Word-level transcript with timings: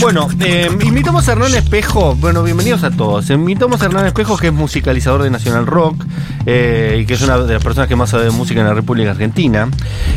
Bueno, 0.00 0.28
eh, 0.40 0.68
invitamos 0.82 1.28
a 1.28 1.32
Hernán 1.32 1.54
Espejo. 1.54 2.14
Bueno, 2.14 2.42
bienvenidos 2.42 2.82
a 2.84 2.90
todos. 2.90 3.28
Invitamos 3.30 3.82
a 3.82 3.86
Hernán 3.86 4.06
Espejo, 4.06 4.36
que 4.38 4.46
es 4.46 4.52
musicalizador 4.52 5.22
de 5.22 5.30
Nacional 5.30 5.66
Rock 5.66 6.04
eh, 6.46 7.00
y 7.02 7.06
que 7.06 7.14
es 7.14 7.22
una 7.22 7.36
de 7.38 7.52
las 7.54 7.62
personas 7.62 7.86
que 7.88 7.96
más 7.96 8.10
sabe 8.10 8.24
de 8.24 8.30
música 8.30 8.60
en 8.60 8.66
la 8.66 8.74
República 8.74 9.10
Argentina. 9.10 9.68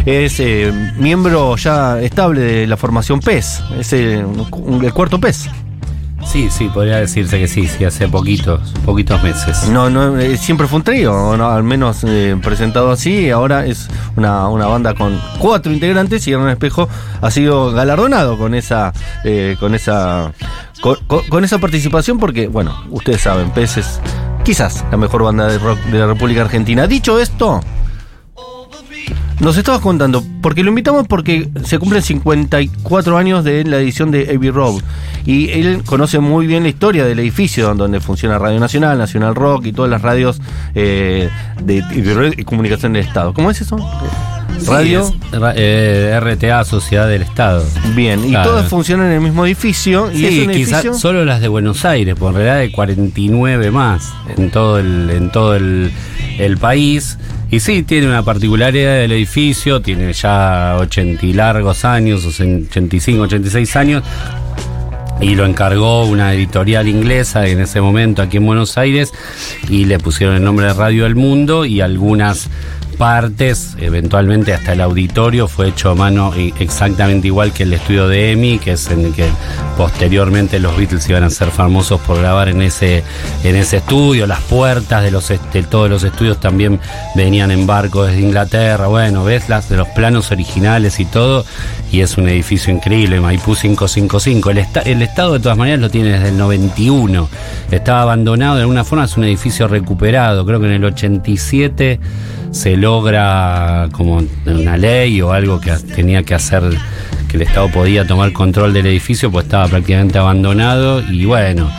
Es 0.06 0.40
eh, 0.40 0.72
miembro 0.98 1.58
ya 1.58 2.00
estable 2.02 2.42
de 2.42 2.68
la 2.68 2.78
formación 2.78 3.20
PES, 3.20 3.62
es 3.80 3.94
un- 3.94 4.82
el 4.86 4.94
cuarto 4.94 5.20
PES. 5.20 5.50
Sí, 6.26 6.50
sí, 6.50 6.70
podría 6.70 6.98
decirse 6.98 7.40
que 7.40 7.48
sí, 7.48 7.68
sí, 7.68 7.86
hace 7.86 8.08
poquitos, 8.08 8.74
poquitos 8.86 9.22
meses. 9.22 9.70
No, 9.70 9.90
no, 9.90 10.18
eh, 10.20 10.38
siempre 10.38 10.68
fue 10.68 10.78
un 10.78 10.84
trío, 10.84 11.38
no, 11.38 11.50
al 11.50 11.64
menos 11.64 12.04
eh, 12.04 12.36
presentado 12.42 12.92
así. 12.92 13.30
Ahora 13.30 13.66
es 13.66 13.88
una, 14.16 14.48
una 14.50 14.66
banda 14.68 14.96
con 14.96 15.22
cuatro 15.40 15.72
integrantes 15.72 16.28
y 16.28 16.32
Hernán 16.32 16.50
Espejo 16.50 16.90
ha 17.22 17.32
sido 17.32 17.72
galardonado 17.72 18.38
con 18.38 18.56
esa, 18.56 18.94
eh, 19.24 19.58
con 19.60 19.76
esa, 19.76 20.34
con, 21.30 21.44
esa 21.44 21.60
participación 21.60 22.18
porque, 22.18 22.48
bueno, 22.48 22.84
ustedes 22.90 23.22
saben, 23.22 23.52
PES 23.52 23.78
es 23.78 24.00
quizás 24.44 24.84
la 24.92 24.98
mejor 24.98 25.24
banda 25.24 25.48
de 25.48 25.60
rock 25.60 25.80
de 25.86 26.00
la 26.00 26.08
República 26.08 26.42
Argentina. 26.42 26.88
Dicho 26.88 27.20
esto. 27.20 27.62
Nos 29.40 29.58
estabas 29.58 29.82
contando, 29.82 30.24
porque 30.42 30.64
lo 30.64 30.70
invitamos 30.70 31.08
porque 31.08 31.50
se 31.66 31.78
cumplen 31.80 32.02
54 32.02 33.18
años 33.18 33.44
de 33.44 33.64
la 33.66 33.78
edición 33.78 34.10
de 34.12 34.32
Abbey 34.34 34.52
Road. 34.52 34.82
Y 35.26 35.50
él 35.50 35.82
conoce 35.86 36.20
muy 36.20 36.48
bien 36.48 36.64
la 36.64 36.70
historia 36.70 37.04
del 37.06 37.20
edificio 37.20 37.74
donde 37.74 38.00
funciona 38.00 38.38
Radio 38.38 38.60
Nacional, 38.60 38.98
Nacional 38.98 39.36
Rock 39.36 39.66
y 39.66 39.74
todas 39.74 39.90
las 39.92 40.02
radios 40.02 40.40
eh, 40.76 41.30
de, 41.62 42.44
comunicación 42.46 42.94
del 42.94 43.06
Estado. 43.06 43.34
¿Cómo 43.34 43.50
es 43.52 43.60
eso? 43.62 43.78
Radio. 44.68 45.04
Sí, 45.06 45.20
es 45.34 45.40
ra- 45.40 45.54
eh, 45.56 46.20
RTA, 46.22 46.64
Sociedad 46.64 47.08
del 47.08 47.24
Estado. 47.24 47.66
Bien, 47.96 48.24
y 48.24 48.30
Claro. 48.30 48.52
todas 48.52 48.70
funcionan 48.70 49.08
en 49.08 49.14
el 49.14 49.22
mismo 49.22 49.46
edificio. 49.46 50.12
Y 50.12 50.18
Sí, 50.28 50.48
quizás 50.54 50.86
solo 51.00 51.26
las 51.26 51.42
de 51.42 51.48
Buenos 51.48 51.84
Aires, 51.86 52.16
por 52.16 52.30
en 52.30 52.36
realidad 52.36 52.58
hay 52.60 52.72
49 52.72 53.72
más 53.72 54.14
en 54.38 54.52
todo 54.52 54.78
el, 54.78 55.10
en 55.10 55.32
todo 55.32 55.56
el, 55.56 55.92
el 56.38 56.58
país. 56.58 57.18
Y 57.54 57.60
sí, 57.60 57.84
tiene 57.84 58.08
una 58.08 58.24
particularidad 58.24 58.96
del 58.96 59.12
edificio, 59.12 59.80
tiene 59.80 60.12
ya 60.12 60.76
80 60.80 61.24
y 61.24 61.34
largos 61.34 61.86
años, 61.86 62.26
o 62.26 62.32
sea, 62.32 62.48
85, 62.48 63.22
86 63.22 63.76
años, 63.76 64.04
y 65.22 65.36
lo 65.36 65.46
encargó 65.46 66.06
una 66.06 66.34
editorial 66.34 66.88
inglesa 66.88 67.46
en 67.46 67.60
ese 67.60 67.80
momento 67.80 68.24
aquí 68.24 68.38
en 68.38 68.48
Buenos 68.48 68.76
Aires, 68.80 69.14
y 69.70 69.86
le 69.86 70.00
pusieron 70.00 70.36
el 70.36 70.44
nombre 70.44 70.66
de 70.66 70.74
Radio 70.74 71.06
El 71.06 71.14
Mundo 71.14 71.64
y 71.64 71.80
algunas 71.80 72.50
partes, 73.04 73.76
eventualmente 73.82 74.54
hasta 74.54 74.72
el 74.72 74.80
auditorio, 74.80 75.50
fue 75.50 75.68
hecho 75.68 75.90
a 75.90 75.94
mano 75.96 76.32
exactamente 76.58 77.28
igual 77.28 77.52
que 77.52 77.64
el 77.64 77.74
estudio 77.74 78.08
de 78.08 78.32
EMI, 78.32 78.60
que 78.60 78.72
es 78.72 78.90
en 78.92 79.08
el 79.08 79.14
que 79.14 79.26
posteriormente 79.76 80.58
los 80.58 80.78
Beatles 80.78 81.10
iban 81.10 81.26
a 81.26 81.30
ser 81.30 81.50
famosos 81.52 82.00
por 82.00 82.18
grabar 82.20 82.48
en 82.48 82.62
ese, 82.62 83.04
en 83.44 83.58
ese 83.58 83.78
estudio. 83.78 84.26
Las 84.26 84.40
puertas 84.44 85.04
de, 85.04 85.12
los, 85.12 85.28
de 85.28 85.64
todos 85.64 85.90
los 85.90 86.02
estudios 86.06 86.40
también 86.40 86.80
venían 87.14 87.52
en 87.52 87.68
barco 87.68 88.06
desde 88.06 88.22
Inglaterra. 88.22 88.88
Bueno, 88.88 89.26
ves 89.26 89.50
las 89.50 89.68
de 89.68 89.76
los 89.76 89.90
planos 89.90 90.32
originales 90.32 91.02
y 91.02 91.06
todo, 91.06 91.44
y 91.92 92.00
es 92.00 92.18
un 92.18 92.30
edificio 92.30 92.74
increíble, 92.74 93.20
Maipú 93.20 93.54
555. 93.54 94.50
El, 94.50 94.60
esta- 94.60 94.80
el 94.84 95.02
Estado 95.02 95.34
de 95.34 95.40
todas 95.42 95.58
maneras 95.58 95.82
lo 95.82 95.90
tiene 95.90 96.12
desde 96.12 96.30
el 96.30 96.38
91. 96.38 97.28
Estaba 97.70 98.04
abandonado 98.04 98.56
de 98.56 98.62
alguna 98.62 98.86
forma, 98.86 99.04
es 99.04 99.18
un 99.18 99.26
edificio 99.26 99.68
recuperado. 99.68 100.46
Creo 100.46 100.62
que 100.62 100.68
en 100.68 100.72
el 100.72 100.86
87 100.86 102.00
se 102.54 102.78
logra 102.78 103.90
como 103.92 104.24
una 104.46 104.78
ley 104.78 105.22
o 105.22 105.34
algo 105.34 105.60
que 105.60 105.72
tenía 105.96 106.24
que 106.24 106.34
hacer 106.36 106.64
que 107.28 107.36
el 107.38 107.44
Estado 107.44 107.68
podía 107.70 108.06
tomar 108.08 108.32
control 108.32 108.74
del 108.74 108.86
edificio, 108.86 109.30
pues 109.32 109.46
estaba 109.46 109.68
prácticamente 109.68 110.18
abandonado 110.20 111.02
y 111.12 111.26
bueno, 111.26 111.70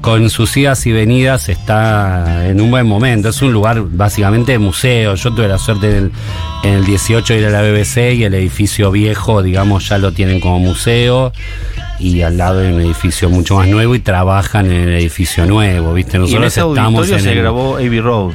con 0.00 0.28
sus 0.30 0.56
idas 0.56 0.84
y 0.86 0.92
venidas 0.92 1.48
está 1.48 2.46
en 2.48 2.60
un 2.60 2.70
buen 2.70 2.86
momento. 2.86 3.28
Es 3.30 3.40
un 3.42 3.52
lugar 3.52 3.82
básicamente 3.82 4.52
de 4.52 4.58
museo. 4.58 5.14
Yo 5.14 5.32
tuve 5.34 5.48
la 5.48 5.58
suerte 5.58 5.88
en 5.90 5.96
el, 5.96 6.12
en 6.64 6.74
el 6.74 6.84
18 6.84 7.32
de 7.34 7.40
ir 7.40 7.46
a 7.46 7.50
la 7.50 7.62
BBC 7.62 8.14
y 8.14 8.24
el 8.24 8.34
edificio 8.34 8.90
viejo, 8.90 9.42
digamos, 9.42 9.88
ya 9.88 9.98
lo 9.98 10.12
tienen 10.12 10.38
como 10.40 10.58
museo. 10.60 11.32
Y 11.98 12.20
al 12.22 12.36
lado 12.36 12.60
hay 12.60 12.72
un 12.72 12.80
edificio 12.82 13.30
mucho 13.30 13.56
más 13.56 13.68
nuevo 13.68 13.94
y 13.94 14.00
trabajan 14.00 14.66
en 14.66 14.88
el 14.88 14.94
edificio 14.94 15.46
nuevo, 15.46 15.94
¿viste? 15.94 16.12
y 16.12 16.16
en 16.16 16.22
Nosotros 16.22 16.46
ese 16.52 16.60
estamos 16.60 17.10
en 17.10 17.20
se 17.20 17.32
el- 17.32 17.38
grabó 17.38 17.76
Abbey 17.76 18.00
Road. 18.00 18.32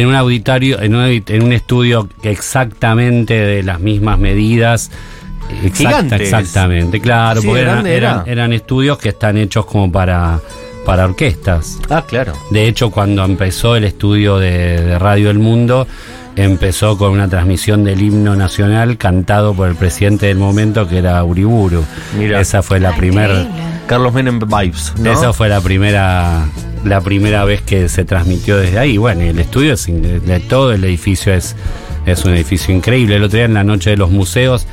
En 0.00 0.06
un 0.06 0.14
auditorio, 0.14 0.80
en 0.80 0.94
un, 0.94 1.04
en 1.04 1.42
un 1.42 1.52
estudio 1.52 2.08
exactamente 2.22 3.34
de 3.34 3.62
las 3.62 3.80
mismas 3.80 4.18
medidas. 4.18 4.90
Exacta- 5.62 5.76
Gigantes. 5.76 6.20
exactamente, 6.22 7.00
claro, 7.00 7.38
Así 7.38 7.46
porque 7.46 7.62
era. 7.62 7.80
eran, 7.88 8.22
eran 8.26 8.52
estudios 8.52 8.98
que 8.98 9.10
están 9.10 9.36
hechos 9.36 9.66
como 9.66 9.92
para, 9.92 10.40
para 10.86 11.04
orquestas. 11.04 11.78
Ah, 11.90 12.02
claro. 12.06 12.32
De 12.50 12.66
hecho, 12.66 12.90
cuando 12.90 13.24
empezó 13.24 13.76
el 13.76 13.84
estudio 13.84 14.38
de, 14.38 14.80
de 14.80 14.98
Radio 14.98 15.30
El 15.30 15.38
Mundo, 15.38 15.86
empezó 16.36 16.96
con 16.96 17.12
una 17.12 17.28
transmisión 17.28 17.84
del 17.84 18.00
himno 18.02 18.34
nacional 18.36 18.96
cantado 18.96 19.52
por 19.54 19.68
el 19.68 19.74
presidente 19.76 20.26
del 20.26 20.38
momento, 20.38 20.88
que 20.88 20.98
era 20.98 21.22
Uriburu. 21.22 21.84
Mira. 22.18 22.40
Esa 22.40 22.62
fue 22.62 22.80
la 22.80 22.96
primera. 22.96 23.46
Carlos 23.86 24.14
Menem 24.14 24.38
Vibes. 24.40 24.94
¿no? 24.98 25.12
Esa 25.12 25.34
fue 25.34 25.50
la 25.50 25.60
primera 25.60 26.46
la 26.84 27.00
primera 27.00 27.44
vez 27.44 27.62
que 27.62 27.88
se 27.88 28.04
transmitió 28.04 28.56
desde 28.56 28.78
ahí. 28.78 28.96
Bueno, 28.98 29.22
el 29.22 29.38
estudio 29.38 29.72
es 29.74 29.86
de 29.86 30.40
todo 30.48 30.72
el 30.72 30.84
edificio 30.84 31.32
es, 31.32 31.56
es 32.06 32.24
un 32.24 32.34
edificio 32.34 32.74
increíble. 32.74 33.16
El 33.16 33.24
otro 33.24 33.36
día 33.36 33.46
en 33.46 33.54
la 33.54 33.64
noche 33.64 33.90
de 33.90 33.96
los 33.96 34.10
museos 34.10 34.66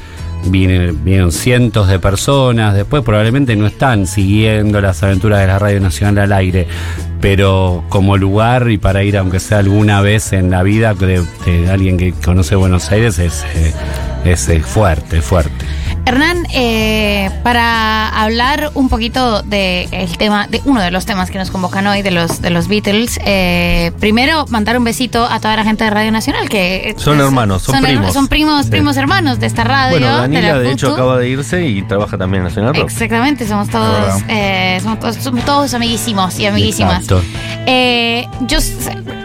vine- 0.46 0.92
vinieron 0.92 1.32
cientos 1.32 1.88
de 1.88 2.00
personas. 2.00 2.74
Después 2.76 3.04
probablemente 3.04 3.56
no 3.56 3.68
están 3.68 4.08
siguiendo 4.08 4.82
las 4.82 5.02
aventuras 5.04 5.40
de 5.42 5.48
la 5.48 5.60
Radio 5.60 5.80
Nacional 5.80 6.18
al 6.20 6.34
aire. 6.34 6.68
Pero 7.22 7.84
como 7.90 8.18
lugar 8.18 8.70
y 8.72 8.78
para 8.78 9.04
ir, 9.04 9.16
aunque 9.18 9.40
sea 9.40 9.60
alguna 9.60 10.02
vez 10.02 10.34
en 10.34 10.50
la 10.50 10.64
vida 10.64 10.94
de, 10.96 11.24
de 11.46 11.70
alguien 11.70 11.98
que 11.98 12.14
conoce 12.14 12.56
Buenos 12.56 12.92
Aires, 12.92 13.20
es, 13.20 13.44
eh, 13.56 13.74
es 14.26 14.50
eh, 14.50 14.60
fuerte, 14.62 15.22
fuerte. 15.22 15.66
Hernán, 16.06 16.45
eh, 16.53 17.29
para 17.44 18.09
hablar 18.09 18.72
un 18.73 18.89
poquito 18.89 19.44
de 19.44 19.88
el 19.91 20.17
tema, 20.17 20.47
de 20.47 20.59
uno 20.66 20.81
de 20.81 20.89
los 20.91 21.06
temas 21.06 21.29
que 21.29 21.38
nos 21.38 21.51
convocan 21.51 21.85
hoy, 21.88 22.01
de 22.01 22.12
los 22.12 22.41
de 22.41 22.50
los 22.50 22.67
Beatles, 22.67 23.19
eh, 23.23 23.91
primero 24.00 24.45
mandar 24.50 24.78
un 24.78 24.84
besito 24.84 25.23
a 25.25 25.39
toda 25.39 25.56
la 25.56 25.63
gente 25.63 25.84
de 25.84 25.89
Radio 25.91 26.12
Nacional 26.12 26.50
que 26.50 26.95
Son 26.97 27.19
hermanos, 27.19 27.62
son 27.63 27.81
primos. 27.84 28.13
son 28.13 28.28
primos, 28.28 28.66
primos 28.67 28.97
hermanos 28.97 29.39
de 29.39 29.45
esta 29.47 29.63
radio. 29.63 30.00
Bueno, 30.00 30.07
de 30.16 30.22
Danila 30.22 30.53
la 30.53 30.59
de 30.59 30.72
hecho 30.72 30.88
Futu. 30.88 31.01
acaba 31.01 31.17
de 31.19 31.29
irse 31.29 31.67
y 31.67 31.81
trabaja 31.84 32.18
también 32.18 32.41
en 32.41 32.50
Nacional 32.50 32.73
Rock. 32.75 32.85
Exactamente, 32.89 33.47
somos 33.47 33.69
todos, 33.69 34.22
eh, 34.28 34.79
somos, 34.81 35.00
todos- 35.00 35.16
somos 35.18 35.45
todos 35.45 35.73
amiguísimos 35.75 36.38
y 36.39 36.45
amiguísimas. 36.47 37.03
Exacto. 37.03 37.22
Eh, 37.68 38.28
yo, 38.47 38.57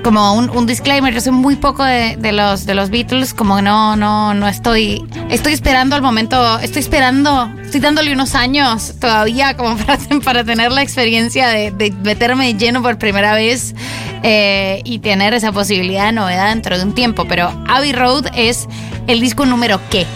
como 0.04 0.34
un, 0.34 0.50
un 0.50 0.66
disclaimer, 0.66 1.12
yo 1.14 1.20
sé 1.22 1.30
muy 1.30 1.56
poco 1.56 1.82
de, 1.82 2.16
de 2.16 2.32
los 2.32 2.66
de 2.66 2.74
los 2.74 2.90
Beatles, 2.90 3.32
como 3.34 3.56
que 3.56 3.62
no, 3.62 3.96
no, 3.96 4.34
no 4.34 4.46
estoy, 4.46 5.02
estoy 5.30 5.54
esperando 5.54 5.96
al 5.96 6.02
momento, 6.02 6.58
estoy 6.66 6.80
esperando, 6.80 7.50
estoy 7.62 7.80
dándole 7.80 8.12
unos 8.12 8.34
años 8.34 8.94
todavía 9.00 9.56
como 9.56 9.76
para, 9.86 9.98
para 10.24 10.44
tener 10.44 10.70
la 10.72 10.82
experiencia 10.82 11.48
de, 11.48 11.70
de 11.70 11.90
meterme 12.02 12.46
de 12.46 12.54
lleno 12.54 12.82
por 12.82 12.98
primera 12.98 13.34
vez 13.34 13.74
eh, 14.22 14.80
y 14.84 14.98
tener 14.98 15.32
esa 15.34 15.52
posibilidad 15.52 16.06
de 16.06 16.12
novedad 16.12 16.50
dentro 16.50 16.76
de 16.76 16.84
un 16.84 16.94
tiempo. 16.94 17.24
Pero 17.28 17.50
Abbey 17.68 17.92
Road 17.92 18.26
es 18.34 18.68
el 19.06 19.20
disco 19.20 19.46
número 19.46 19.80
qué? 19.90 20.06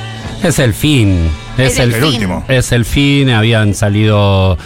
Es 0.43 0.59
el 0.59 0.75
fin. 0.75 1.29
Es, 1.59 1.73
Es 1.75 1.79
el, 1.79 1.91
el 1.91 1.95
El 1.97 2.01
fin. 2.03 2.15
último. 2.15 2.45
Es 2.49 2.73
el 2.73 2.85
fin, 2.85 3.31
habían 3.31 3.75
salido 3.75 4.57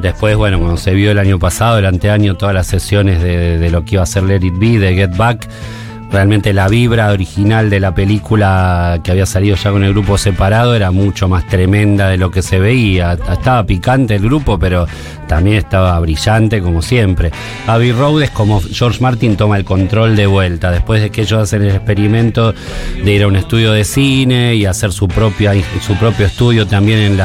después, 0.00 0.36
bueno, 0.36 0.58
cuando 0.58 0.76
se 0.76 0.92
vio 0.92 1.10
el 1.12 1.18
año 1.18 1.38
pasado, 1.38 1.78
el 1.78 1.86
anteaño, 1.86 2.34
todas 2.36 2.54
las 2.54 2.66
sesiones 2.66 3.22
de, 3.22 3.58
de 3.58 3.70
lo 3.70 3.84
que 3.84 3.94
iba 3.94 4.02
a 4.02 4.06
ser 4.06 4.24
Let 4.24 4.44
It 4.44 4.54
Be, 4.58 4.78
de 4.78 4.94
Get 4.94 5.16
Back. 5.16 5.48
Realmente 6.14 6.52
la 6.52 6.68
vibra 6.68 7.10
original 7.10 7.68
de 7.70 7.80
la 7.80 7.92
película 7.92 9.00
que 9.02 9.10
había 9.10 9.26
salido 9.26 9.56
ya 9.56 9.72
con 9.72 9.82
el 9.82 9.92
grupo 9.92 10.16
separado 10.16 10.76
era 10.76 10.92
mucho 10.92 11.28
más 11.28 11.44
tremenda 11.48 12.08
de 12.08 12.18
lo 12.18 12.30
que 12.30 12.40
se 12.40 12.60
veía. 12.60 13.18
Estaba 13.32 13.66
picante 13.66 14.14
el 14.14 14.22
grupo, 14.22 14.56
pero 14.56 14.86
también 15.26 15.56
estaba 15.56 15.98
brillante 15.98 16.60
como 16.60 16.82
siempre. 16.82 17.32
Abbey 17.66 17.90
Road 17.90 18.22
es 18.22 18.30
como 18.30 18.60
George 18.60 19.00
Martin 19.00 19.36
toma 19.36 19.56
el 19.56 19.64
control 19.64 20.14
de 20.14 20.26
vuelta, 20.26 20.70
después 20.70 21.02
de 21.02 21.10
que 21.10 21.22
ellos 21.22 21.42
hacen 21.42 21.62
el 21.62 21.70
experimento 21.70 22.54
de 23.02 23.12
ir 23.12 23.24
a 23.24 23.26
un 23.26 23.34
estudio 23.34 23.72
de 23.72 23.84
cine 23.84 24.54
y 24.54 24.66
hacer 24.66 24.92
su 24.92 25.08
propia 25.08 25.52
su 25.80 25.96
propio 25.96 26.26
estudio 26.26 26.66
también 26.66 27.00
en 27.00 27.20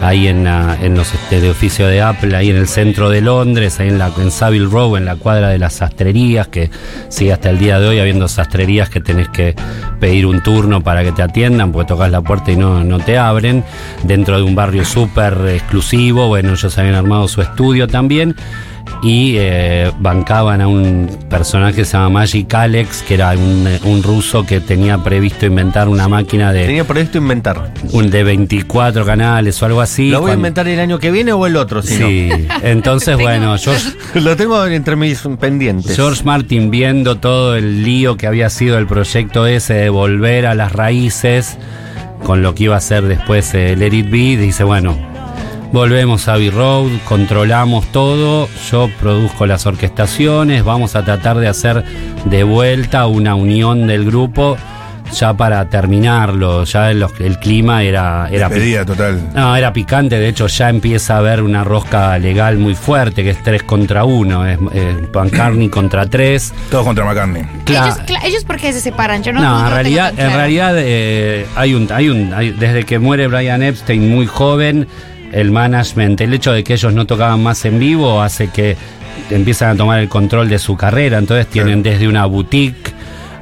ahí 0.00 0.26
en 0.28 0.94
los 0.94 1.14
este, 1.14 1.40
de 1.40 1.50
oficio 1.50 1.86
de 1.86 2.02
Apple 2.02 2.36
ahí 2.36 2.50
en 2.50 2.56
el 2.56 2.68
centro 2.68 3.10
de 3.10 3.20
Londres 3.20 3.80
ahí 3.80 3.88
en 3.88 3.98
la 3.98 4.12
en 4.18 4.30
Savile 4.30 4.66
Row 4.66 4.96
en 4.96 5.04
la 5.04 5.16
cuadra 5.16 5.48
de 5.48 5.58
las 5.58 5.74
sastrerías 5.74 6.48
que 6.48 6.70
sigue 7.08 7.32
hasta 7.32 7.50
el 7.50 7.58
día 7.58 7.78
de 7.78 7.88
hoy 7.88 7.98
habiendo 8.00 8.19
sastrerías 8.28 8.88
que 8.88 9.00
tenés 9.00 9.28
que 9.28 9.54
pedir 9.98 10.26
un 10.26 10.42
turno 10.42 10.82
para 10.82 11.02
que 11.02 11.12
te 11.12 11.22
atiendan 11.22 11.72
porque 11.72 11.88
tocas 11.88 12.10
la 12.10 12.20
puerta 12.20 12.52
y 12.52 12.56
no, 12.56 12.84
no 12.84 12.98
te 12.98 13.18
abren. 13.18 13.64
Dentro 14.02 14.36
de 14.36 14.42
un 14.42 14.54
barrio 14.54 14.84
súper 14.84 15.34
exclusivo 15.48 16.28
bueno 16.28 16.52
ellos 16.52 16.78
habían 16.78 16.94
armado 16.94 17.28
su 17.28 17.42
estudio 17.42 17.86
también 17.86 18.36
y 19.02 19.36
eh, 19.38 19.90
bancaban 19.98 20.60
a 20.60 20.68
un 20.68 21.08
personaje 21.28 21.76
que 21.76 21.84
se 21.84 21.92
llama 21.92 22.20
Magic 22.20 22.52
Alex, 22.52 23.02
que 23.02 23.14
era 23.14 23.30
un, 23.32 23.66
un 23.84 24.02
ruso 24.02 24.44
que 24.44 24.60
tenía 24.60 24.98
previsto 24.98 25.46
inventar 25.46 25.88
una 25.88 26.08
máquina 26.08 26.52
de, 26.52 26.66
Tenía 26.66 26.84
previsto 26.84 27.18
inventar. 27.18 27.72
un 27.92 28.10
de 28.10 28.22
24 28.24 29.04
canales 29.06 29.62
o 29.62 29.66
algo 29.66 29.80
así. 29.80 30.10
¿Lo 30.10 30.20
voy 30.20 30.32
a 30.32 30.34
inventar 30.34 30.68
el 30.68 30.78
año 30.80 30.98
que 30.98 31.10
viene 31.10 31.32
o 31.32 31.46
el 31.46 31.56
otro? 31.56 31.82
Si 31.82 31.96
Sí, 31.96 32.30
entonces 32.62 33.16
bueno, 33.20 33.56
George? 33.58 33.90
Lo 34.20 34.36
tengo 34.36 34.64
entre 34.66 34.96
mis 34.96 35.20
pendientes. 35.38 35.96
George 35.96 36.22
Martin 36.24 36.70
viendo 36.70 37.16
todo 37.16 37.56
el 37.56 37.82
lío 37.82 38.16
que 38.16 38.26
había 38.26 38.50
sido 38.50 38.76
el 38.78 38.86
proyecto 38.86 39.46
ese 39.46 39.74
de 39.74 39.88
volver 39.88 40.46
a 40.46 40.54
las 40.54 40.72
raíces 40.72 41.56
con 42.24 42.42
lo 42.42 42.54
que 42.54 42.64
iba 42.64 42.76
a 42.76 42.80
ser 42.80 43.04
después 43.04 43.54
el 43.54 43.78
Let 43.78 43.94
It 43.94 44.10
Be, 44.10 44.36
dice, 44.36 44.62
bueno, 44.62 45.09
volvemos 45.72 46.28
a 46.28 46.34
Abbey 46.34 46.50
Road, 46.50 46.90
controlamos 47.04 47.86
todo, 47.92 48.48
yo 48.70 48.90
produzco 49.00 49.46
las 49.46 49.66
orquestaciones, 49.66 50.64
vamos 50.64 50.96
a 50.96 51.04
tratar 51.04 51.38
de 51.38 51.48
hacer 51.48 51.84
de 52.24 52.42
vuelta 52.44 53.06
una 53.06 53.34
unión 53.34 53.86
del 53.86 54.04
grupo 54.04 54.56
ya 55.12 55.34
para 55.34 55.68
terminarlo, 55.68 56.62
ya 56.62 56.92
el, 56.92 57.04
el 57.18 57.38
clima 57.40 57.82
era... 57.82 58.28
era 58.30 58.48
Despedida 58.48 58.84
total. 58.84 59.20
no, 59.34 59.56
era 59.56 59.72
picante, 59.72 60.16
de 60.20 60.28
hecho 60.28 60.46
ya 60.46 60.68
empieza 60.70 61.14
a 61.14 61.18
haber 61.18 61.42
una 61.42 61.64
rosca 61.64 62.16
legal 62.18 62.58
muy 62.58 62.76
fuerte, 62.76 63.24
que 63.24 63.30
es 63.30 63.42
3 63.42 63.64
contra 63.64 64.04
1, 64.04 64.46
es 64.46 64.58
eh, 64.72 64.96
McCartney 65.12 65.68
contra 65.68 66.06
3. 66.06 66.52
Todos 66.70 66.84
contra 66.86 67.04
McCartney. 67.04 67.42
Ellos, 67.66 67.98
cla- 68.06 68.20
ellos 68.24 68.44
por 68.44 68.56
qué 68.58 68.72
se 68.72 68.80
separan? 68.80 69.20
Yo 69.24 69.32
no, 69.32 69.40
No, 69.40 69.66
en 69.66 69.72
realidad, 69.74 70.10
en 70.10 70.16
claro. 70.16 70.36
realidad 70.36 70.74
eh, 70.78 71.44
hay 71.56 71.74
un, 71.74 71.88
hay 71.92 72.08
un, 72.08 72.32
hay- 72.32 72.50
desde 72.52 72.84
que 72.84 73.00
muere 73.00 73.26
Brian 73.26 73.64
Epstein 73.64 74.08
muy 74.14 74.26
joven, 74.26 74.86
el 75.32 75.50
management, 75.50 76.20
el 76.20 76.34
hecho 76.34 76.52
de 76.52 76.64
que 76.64 76.74
ellos 76.74 76.92
no 76.92 77.06
tocaban 77.06 77.42
más 77.42 77.64
en 77.64 77.78
vivo 77.78 78.20
hace 78.20 78.48
que 78.48 78.76
empiezan 79.30 79.70
a 79.70 79.76
tomar 79.76 80.00
el 80.00 80.08
control 80.08 80.48
de 80.48 80.58
su 80.58 80.76
carrera. 80.76 81.18
Entonces 81.18 81.46
tienen 81.46 81.82
desde 81.82 82.08
una 82.08 82.26
boutique 82.26 82.92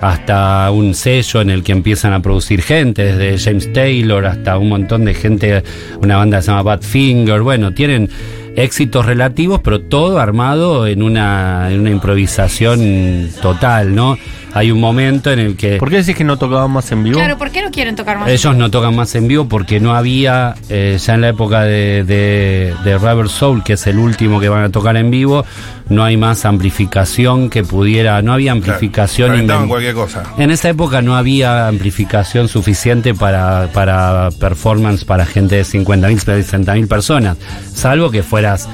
hasta 0.01 0.71
un 0.71 0.95
sello 0.95 1.41
en 1.41 1.51
el 1.51 1.63
que 1.63 1.73
empiezan 1.73 2.13
a 2.13 2.21
producir 2.21 2.63
gente, 2.63 3.15
desde 3.15 3.51
James 3.51 3.73
Taylor 3.73 4.27
hasta 4.27 4.59
un 4.59 4.69
montón 4.69 5.05
de 5.05 5.15
gente, 5.15 5.63
una 6.01 6.17
banda 6.17 6.39
que 6.39 6.43
se 6.43 6.51
llama 6.51 6.63
Badfinger, 6.63 7.41
bueno, 7.43 7.73
tienen 7.73 8.09
éxitos 8.55 9.07
relativos, 9.07 9.61
pero 9.63 9.81
todo 9.81 10.19
armado 10.19 10.87
en 10.87 11.03
una, 11.03 11.69
en 11.71 11.81
una 11.81 11.91
improvisación 11.91 13.29
total, 13.41 13.95
¿no? 13.95 14.17
Hay 14.55 14.71
un 14.71 14.81
momento 14.81 15.31
en 15.31 15.39
el 15.39 15.57
que 15.57 15.77
¿Por 15.77 15.91
qué 15.91 15.97
decís 15.97 16.17
que 16.17 16.25
no 16.25 16.37
tocaban 16.39 16.71
más 16.71 16.91
en 16.91 17.05
vivo? 17.05 17.19
Claro, 17.19 17.37
¿por 17.39 17.51
qué 17.51 17.63
no 17.63 17.71
quieren 17.71 17.95
tocar 17.97 18.19
más? 18.19 18.29
ellos 18.31 18.57
no 18.57 18.71
tocan 18.71 18.97
más 18.97 19.15
en 19.15 19.29
vivo 19.29 19.47
porque 19.49 19.79
no 19.79 19.95
había, 19.95 20.55
eh, 20.69 20.99
ya 21.05 21.15
en 21.15 21.21
la 21.21 21.29
época 21.29 21.63
de, 21.63 22.03
de, 22.05 22.75
de 22.85 22.99
Rubber 22.99 23.29
Soul, 23.29 23.63
que 23.63 23.75
es 23.75 23.87
el 23.87 23.99
último 23.99 24.41
que 24.41 24.49
van 24.49 24.65
a 24.65 24.71
tocar 24.71 24.97
en 24.97 25.11
vivo, 25.11 25.45
no 25.91 26.03
hay 26.05 26.17
más 26.17 26.45
amplificación 26.45 27.51
que 27.51 27.63
pudiera, 27.65 28.21
no 28.23 28.33
había 28.33 28.53
amplificación. 28.53 29.31
Reventaban 29.31 29.65
inven- 29.65 29.69
cualquier 29.69 29.95
cosa. 29.95 30.23
en 30.39 30.51
esa 30.51 30.69
época 30.71 31.03
no 31.03 31.17
había 31.17 31.69
amplificación 31.69 32.49
suficiente 32.49 33.15
para, 33.15 33.69
para 33.73 34.31
performance 34.41 35.05
para 35.05 35.27
gente 35.27 35.57
de 35.57 35.63
50.000, 35.63 36.65
60.000 36.65 36.89
personas, 36.89 37.37
salvo 37.75 38.11
que 38.11 38.23
fueras 38.23 38.69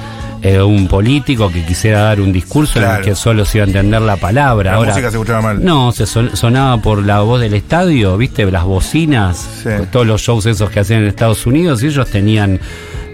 eh, 0.47 0.61
un 0.61 0.87
político 0.87 1.49
que 1.51 1.65
quisiera 1.65 2.01
dar 2.01 2.21
un 2.21 2.31
discurso 2.31 2.77
en 2.79 2.85
el 2.89 3.01
que 3.01 3.15
solo 3.15 3.45
se 3.45 3.57
iba 3.57 3.65
a 3.65 3.67
entender 3.67 4.01
la 4.01 4.15
palabra. 4.17 4.71
La 4.71 4.77
Ahora, 4.77 4.89
música 4.91 5.09
se 5.09 5.17
escuchaba 5.17 5.41
mal. 5.41 5.63
no, 5.65 5.91
se 5.91 6.05
son- 6.05 6.35
sonaba 6.37 6.77
por 6.81 7.03
la 7.03 7.21
voz 7.21 7.41
del 7.41 7.53
estadio, 7.55 8.15
¿viste? 8.17 8.45
Las 8.51 8.63
bocinas, 8.63 9.37
Sí. 9.63 9.69
todos 9.91 10.05
los 10.05 10.21
shows 10.21 10.45
esos 10.45 10.69
que 10.69 10.81
hacían 10.81 11.01
en 11.01 11.07
Estados 11.07 11.45
Unidos, 11.47 11.81
y 11.81 11.87
ellos 11.87 12.07
tenían 12.09 12.59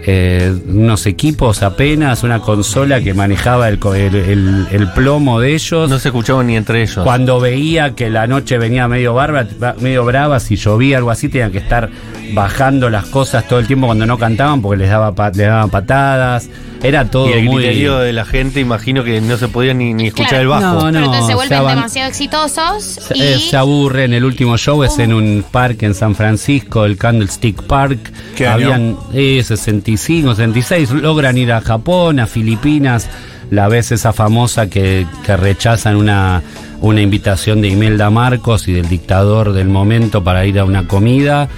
eh, 0.04 0.52
unos 0.68 1.06
equipos 1.06 1.62
apenas, 1.62 2.22
una 2.22 2.40
consola 2.40 3.00
que 3.00 3.14
manejaba 3.14 3.68
el, 3.68 3.78
co- 3.78 3.94
el- 3.94 4.14
el- 4.14 4.66
el 4.70 4.88
plomo 4.92 5.40
de 5.40 5.54
ellos. 5.54 5.88
No 5.88 5.98
se 5.98 6.08
escuchaban 6.08 6.46
ni 6.48 6.56
entre 6.56 6.82
ellos. 6.82 7.04
Cuando 7.04 7.38
veía 7.40 7.94
que 7.94 8.10
la 8.10 8.26
noche 8.26 8.58
venía 8.58 8.88
medio 8.88 9.14
barba, 9.14 9.46
medio 9.80 10.04
brava, 10.04 10.40
si 10.40 10.56
llovía 10.56 10.98
algo 10.98 11.10
así, 11.10 11.28
tenían 11.28 11.52
que 11.52 11.58
estar 11.58 11.88
bajando 12.34 12.88
las 12.90 13.06
cosas 13.06 13.46
todo 13.46 13.58
el 13.58 13.66
tiempo 13.66 13.86
cuando 13.86 14.06
no 14.06 14.16
cantaban 14.18 14.62
porque 14.62 14.78
les 14.78 14.90
daba 14.90 15.12
les 15.34 15.46
daban 15.46 15.70
patadas. 15.70 16.48
Era 16.82 17.04
todo 17.08 17.28
y 17.30 17.34
el 17.34 17.44
muy 17.44 17.62
criterio 17.62 17.98
de 17.98 18.12
la 18.12 18.24
gente, 18.24 18.58
imagino 18.58 19.04
que 19.04 19.20
no 19.20 19.36
se 19.36 19.46
podía 19.46 19.72
ni, 19.72 19.94
ni 19.94 20.08
escuchar 20.08 20.30
Claro. 20.30 20.42
el 20.42 20.48
bajo. 20.48 20.74
No, 20.86 20.92
Pero 20.92 20.98
entonces 21.04 21.20
se 21.26 21.26
se 21.28 21.34
vuelven 21.36 21.68
demasiado 21.76 22.08
exitosos 22.08 22.82
Se, 22.82 23.16
y 23.18 23.22
eh, 23.22 23.38
se 23.38 23.56
aburren. 23.56 24.12
El 24.12 24.24
último 24.24 24.58
show 24.58 24.82
es 24.82 24.98
en 24.98 25.12
un 25.14 25.44
parque 25.48 25.86
en 25.86 25.94
San 25.94 26.16
Francisco, 26.16 26.84
el 26.84 26.96
Candlestick 26.96 27.62
Park. 27.62 28.00
¿Qué 28.34 28.48
año? 28.48 28.54
Habían 28.72 28.96
eh, 29.14 29.44
65, 29.96 30.34
66. 30.34 30.90
Logran 31.02 31.36
ir 31.38 31.52
a 31.52 31.60
Japón, 31.60 32.20
a 32.20 32.26
Filipinas. 32.26 33.08
La 33.50 33.68
vez 33.68 33.92
esa 33.92 34.12
famosa 34.12 34.68
que, 34.70 35.06
que 35.26 35.36
rechazan 35.36 35.96
una, 35.96 36.42
una 36.80 37.02
invitación 37.02 37.60
de 37.60 37.68
Imelda 37.68 38.08
Marcos 38.08 38.66
y 38.66 38.72
del 38.72 38.88
dictador 38.88 39.52
del 39.52 39.68
momento 39.68 40.24
para 40.24 40.46
ir 40.46 40.58
a 40.58 40.64
una 40.64 40.86
comida. 40.88 41.48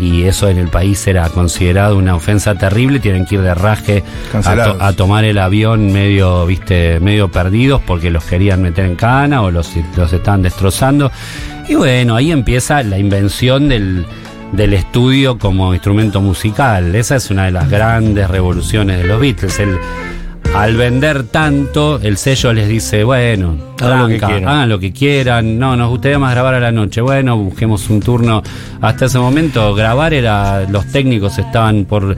Y 0.00 0.24
eso 0.24 0.48
en 0.48 0.58
el 0.58 0.66
país 0.66 1.06
era 1.06 1.28
considerado 1.28 1.96
una 1.96 2.16
ofensa 2.16 2.56
terrible. 2.56 2.98
Tienen 2.98 3.24
que 3.26 3.36
ir 3.36 3.42
de 3.42 3.54
raje 3.54 4.02
a, 4.50 4.54
to- 4.64 4.82
a 4.82 4.92
tomar 4.94 5.24
el 5.24 5.38
avión 5.38 5.92
medio, 5.92 6.44
viste, 6.46 6.98
medio 6.98 7.30
perdidos 7.30 7.80
porque 7.86 8.10
los 8.10 8.24
querían 8.24 8.60
meter 8.60 8.86
en 8.86 8.96
cana 8.96 9.42
o 9.42 9.52
los, 9.52 9.70
los 9.96 10.12
estaban 10.12 10.42
destrozando. 10.42 11.12
Y 11.68 11.76
bueno, 11.76 12.16
ahí 12.16 12.32
empieza 12.32 12.82
la 12.82 12.98
invención 12.98 13.68
del, 13.68 14.04
del 14.56 14.74
estudio 14.74 15.38
como 15.38 15.72
instrumento 15.74 16.20
musical. 16.20 16.94
Esa 16.94 17.16
es 17.16 17.30
una 17.30 17.46
de 17.46 17.50
las 17.50 17.68
grandes 17.68 18.28
revoluciones 18.28 18.98
de 18.98 19.04
los 19.04 19.20
Beatles. 19.20 19.58
El, 19.58 19.78
al 20.54 20.76
vender 20.76 21.24
tanto, 21.24 21.98
el 22.00 22.16
sello 22.16 22.52
les 22.52 22.68
dice, 22.68 23.02
bueno, 23.02 23.56
Hagan 23.80 24.00
lo 24.00 24.08
que 24.08 24.18
quieran. 24.18 24.48
hagan 24.48 24.68
lo 24.68 24.78
que 24.78 24.92
quieran, 24.92 25.58
no, 25.58 25.76
nos 25.76 25.90
gustaría 25.90 26.18
más 26.18 26.32
grabar 26.32 26.54
a 26.54 26.60
la 26.60 26.70
noche, 26.70 27.00
bueno, 27.00 27.36
busquemos 27.36 27.90
un 27.90 28.00
turno. 28.00 28.42
Hasta 28.80 29.06
ese 29.06 29.18
momento 29.18 29.74
grabar 29.74 30.14
era, 30.14 30.64
los 30.68 30.86
técnicos 30.86 31.38
estaban 31.38 31.86
por 31.86 32.16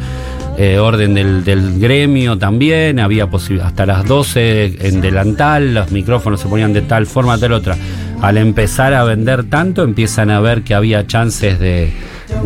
eh, 0.59 0.79
orden 0.79 1.15
del, 1.15 1.45
del 1.45 1.81
gremio 1.81 2.37
también, 2.37 3.01
había 3.01 3.27
hasta 3.63 3.87
las 3.87 4.05
12 4.05 4.87
en 4.87 5.01
delantal, 5.01 5.73
los 5.73 5.91
micrófonos 5.91 6.41
se 6.41 6.49
ponían 6.49 6.75
de 6.75 6.83
tal 6.83 7.07
forma, 7.07 7.39
tal 7.39 7.53
otra. 7.53 7.77
Al 8.21 8.37
empezar 8.37 8.93
a 8.93 9.05
vender 9.05 9.45
tanto, 9.45 9.83
empiezan 9.83 10.31
a 10.31 10.41
ver 10.41 10.63
que 10.63 10.75
había 10.75 11.07
chances 11.07 11.59
de, 11.59 11.93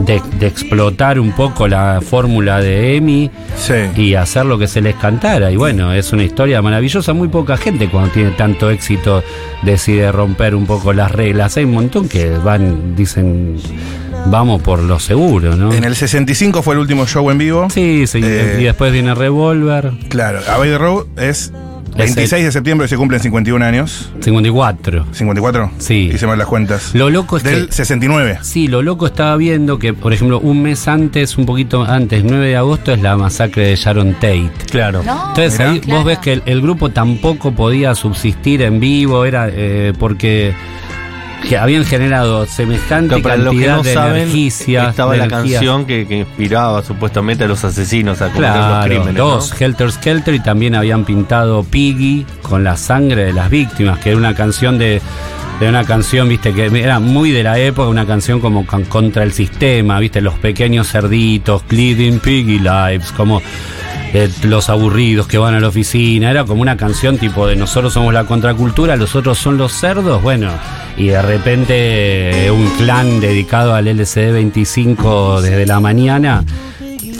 de- 0.07 0.23
de 0.39 0.47
explotar 0.47 1.19
un 1.19 1.33
poco 1.33 1.69
la 1.69 2.01
fórmula 2.01 2.61
de 2.61 2.97
EMI 2.97 3.31
Sí. 3.57 3.75
y 3.97 4.15
hacer 4.15 4.47
lo 4.47 4.59
que 4.59 4.67
se 4.69 4.81
les 4.81 4.95
cantara. 4.97 5.51
Y 5.51 5.57
bueno, 5.57 5.93
es 5.93 6.13
una 6.13 6.23
historia 6.25 6.63
maravillosa. 6.63 7.13
Muy 7.13 7.29
poca 7.29 7.57
gente 7.57 7.89
cuando 7.89 8.11
tiene 8.13 8.31
tanto 8.33 8.71
éxito 8.71 9.23
decide 9.63 10.11
romper 10.13 10.55
un 10.55 10.67
poco 10.67 10.93
las 10.93 11.11
reglas. 11.11 11.57
Hay 11.57 11.65
un 11.65 11.73
montón 11.73 12.09
que 12.09 12.31
van, 12.39 12.95
dicen, 12.97 13.57
vamos 14.27 14.63
por 14.63 14.81
lo 14.83 14.99
seguro, 14.99 15.57
¿no? 15.57 15.73
En 15.73 15.85
el 15.85 15.97
65 15.97 16.63
fue 16.63 16.75
el 16.75 16.81
último 16.81 17.07
show 17.07 17.31
en 17.31 17.39
vivo. 17.39 17.69
Sí, 17.71 18.07
sí, 18.07 18.21
Eh, 18.23 18.59
y 18.61 18.65
después 18.65 18.93
viene 18.93 19.15
Revolver, 19.15 19.93
Claro, 20.09 20.41
Abbey 20.49 20.77
Road 20.77 21.07
es 21.17 21.53
26 21.97 22.45
de 22.45 22.53
septiembre 22.53 22.89
se 22.89 22.97
cumplen 22.97 23.21
51 23.21 23.65
años. 23.65 24.11
54. 24.21 25.07
54. 25.13 25.71
Sí. 25.79 26.11
Hice 26.15 26.27
mal 26.27 26.39
las 26.39 26.47
cuentas. 26.47 26.95
Lo 26.95 27.11
loco 27.11 27.37
es 27.37 27.43
Del 27.43 27.67
que... 27.67 27.73
69. 27.73 28.39
Sí, 28.43 28.69
lo 28.69 28.83
loco 28.83 29.07
estaba 29.07 29.37
viendo 29.37 29.79
que, 29.79 29.93
por 29.93 30.13
ejemplo, 30.13 30.39
un 30.41 30.63
mes 30.63 30.87
antes, 30.89 31.37
un 31.37 31.47
poquito 31.47 31.83
antes, 31.83 32.25
9 32.25 32.49
de 32.49 32.57
agosto, 32.57 32.93
es 32.93 33.01
la 33.03 33.17
masacre 33.17 33.67
de 33.69 33.77
Sharon 33.77 34.15
Tate. 34.15 34.51
Claro. 34.71 35.03
No, 35.03 35.29
Entonces 35.29 35.59
Mirá. 35.59 35.71
ahí 35.73 35.81
claro. 35.81 35.99
vos 35.99 36.07
ves 36.07 36.19
que 36.19 36.33
el, 36.35 36.43
el 36.47 36.63
grupo 36.63 36.91
tampoco 36.91 37.53
podía 37.53 37.95
subsistir 37.95 38.63
en 38.63 38.81
vivo, 38.81 39.25
era 39.25 39.49
eh, 39.51 39.93
porque 39.99 40.55
que 41.49 41.57
habían 41.59 41.85
generado 41.85 42.47
semejante 42.47 43.19
para 43.21 43.37
los 43.37 43.55
que 43.55 43.67
cantidad 43.67 43.77
no 43.77 43.83
de 43.83 43.95
saben, 43.95 44.23
energía. 44.31 44.89
estaba 44.91 45.13
de 45.13 45.19
la 45.19 45.29
canción 45.29 45.85
que, 45.87 46.07
que 46.07 46.19
inspiraba 46.19 46.83
supuestamente 46.83 47.45
a 47.45 47.49
los 47.49 47.65
asesinos 47.65 48.21
a 48.23 48.29
cometer 48.31 48.57
los 48.57 48.85
crímenes. 48.85 49.15
¿no? 49.15 49.25
dos, 49.31 49.61
Helter 49.61 49.91
Skelter 49.93 50.35
y 50.35 50.41
también 50.41 50.75
habían 50.75 51.05
pintado 51.05 51.65
Piggy 51.65 52.27
con 52.43 52.63
la 52.63 52.77
sangre 52.77 53.25
de 53.25 53.33
las 53.33 53.51
víctimas, 53.51 53.99
que 53.99 54.11
era 54.11 54.19
una 54.19 54.35
canción 54.35 54.79
de, 54.79 55.01
de 55.59 55.69
una 55.69 55.85
canción, 55.85 56.29
viste, 56.29 56.53
que 56.53 56.67
era 56.67 57.01
muy 57.01 57.31
de 57.33 57.43
la 57.43 57.59
época, 57.59 57.89
una 57.89 58.07
canción 58.07 58.41
como 58.41 58.67
con- 58.67 58.85
contra 58.85 59.23
el 59.23 59.33
sistema, 59.33 59.99
viste, 59.99 60.21
los 60.21 60.35
pequeños 60.35 60.89
cerditos, 60.89 61.63
Leading 61.71 62.21
Piggy 62.21 62.59
Lives, 62.59 63.13
como 63.13 63.41
eh, 64.13 64.29
los 64.43 64.69
aburridos 64.71 65.27
que 65.27 65.39
van 65.39 65.55
a 65.55 65.61
la 65.61 65.69
oficina, 65.69 66.31
era 66.31 66.45
como 66.45 66.63
una 66.63 66.77
canción 66.77 67.19
tipo 67.19 67.47
de 67.47 67.57
nosotros 67.57 67.93
somos 67.93 68.13
la 68.13 68.25
contracultura, 68.25 68.97
los 68.97 69.15
otros 69.15 69.39
son 69.39 69.57
los 69.57 69.73
cerdos, 69.73 70.21
bueno, 70.23 70.51
y 70.97 71.07
de 71.09 71.23
repente 71.23 72.47
eh, 72.47 72.51
un 72.51 72.67
clan 72.77 73.21
dedicado 73.21 73.75
al 73.75 73.87
LCD 73.89 74.33
25 74.33 75.43
desde 75.43 75.67
la 75.67 75.81
mañana 75.81 76.45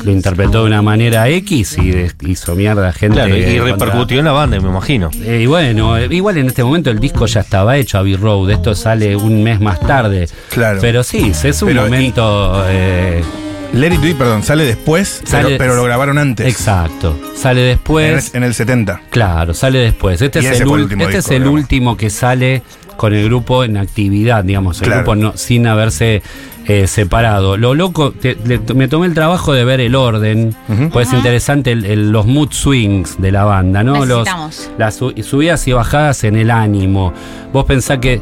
lo 0.05 0.13
interpretó 0.13 0.61
de 0.63 0.65
una 0.69 0.81
manera 0.81 1.29
X 1.29 1.77
y 1.77 1.91
de- 1.91 2.11
hizo 2.27 2.55
mierda 2.55 2.89
a 2.89 2.93
gente. 2.93 3.17
Claro, 3.17 3.37
y 3.37 3.43
contra- 3.59 3.65
repercutió 3.87 4.19
en 4.21 4.25
la 4.25 4.33
banda, 4.33 4.59
me 4.59 4.69
imagino. 4.69 5.11
Eh, 5.23 5.41
y 5.43 5.47
bueno, 5.47 6.01
igual 6.03 6.39
en 6.39 6.47
este 6.47 6.65
momento 6.65 6.89
el 6.91 6.99
disco 6.99 7.27
ya 7.27 7.41
estaba 7.41 7.77
hecho, 7.77 7.99
Abbey 7.99 8.17
Road. 8.17 8.51
Esto 8.51 8.75
sale 8.75 9.15
un 9.15 9.43
mes 9.43 9.61
más 9.61 9.79
tarde. 9.81 10.27
Claro. 10.49 10.79
Pero 10.81 11.03
sí, 11.03 11.31
es 11.45 11.61
un 11.61 11.69
Pero, 11.69 11.83
momento. 11.83 12.65
eh, 12.69 13.23
Let 13.73 13.95
It 13.95 14.01
Be, 14.01 14.15
perdón, 14.15 14.43
sale 14.43 14.65
después, 14.65 15.23
pero- 15.31 15.43
Sale- 15.45 15.57
pero, 15.59 15.77
lo 15.77 15.85
grabaron 15.85 16.19
antes. 16.19 16.47
Exacto. 16.47 17.17
Sale 17.37 17.61
En 17.63 17.67
el, 17.69 17.73
después. 17.77 18.35
en 18.35 18.43
el 18.43 18.55
70. 18.55 19.01
Claro, 19.11 19.55
sale 19.55 19.79
después. 19.79 20.21
Este 20.21 20.41
Y 20.43 20.47
es 20.47 20.61
el, 20.61 20.67
último 20.67 21.03
este 21.05 21.17
disco, 21.17 21.29
es 21.31 21.37
el 21.37 21.43
digamos. 21.43 21.61
último 21.61 21.97
que 21.97 22.11
sale 22.11 22.63
con 22.97 23.15
el 23.15 23.25
grupo 23.27 23.63
en 23.65 23.77
actividad, 23.77 24.43
digamos, 24.45 24.79
el 24.81 24.87
Claro. 24.89 25.03
grupo 25.03 25.15
no- 25.15 25.33
sin 25.37 25.67
haberse 25.67 26.23
eh, 26.67 26.87
separado. 26.87 27.57
Lo 27.57 27.75
loco, 27.75 28.13
te- 28.13 28.37
le- 28.45 28.61
me 28.75 28.87
tomé 28.87 29.07
el 29.07 29.15
trabajo 29.15 29.53
de 29.55 29.65
ver 29.65 29.81
el 29.81 29.95
orden, 29.95 30.55
Ujú. 30.69 30.91
pues 30.91 31.09
es 31.09 31.15
interesante 31.15 31.73
el- 31.73 31.85
el- 31.87 32.11
los 32.13 32.27
mood 32.27 32.51
swings 32.53 33.21
de 33.21 33.33
la 33.33 33.45
banda, 33.45 33.83
¿no? 33.83 34.05
Los, 34.05 34.29
las 34.79 34.95
su- 34.95 35.13
subidas 35.23 35.67
y 35.67 35.73
bajadas 35.73 36.23
en 36.25 36.37
el 36.37 36.51
ánimo. 36.51 37.13
Vos 37.53 37.65
pensás 37.65 37.99
que 37.99 38.21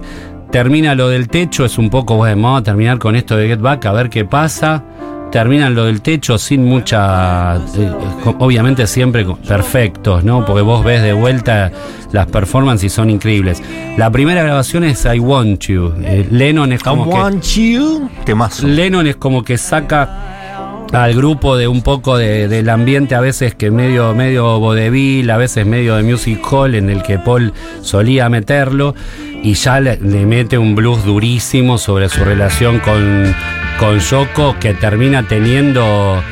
termina 0.52 0.94
lo 0.94 1.08
del 1.08 1.28
techo, 1.28 1.64
es 1.64 1.76
un 1.78 1.90
poco, 1.90 2.14
bueno, 2.16 2.40
vamos 2.40 2.60
a 2.60 2.64
terminar 2.64 2.98
con 2.98 3.16
esto 3.16 3.36
de 3.36 3.48
Get 3.48 3.60
Back, 3.60 3.84
a 3.86 3.92
ver 3.92 4.08
qué 4.08 4.24
pasa. 4.24 4.82
Terminan 5.30 5.74
lo 5.74 5.84
del 5.84 6.00
techo 6.00 6.38
sin 6.38 6.64
mucha. 6.64 7.56
eh, 7.56 7.92
obviamente 8.38 8.86
siempre 8.86 9.26
perfectos, 9.46 10.24
¿no? 10.24 10.44
Porque 10.46 10.62
vos 10.62 10.82
ves 10.84 11.02
de 11.02 11.12
vuelta 11.12 11.70
las 12.12 12.26
performances 12.26 12.84
y 12.92 12.94
son 12.94 13.10
increíbles. 13.10 13.62
La 13.98 14.10
primera 14.10 14.42
grabación 14.42 14.84
es 14.84 15.04
I 15.04 15.18
Want 15.18 15.60
You. 15.66 15.92
Eh, 16.02 16.26
Lennon 16.30 16.72
es 16.72 16.80
I 16.80 16.84
como 16.84 17.04
que. 17.04 17.10
want 17.10 17.44
you. 17.44 18.08
Temazo. 18.24 18.66
Lennon 18.66 19.06
es 19.06 19.16
como 19.16 19.42
que 19.44 19.58
saca 19.58 20.86
al 20.94 21.14
grupo 21.14 21.58
de 21.58 21.68
un 21.68 21.82
poco 21.82 22.16
de- 22.16 22.48
del 22.48 22.70
ambiente 22.70 23.14
a 23.14 23.20
veces 23.20 23.54
que 23.54 23.70
medio 23.70 24.14
medio 24.14 24.58
vodevil, 24.58 25.30
a 25.30 25.36
veces 25.36 25.66
medio 25.66 25.96
de 25.96 26.02
music 26.02 26.40
hall 26.50 26.74
en 26.74 26.88
el 26.88 27.02
que 27.02 27.18
Paul 27.18 27.52
solía 27.82 28.30
meterlo 28.30 28.94
y 29.42 29.52
ya 29.52 29.80
le, 29.80 29.98
le 29.98 30.24
mete 30.24 30.56
un 30.56 30.74
blues 30.74 31.04
durísimo 31.04 31.76
sobre 31.76 32.08
su 32.08 32.24
relación 32.24 32.78
con, 32.80 33.34
con 33.78 34.00
Yoko 34.00 34.58
que 34.58 34.74
termina 34.74 35.22
teniendo 35.22 36.22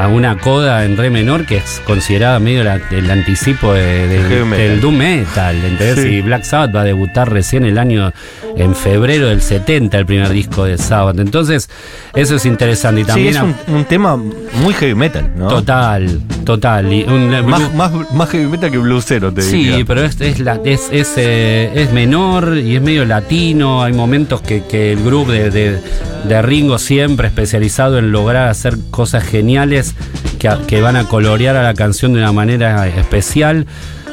a 0.00 0.08
una 0.08 0.38
coda 0.38 0.84
en 0.84 0.96
re 0.96 1.10
menor 1.10 1.44
que 1.46 1.58
es 1.58 1.82
considerada 1.84 2.38
medio 2.38 2.64
la- 2.64 2.80
el 2.90 3.10
anticipo 3.10 3.72
de- 3.74 4.06
de- 4.08 4.18
Heavy 4.28 4.44
metal. 4.44 4.68
del 4.68 4.80
doom 4.80 4.96
metal, 4.96 5.56
¿entendés? 5.56 5.98
Sí. 6.04 6.08
Y 6.16 6.20
Black 6.22 6.44
Sabbath 6.44 6.74
va 6.74 6.80
a 6.80 6.84
debutar 6.84 7.30
recién 7.30 7.64
el 7.64 7.76
año 7.78 8.12
en 8.56 8.74
febrero 8.74 9.28
del 9.28 9.42
70 9.42 9.98
el 9.98 10.06
primer 10.06 10.30
disco 10.30 10.64
de 10.64 10.78
Sabbath. 10.78 11.18
Entonces, 11.18 11.68
eso 12.14 12.36
es 12.36 12.46
interesante 12.46 13.02
y 13.02 13.04
Sí, 13.04 13.08
también 13.08 13.36
es 13.36 13.42
un, 13.42 13.54
un 13.74 13.84
tema 13.84 14.16
muy 14.16 14.72
heavy 14.74 14.94
metal, 14.94 15.30
¿no? 15.36 15.48
total, 15.48 16.20
total 16.44 16.92
y 16.92 17.02
un 17.04 17.28
Más, 17.46 17.74
más, 17.74 17.92
más 18.12 18.30
heavy 18.30 18.46
metal 18.46 18.70
que 18.70 18.78
bluesero, 18.78 19.32
te 19.32 19.42
Sí, 19.42 19.64
diría. 19.64 19.84
pero 19.86 20.02
es, 20.02 20.20
es, 20.20 20.40
la- 20.40 20.60
es, 20.64 20.88
es, 20.90 21.12
eh, 21.16 21.70
es 21.74 21.92
menor 21.92 22.56
y 22.56 22.76
es 22.76 22.82
medio 22.82 23.04
latino. 23.04 23.82
Hay 23.82 23.92
momentos 23.92 24.40
que, 24.40 24.64
que 24.64 24.92
el 24.92 25.02
grupo 25.04 25.30
de- 25.32 25.78
de 26.24 26.42
Ringo 26.42 26.78
siempre 26.78 27.28
especializado 27.28 27.98
en 27.98 28.12
lograr 28.12 28.48
hacer 28.48 28.76
cosas 28.90 29.24
geniales 29.24 29.89
que, 30.38 30.80
van 30.80 30.96
a 30.96 31.04
colorear 31.04 31.56
a 31.56 31.62
la 31.62 31.74
canción 31.74 32.12
de 32.12 32.20
una 32.20 32.32
manera 32.32 32.86
especial. 32.88 33.66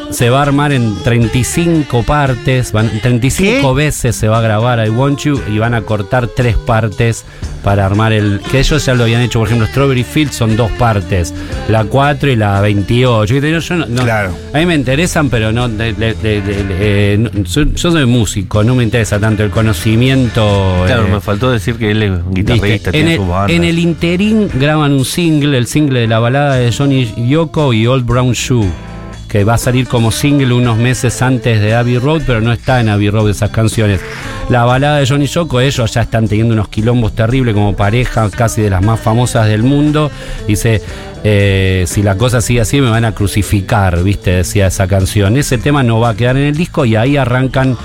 Se 0.09 0.29
va 0.29 0.39
a 0.39 0.43
armar 0.43 0.71
en 0.71 0.95
35 1.03 2.03
partes, 2.03 2.71
van, 2.71 2.89
35 3.01 3.73
veces 3.73 4.15
se 4.15 4.27
va 4.29 4.39
a 4.39 4.41
grabar 4.41 4.83
I 4.85 4.89
Want 4.89 5.19
You 5.19 5.39
y 5.53 5.59
van 5.59 5.73
a 5.73 5.81
cortar 5.81 6.27
tres 6.27 6.55
partes 6.55 7.25
para 7.63 7.85
armar 7.85 8.13
el... 8.13 8.39
Que 8.49 8.59
ellos 8.59 8.85
ya 8.85 8.93
lo 8.93 9.03
habían 9.03 9.21
hecho, 9.21 9.39
por 9.39 9.47
ejemplo, 9.49 9.67
Strawberry 9.67 10.05
Fields 10.05 10.33
son 10.35 10.55
dos 10.55 10.71
partes, 10.71 11.33
la 11.67 11.83
4 11.83 12.31
y 12.31 12.35
la 12.37 12.61
28. 12.61 13.35
Y 13.35 13.41
yo, 13.41 13.59
yo 13.59 13.75
no- 13.75 13.85
no- 13.85 14.03
Claro. 14.03 14.31
a 14.53 14.57
mí 14.57 14.65
me 14.65 14.75
interesan, 14.75 15.29
pero 15.29 15.51
no. 15.51 15.67
de- 15.67 15.91
de- 15.93 16.13
de- 16.13 16.41
de- 16.41 16.63
de- 16.63 17.13
eh, 17.13 17.17
no- 17.17 17.29
yo 17.43 17.91
soy 17.91 18.05
músico, 18.05 18.63
no 18.63 18.75
me 18.75 18.83
interesa 18.85 19.19
tanto 19.19 19.43
el 19.43 19.49
conocimiento. 19.51 20.83
Claro, 20.85 21.07
eh, 21.07 21.11
me 21.11 21.19
faltó 21.19 21.51
decir 21.51 21.75
que 21.75 21.91
él 21.91 22.03
es 22.03 22.11
un 22.11 22.33
guitarrista, 22.33 22.67
¿viste? 22.67 22.91
tiene 22.91 23.11
en, 23.11 23.17
su 23.17 23.23
el, 23.23 23.29
banda. 23.29 23.53
en 23.53 23.63
el 23.65 23.79
interín 23.79 24.49
graban 24.53 24.93
un 24.93 25.03
single, 25.05 25.57
el 25.57 25.67
single 25.67 25.99
de 25.99 26.07
la 26.07 26.19
balada 26.19 26.55
de 26.55 26.71
Johnny 26.71 27.11
Yoko 27.27 27.73
y 27.73 27.85
Old 27.87 28.05
Brown 28.05 28.31
Shoe, 28.31 28.67
va 29.43 29.55
a 29.55 29.57
salir 29.57 29.87
como 29.87 30.11
single 30.11 30.53
unos 30.53 30.77
meses 30.77 31.21
antes 31.21 31.61
de 31.61 31.73
Abbey 31.73 31.97
Road, 31.97 32.21
pero 32.25 32.41
no 32.41 32.53
está 32.53 32.79
en 32.79 32.89
Abbey 32.89 33.09
Road 33.09 33.29
esas 33.29 33.49
canciones. 33.49 34.01
La 34.49 34.63
balada 34.63 34.99
de 34.99 35.05
Johnny 35.05 35.25
Yoko, 35.25 35.59
ellos 35.59 35.93
ya 35.93 36.01
están 36.01 36.27
teniendo 36.27 36.53
unos 36.53 36.69
quilombos 36.69 37.13
terribles 37.13 37.53
como 37.53 37.75
pareja, 37.75 38.29
casi 38.29 38.61
de 38.61 38.69
las 38.69 38.81
más 38.81 38.99
famosas 38.99 39.47
del 39.47 39.63
mundo. 39.63 40.09
Dice, 40.47 40.81
eh, 41.29 41.83
si 41.87 42.03
la 42.03 42.15
cosa 42.15 42.39
sigue 42.39 42.61
así 42.61 42.79
me 42.79 42.89
van 42.89 43.03
a 43.03 43.11
crucificar, 43.13 44.01
viste, 44.01 44.31
decía 44.31 44.67
esa 44.67 44.87
canción. 44.87 45.35
Ese 45.35 45.57
tema 45.57 45.83
no 45.83 45.99
va 45.99 46.09
a 46.11 46.15
quedar 46.15 46.37
en 46.37 46.43
el 46.43 46.55
disco 46.55 46.85
y 46.85 46.95
ahí 46.95 47.17
arrancan 47.17 47.77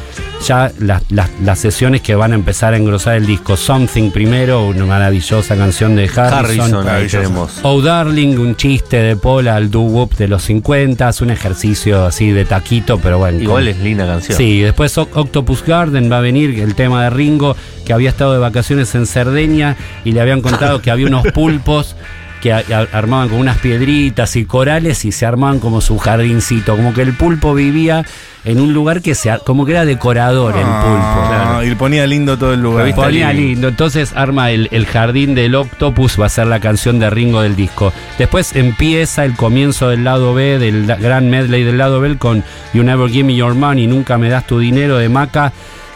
ya 0.46 0.70
las, 0.78 1.02
las- 1.10 1.30
las 1.42 1.58
sesiones 1.58 2.02
que 2.02 2.14
van 2.14 2.30
a 2.32 2.34
empezar 2.36 2.74
a 2.74 2.76
engrosar 2.76 3.16
el 3.16 3.26
disco. 3.26 3.56
Something 3.56 4.10
primero, 4.12 4.64
una 4.66 4.86
maravillosa 4.86 5.56
canción 5.56 5.96
de 5.96 6.04
Harrison. 6.04 6.32
Harrison, 6.34 6.74
ahí 6.78 6.84
maravilloso. 6.84 7.16
tenemos. 7.18 7.58
Oh 7.62 7.80
Darling, 7.82 8.36
un 8.38 8.54
chiste 8.54 8.98
de 8.98 9.16
Paul 9.16 9.48
al 9.48 9.70
doo-wop 9.72 10.14
de 10.14 10.28
los 10.28 10.42
50, 10.44 11.08
es 11.08 11.20
un 11.20 11.30
ejercicio 11.30 12.04
así 12.06 12.30
de 12.30 12.44
taquito, 12.44 12.98
pero 12.98 13.18
bueno. 13.18 13.40
Igual 13.40 13.64
con- 13.64 13.72
es 13.74 13.78
linda 13.80 14.06
canción. 14.06 14.38
Sí, 14.38 14.60
después 14.60 14.96
Oc- 14.98 15.08
Octopus 15.14 15.64
Garden 15.66 16.10
va 16.10 16.18
a 16.18 16.20
venir, 16.20 16.60
el 16.60 16.76
tema 16.76 17.02
de 17.04 17.10
Ringo, 17.10 17.56
que 17.84 17.92
había 17.92 18.10
estado 18.10 18.32
de 18.34 18.38
vacaciones 18.38 18.94
en 18.94 19.06
Cerdeña 19.06 19.76
y 20.04 20.12
le 20.12 20.20
habían 20.20 20.42
contado 20.42 20.80
que 20.80 20.92
había 20.92 21.08
unos 21.08 21.26
pulpos 21.32 21.96
que 22.42 22.52
a- 22.52 22.58
a- 22.58 22.96
armaban 22.98 23.28
con 23.28 23.38
unas 23.38 23.58
piedritas 23.58 24.34
y 24.36 24.44
corales 24.44 25.04
y 25.04 25.12
se 25.12 25.24
armaban 25.24 25.60
como 25.60 25.80
su 25.80 25.96
jardincito, 25.98 26.76
como 26.76 26.92
que 26.92 27.02
el 27.02 27.14
pulpo 27.14 27.54
vivía 27.54 28.04
en 28.44 28.60
un 28.60 28.72
lugar 28.74 29.00
que 29.00 29.14
se, 29.14 29.30
como 29.46 29.64
que 29.64 29.70
era 29.72 29.84
decorador 29.84 30.56
el 30.56 30.62
pulpo. 30.64 30.72
Ah, 30.74 31.62
Y 31.64 31.74
ponía 31.76 32.04
lindo 32.08 32.36
todo 32.36 32.52
el 32.54 32.60
lugar. 32.60 32.84
¿Viste? 32.86 33.00
Ponía 33.00 33.32
lindo. 33.32 33.68
Entonces 33.68 34.12
arma 34.16 34.50
el, 34.50 34.68
el 34.72 34.84
jardín 34.86 35.36
del 35.36 35.54
octopus, 35.54 36.20
va 36.20 36.26
a 36.26 36.28
ser 36.28 36.48
la 36.48 36.58
canción 36.58 36.98
de 36.98 37.08
Ringo 37.08 37.40
del 37.42 37.54
disco. 37.54 37.92
Después 38.18 38.56
empieza 38.56 39.24
el 39.24 39.34
comienzo 39.36 39.88
del 39.88 40.02
lado 40.02 40.34
B, 40.34 40.58
del 40.58 40.86
gran 40.86 41.30
medley 41.30 41.62
del 41.62 41.78
lado 41.78 42.00
B 42.00 42.18
con 42.18 42.42
You 42.74 42.82
Never 42.82 43.08
Give 43.08 43.22
Me 43.24 43.36
Your 43.36 43.54
Money, 43.54 43.86
Nunca 43.86 44.18
Me 44.18 44.28
Das 44.28 44.44
Tu 44.46 44.58
Dinero 44.58 44.98
de 44.98 45.08
Maca, 45.08 45.52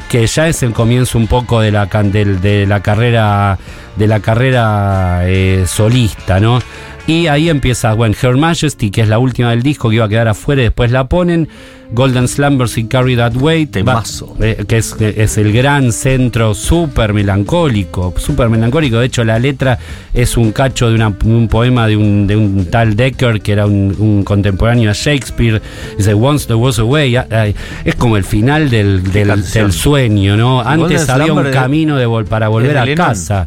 que 0.08 0.26
ya 0.26 0.48
es 0.48 0.62
el 0.62 0.72
comienzo 0.72 1.18
un 1.18 1.26
poco 1.26 1.60
de 1.60 1.72
la, 1.72 1.86
del- 1.86 2.40
de 2.40 2.66
la 2.66 2.80
carrera, 2.80 3.58
de 3.96 4.06
la 4.06 4.20
carrera 4.20 5.20
eh, 5.24 5.64
solista, 5.66 6.38
¿no? 6.40 6.60
Y 7.06 7.28
ahí 7.28 7.48
empieza, 7.48 7.92
bueno, 7.94 8.14
Her 8.20 8.36
Majesty, 8.36 8.90
que 8.90 9.02
es 9.02 9.08
la 9.08 9.18
última 9.18 9.50
del 9.50 9.62
disco, 9.62 9.88
que 9.88 9.96
iba 9.96 10.04
a 10.06 10.08
quedar 10.08 10.28
afuera, 10.28 10.62
y 10.62 10.64
después 10.64 10.90
la 10.90 11.08
ponen. 11.08 11.48
Golden 11.92 12.26
Slumbers 12.28 12.76
y 12.78 12.84
Carry 12.84 13.16
That 13.16 13.36
Weight. 13.36 13.70
Temazo. 13.70 14.36
Va- 14.40 14.46
eh, 14.46 14.64
que 14.66 14.78
es, 14.78 14.94
que 14.94 15.14
es 15.16 15.38
el 15.38 15.52
gran 15.52 15.92
centro 15.92 16.54
súper 16.54 17.12
melancólico, 17.12 18.12
súper 18.16 18.48
melancólico. 18.48 18.98
De 18.98 19.06
hecho, 19.06 19.24
la 19.24 19.38
letra 19.38 19.78
es 20.12 20.36
un 20.36 20.52
cacho 20.52 20.88
de 20.88 20.94
una- 20.96 21.14
un 21.24 21.48
poema 21.48 21.86
de 21.86 21.96
un, 21.96 22.26
de 22.26 22.36
un 22.36 22.66
tal 22.66 22.96
Decker, 22.96 23.40
que 23.40 23.52
era 23.52 23.66
un, 23.66 23.94
un 23.98 24.24
contemporáneo 24.24 24.90
a 24.90 24.94
Shakespeare. 24.94 25.62
Dice, 25.96 26.14
Once 26.14 26.46
there 26.46 26.58
was 26.58 26.78
a 26.78 26.84
way. 26.84 27.16
Ah, 27.16 27.46
Es 27.84 27.94
como 27.96 28.16
el 28.16 28.24
final 28.24 28.68
del, 28.70 29.02
del- 29.12 29.44
sueño, 29.72 30.36
¿no? 30.36 30.60
Antes 30.60 31.08
había 31.08 31.26
un 31.26 31.38
Slumber 31.38 31.52
camino 31.52 31.96
de 31.96 32.06
para 32.28 32.48
volver 32.48 32.76
a 32.78 32.84
Lennon. 32.84 33.06
casa. 33.06 33.46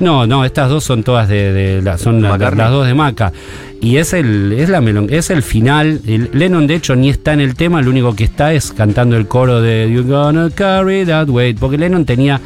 No, 0.00 0.26
no, 0.26 0.44
estas 0.44 0.68
dos 0.68 0.84
son 0.84 1.02
todas 1.02 1.28
de, 1.28 1.52
de 1.52 1.82
la- 1.82 1.98
son 1.98 2.20
la- 2.20 2.36
las 2.36 2.70
dos 2.70 2.86
de 2.86 2.94
Maca. 2.94 3.32
Y 3.80 3.98
es 3.98 4.12
el, 4.12 4.52
es 4.52 4.68
la 4.68 4.80
es 5.10 5.30
el 5.30 5.42
final. 5.42 6.00
El- 6.06 6.30
Lennon, 6.32 6.66
de 6.66 6.74
hecho, 6.74 6.96
ni 6.96 7.08
está 7.10 7.32
en 7.32 7.40
el 7.40 7.54
tema, 7.54 7.82
lo 7.82 7.90
único 7.90 8.14
que 8.16 8.24
está 8.24 8.52
es 8.52 8.72
cantando 8.72 9.16
el 9.16 9.26
coro 9.28 9.60
de 9.60 9.90
You're 9.92 10.08
gonna 10.08 10.50
carry 10.54 11.04
that 11.04 11.28
weight. 11.28 11.58
Porque 11.58 11.78
Lennon 11.78 12.04
tenía 12.04 12.40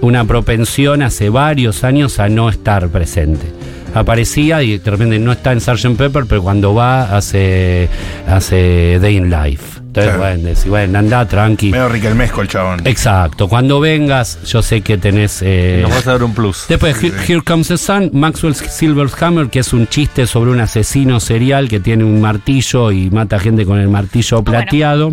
una 0.00 0.24
propensión 0.24 1.02
hace 1.02 1.28
varios 1.30 1.84
años 1.84 2.18
a 2.18 2.28
no 2.28 2.48
estar 2.48 2.88
presente. 2.88 3.46
Aparecía 3.94 4.62
y 4.62 4.78
de 4.78 4.90
repente 4.90 5.18
no 5.20 5.32
está 5.32 5.52
en 5.52 5.60
Sgt. 5.60 5.96
Pepper, 5.96 6.24
pero 6.28 6.42
cuando 6.42 6.74
va 6.74 7.16
hace, 7.16 7.88
hace 8.26 8.98
Day 9.00 9.16
in 9.16 9.30
Life. 9.30 9.83
Entonces, 9.96 10.14
Claro. 10.16 10.34
bueno, 10.34 10.48
decís, 10.48 10.66
bueno, 10.66 10.98
anda 10.98 11.24
tranqui. 11.28 11.70
Medio 11.70 11.88
riquelmesco 11.88 12.42
el 12.42 12.48
chabón. 12.48 12.80
Exacto, 12.84 13.46
cuando 13.48 13.78
vengas, 13.78 14.40
yo 14.44 14.60
sé 14.60 14.80
que 14.80 14.98
tenés. 14.98 15.40
eh, 15.42 15.78
Nos 15.82 15.90
vas 15.92 16.06
a 16.08 16.12
dar 16.12 16.24
un 16.24 16.34
plus. 16.34 16.64
Después, 16.68 17.00
Here, 17.00 17.14
Here 17.28 17.42
Comes 17.42 17.68
the 17.68 17.78
Sun, 17.78 18.10
Maxwell 18.12 18.56
Silverhammer, 18.56 19.48
que 19.50 19.60
es 19.60 19.72
un 19.72 19.86
chiste 19.86 20.26
sobre 20.26 20.50
un 20.50 20.58
asesino 20.60 21.20
serial 21.20 21.68
que 21.68 21.78
tiene 21.78 22.02
un 22.02 22.20
martillo 22.20 22.90
y 22.90 23.08
mata 23.10 23.38
gente 23.38 23.64
con 23.64 23.78
el 23.78 23.88
martillo 23.88 24.42
bueno. 24.42 24.58
plateado. 24.60 25.12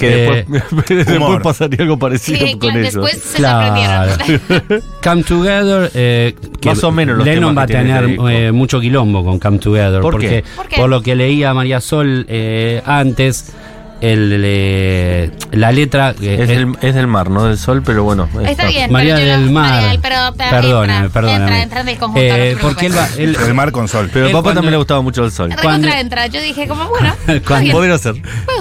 Que 0.00 0.24
Eh, 0.40 0.44
después, 0.48 0.88
después 0.88 1.16
humor. 1.16 1.42
pasaría 1.42 1.82
algo 1.82 1.98
parecido 1.98 2.38
Sí, 2.46 2.52
con 2.52 2.60
claro, 2.60 2.78
eso. 2.80 3.00
después 3.02 3.22
se 3.22 3.36
Claro. 3.36 4.14
sorprendieron. 4.16 4.82
Come 5.04 5.22
Together, 5.22 5.90
eh, 5.94 6.34
que 6.60 6.68
Más 6.70 6.82
o 6.82 6.90
menos 6.90 7.18
los 7.18 7.26
Lennon 7.26 7.50
temas 7.50 7.58
va 7.58 7.62
a 7.62 7.66
tener 7.66 8.16
eh, 8.30 8.50
mucho 8.50 8.80
quilombo 8.80 9.22
con 9.24 9.38
Come 9.38 9.58
Together. 9.58 10.00
¿Por 10.00 10.12
porque, 10.14 10.28
qué? 10.28 10.44
¿Por 10.56 10.66
qué? 10.68 10.76
por 10.76 10.88
lo 10.90 11.00
que 11.02 11.14
leía 11.14 11.52
María 11.54 11.80
Sol 11.80 12.24
eh, 12.28 12.82
antes, 12.86 13.52
el, 14.00 14.42
eh, 14.44 15.30
la 15.52 15.72
letra. 15.72 16.10
eh, 16.20 16.38
Es, 16.40 16.50
el- 16.50 16.72
del, 16.72 16.76
es 16.82 16.94
del 16.94 17.06
mar, 17.06 17.30
no 17.30 17.44
del 17.44 17.56
sol, 17.58 17.82
pero 17.84 18.04
bueno. 18.04 18.28
Está 18.46 18.66
bien. 18.66 18.90
María 18.92 19.16
pero 19.16 19.30
del 19.40 19.50
Mar. 19.50 19.98
Perdóname, 20.38 21.08
perdóname. 21.10 21.42
Entra, 21.44 21.62
entra 21.62 21.80
en 21.80 21.88
el 21.88 21.98
conjunto. 21.98 22.20
Eh, 22.20 22.50
no 22.52 22.56
te 22.58 22.62
porque 22.66 22.86
él 22.86 22.92
va. 22.96 23.06
preocupes. 23.06 23.18
él- 23.40 23.48
El 23.48 23.54
mar 23.54 23.72
con 23.72 23.88
sol. 23.88 24.10
Pero 24.12 24.26
a 24.26 24.28
papá 24.30 24.42
cuando- 24.42 24.54
también 24.58 24.72
le 24.72 24.76
gustaba 24.78 25.00
mucho 25.02 25.24
el 25.24 25.30
sol. 25.32 25.50
Cuando- 25.62 25.88
entra. 25.88 26.26
Yo 26.26 26.40
dije, 26.40 26.66
como 26.68 26.88
bueno. 26.88 27.14
Cuando- 27.46 27.80
bien. 27.80 27.98
Ser. 27.98 28.14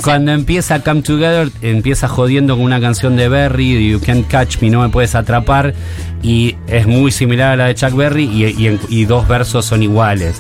Cuando 0.04 0.32
empieza 0.32 0.80
Come 0.82 1.02
Together, 1.02 1.50
empieza 1.62 2.08
jodiendo 2.08 2.56
con 2.56 2.64
una 2.66 2.80
canción 2.80 3.16
de 3.16 3.28
Berry, 3.30 3.90
You 3.92 4.00
Can't 4.00 4.28
Catch 4.28 4.58
Me, 4.62 4.70
No 4.70 4.82
Me 4.82 4.90
Puedes 4.90 5.16
Atrapar, 5.16 5.74
y 6.22 6.56
es 6.68 6.86
muy 6.88 7.12
similar 7.12 7.54
a 7.54 7.56
la 7.56 7.66
de 7.68 7.76
Chuck 7.76 7.94
Berry, 7.96 8.24
y, 8.26 8.80
y 8.90 9.06
dos 9.06 9.28
versos 9.28 9.66
son 9.66 9.82
iguales. 9.84 10.40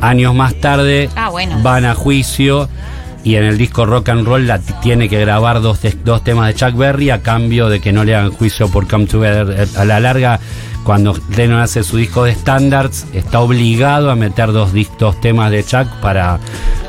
Años 0.00 0.34
más 0.34 0.54
tarde 0.56 1.08
Ah, 1.16 1.30
bueno. 1.30 1.58
van 1.62 1.84
a 1.86 1.94
juicio, 1.94 2.68
y 3.24 3.36
en 3.36 3.44
el 3.44 3.56
disco 3.56 3.86
Rock 3.86 4.10
and 4.10 4.26
Roll 4.26 4.46
la 4.46 4.60
tiene 4.60 5.08
que 5.08 5.18
grabar 5.18 5.62
dos, 5.62 5.80
dos 6.04 6.22
temas 6.22 6.48
de 6.48 6.54
Chuck 6.54 6.76
Berry 6.76 7.08
a 7.10 7.22
cambio 7.22 7.70
de 7.70 7.80
que 7.80 7.90
no 7.90 8.04
le 8.04 8.14
hagan 8.14 8.30
juicio 8.30 8.68
por 8.68 8.86
Come 8.86 9.06
Together. 9.06 9.66
A 9.76 9.84
la 9.86 9.98
larga, 9.98 10.38
cuando 10.84 11.18
Lennon 11.36 11.60
hace 11.60 11.82
su 11.82 11.96
disco 11.96 12.24
de 12.24 12.34
standards, 12.34 13.06
está 13.12 13.40
obligado 13.40 14.10
a 14.10 14.14
meter 14.16 14.52
dos, 14.52 14.70
dos 14.98 15.20
temas 15.20 15.50
de 15.50 15.64
Chuck 15.64 15.88
para, 16.00 16.38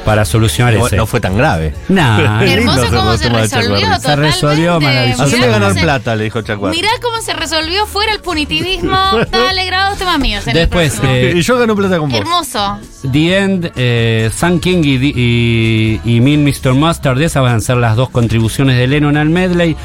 para 0.04 0.26
solucionar 0.26 0.74
No, 0.76 0.86
ese. 0.86 0.98
no 0.98 1.08
fue 1.08 1.20
tan 1.22 1.38
grave. 1.38 1.74
Nah. 1.88 2.44
Hermoso 2.46 2.88
cómo 2.92 3.18
se 3.18 3.24
temas 3.24 3.50
de 3.50 3.50
Chuck 3.50 3.70
resolvió. 3.70 4.00
Se 4.00 4.16
resolvió 4.16 4.80
maravilloso. 4.82 5.26
Mirá 5.28 5.48
ganar 5.48 5.74
se- 5.74 5.82
plata, 5.82 6.16
le 6.16 6.26
dijo 6.26 6.42
Chuck. 6.42 6.62
Mirá 6.70 6.90
cómo 7.02 7.22
se 7.22 7.34
resolvió 7.34 7.86
fuera 7.88 8.14
el 8.14 8.20
punitivismo. 8.20 8.98
Está 9.22 9.50
alegrado 9.50 9.90
los 9.92 9.98
temas 10.00 10.20
míos. 10.20 10.46
en 10.48 10.54
Después, 10.54 11.00
eh, 11.04 11.34
Y 11.36 11.42
yo 11.42 11.58
gano 11.58 11.76
plata 11.76 11.98
con 11.98 12.10
vos. 12.10 12.20
Hermoso. 12.20 12.78
The 13.12 13.38
End, 13.38 13.72
eh, 13.76 14.30
Sun 14.38 14.60
King 14.60 14.82
y, 14.84 14.96
y, 14.96 16.02
y 16.04 16.20
Mean 16.22 16.44
Mr. 16.44 16.74
Mustard, 16.74 17.22
esas 17.22 17.42
van 17.42 17.56
a 17.56 17.60
ser 17.62 17.78
las 17.78 17.96
dos 17.96 18.10
contribuciones 18.10 18.78
de 18.78 18.88
Lennon 18.88 19.16
al 19.18 19.30
medley. 19.30 19.76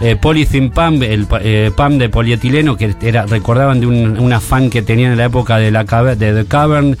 Eh, 0.00 0.16
Polythene 0.16 0.70
Pam, 0.70 1.02
el 1.02 1.26
eh, 1.42 1.70
Pam 1.76 1.98
de 1.98 2.08
polietileno, 2.08 2.76
que 2.76 2.94
era, 3.02 3.26
recordaban 3.26 3.80
de 3.80 3.86
un, 3.86 4.18
una 4.18 4.40
fan 4.40 4.70
que 4.70 4.82
tenían 4.82 5.12
en 5.12 5.18
la 5.18 5.26
época 5.26 5.58
de, 5.58 5.70
la 5.70 5.84
de 5.84 6.32
The 6.32 6.46
Cavern, 6.46 6.96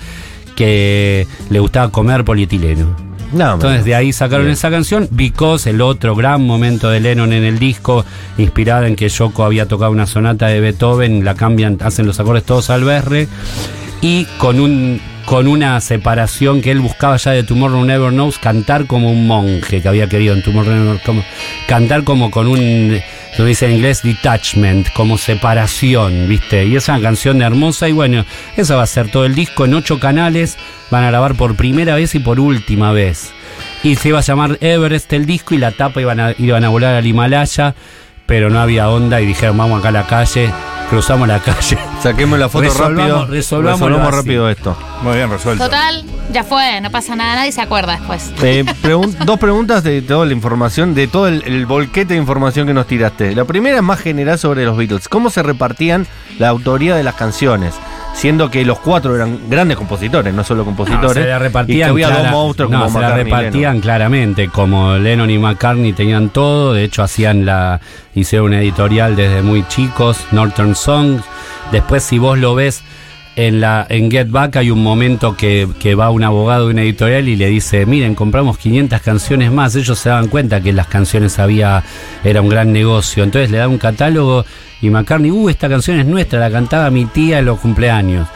que 0.54 1.26
le 1.48 1.58
gustaba 1.60 1.90
comer 1.90 2.24
polietileno. 2.24 3.10
No, 3.32 3.54
Entonces 3.54 3.84
de 3.84 3.94
ahí 3.94 4.12
sacaron 4.12 4.48
esa 4.48 4.70
canción. 4.70 5.08
Because, 5.10 5.70
el 5.70 5.80
otro 5.80 6.16
gran 6.16 6.44
momento 6.44 6.90
de 6.90 7.00
Lennon 7.00 7.32
en 7.32 7.44
el 7.44 7.58
disco, 7.58 8.04
inspirada 8.38 8.88
en 8.88 8.96
que 8.96 9.08
Yoko 9.08 9.44
había 9.44 9.66
tocado 9.66 9.92
una 9.92 10.06
sonata 10.06 10.48
de 10.48 10.60
Beethoven, 10.60 11.24
la 11.24 11.34
cambian, 11.34 11.78
hacen 11.80 12.06
los 12.06 12.18
acordes 12.18 12.44
todos 12.44 12.70
al 12.70 12.84
berre. 12.84 13.28
Y 14.00 14.24
con 14.38 14.60
un 14.60 15.00
con 15.30 15.46
una 15.46 15.80
separación 15.80 16.60
que 16.60 16.72
él 16.72 16.80
buscaba 16.80 17.16
ya 17.16 17.30
de 17.30 17.44
Tomorrow 17.44 17.84
Never 17.84 18.10
Knows, 18.10 18.40
cantar 18.40 18.86
como 18.86 19.12
un 19.12 19.28
monje 19.28 19.80
que 19.80 19.86
había 19.86 20.08
querido 20.08 20.34
en 20.34 20.42
Tomorrow 20.42 20.74
Never 20.74 21.00
Knows, 21.00 21.24
cantar 21.68 22.02
como 22.02 22.32
con 22.32 22.48
un, 22.48 23.00
lo 23.38 23.44
dice 23.44 23.66
en 23.66 23.76
inglés, 23.76 24.02
detachment, 24.02 24.92
como 24.92 25.18
separación, 25.18 26.28
¿viste? 26.28 26.64
Y 26.64 26.74
es 26.74 26.88
una 26.88 27.00
canción 27.00 27.42
hermosa 27.42 27.88
y 27.88 27.92
bueno, 27.92 28.24
esa 28.56 28.74
va 28.74 28.82
a 28.82 28.86
ser 28.88 29.12
todo 29.12 29.24
el 29.24 29.36
disco 29.36 29.66
en 29.66 29.74
ocho 29.74 30.00
canales, 30.00 30.58
van 30.90 31.04
a 31.04 31.10
grabar 31.10 31.36
por 31.36 31.54
primera 31.54 31.94
vez 31.94 32.16
y 32.16 32.18
por 32.18 32.40
última 32.40 32.90
vez. 32.90 33.30
Y 33.84 33.94
se 33.94 34.08
iba 34.08 34.18
a 34.18 34.22
llamar 34.22 34.58
Everest 34.60 35.12
el 35.12 35.26
disco 35.26 35.54
y 35.54 35.58
la 35.58 35.70
tapa 35.70 36.00
iban 36.00 36.18
a, 36.18 36.34
iban 36.38 36.64
a 36.64 36.70
volar 36.70 36.96
al 36.96 37.06
Himalaya, 37.06 37.76
pero 38.26 38.50
no 38.50 38.60
había 38.60 38.88
onda 38.88 39.20
y 39.20 39.26
dijeron 39.26 39.58
vamos 39.58 39.78
acá 39.78 39.90
a 39.90 39.92
la 39.92 40.06
calle, 40.08 40.50
cruzamos 40.90 41.26
la 41.28 41.38
calle. 41.40 41.78
Saquemos 42.02 42.38
la 42.38 42.48
foto 42.48 42.64
Resolvamos- 42.64 42.98
rápido. 42.98 43.26
resolvámoslo 43.26 44.02
así. 44.02 44.16
rápido 44.16 44.50
esto. 44.50 44.76
Muy 45.02 45.16
bien 45.16 45.30
resuelto. 45.30 45.64
Total, 45.64 46.04
ya 46.32 46.44
fue. 46.44 46.80
No 46.80 46.90
pasa 46.90 47.16
nada. 47.16 47.36
Nadie 47.36 47.52
se 47.52 47.60
acuerda 47.62 47.92
después. 47.96 48.30
Eh, 48.42 48.64
pregun- 48.82 49.16
dos 49.24 49.38
preguntas 49.38 49.82
de 49.84 50.02
toda 50.02 50.26
la 50.26 50.32
información, 50.32 50.94
de 50.94 51.06
todo 51.06 51.28
el, 51.28 51.42
el 51.46 51.64
volquete 51.66 52.14
de 52.14 52.20
información 52.20 52.66
que 52.66 52.74
nos 52.74 52.86
tiraste. 52.86 53.34
La 53.34 53.44
primera 53.44 53.76
es 53.76 53.82
más 53.82 54.00
general 54.00 54.38
sobre 54.38 54.64
los 54.64 54.76
Beatles. 54.76 55.08
¿Cómo 55.08 55.30
se 55.30 55.42
repartían 55.42 56.06
la 56.38 56.48
autoría 56.48 56.94
de 56.96 57.02
las 57.02 57.14
canciones? 57.14 57.74
Siendo 58.20 58.50
que 58.50 58.66
los 58.66 58.78
cuatro 58.80 59.16
eran 59.16 59.48
grandes 59.48 59.78
compositores, 59.78 60.34
no 60.34 60.44
solo 60.44 60.64
compositores. 60.66 61.14
se 61.14 61.26
la 61.26 61.36
y 61.36 61.38
repartían, 61.38 61.90
había 61.90 62.08
clara- 62.08 62.22
dos 62.24 62.30
monstruos 62.32 62.70
no, 62.70 62.78
como 62.80 62.90
se 62.90 63.00
la 63.00 63.08
McCartney 63.08 63.24
repartían 63.32 63.80
claramente, 63.80 64.48
como 64.48 64.96
Lennon 64.96 65.30
y 65.30 65.38
McCartney 65.38 65.94
tenían 65.94 66.28
todo, 66.28 66.74
de 66.74 66.84
hecho 66.84 67.02
hacían 67.02 67.46
la, 67.46 67.80
hicieron 68.14 68.48
una 68.48 68.60
editorial 68.60 69.16
desde 69.16 69.40
muy 69.40 69.66
chicos, 69.68 70.18
Northern 70.32 70.74
Songs. 70.74 71.22
Después 71.72 72.02
si 72.02 72.18
vos 72.18 72.36
lo 72.38 72.54
ves 72.54 72.82
en 73.46 73.60
la 73.60 73.86
en 73.88 74.10
Get 74.10 74.28
Back 74.30 74.56
hay 74.56 74.70
un 74.70 74.82
momento 74.82 75.34
que, 75.34 75.66
que 75.78 75.94
va 75.94 76.10
un 76.10 76.22
abogado 76.22 76.66
de 76.66 76.74
una 76.74 76.82
editorial 76.82 77.26
y 77.26 77.36
le 77.36 77.46
dice, 77.46 77.86
miren, 77.86 78.14
compramos 78.14 78.58
500 78.58 79.00
canciones 79.00 79.50
más. 79.50 79.74
Ellos 79.76 79.98
se 79.98 80.10
daban 80.10 80.28
cuenta 80.28 80.60
que 80.60 80.74
las 80.74 80.88
canciones 80.88 81.38
había, 81.38 81.82
era 82.22 82.42
un 82.42 82.50
gran 82.50 82.70
negocio. 82.70 83.24
Entonces 83.24 83.50
le 83.50 83.56
da 83.56 83.66
un 83.66 83.78
catálogo 83.78 84.44
y 84.82 84.90
McCartney, 84.90 85.30
uh, 85.30 85.48
esta 85.48 85.70
canción 85.70 85.98
es 85.98 86.06
nuestra, 86.06 86.38
la 86.38 86.50
cantaba 86.50 86.90
mi 86.90 87.06
tía 87.06 87.38
en 87.38 87.46
los 87.46 87.58
cumpleaños. 87.60 88.28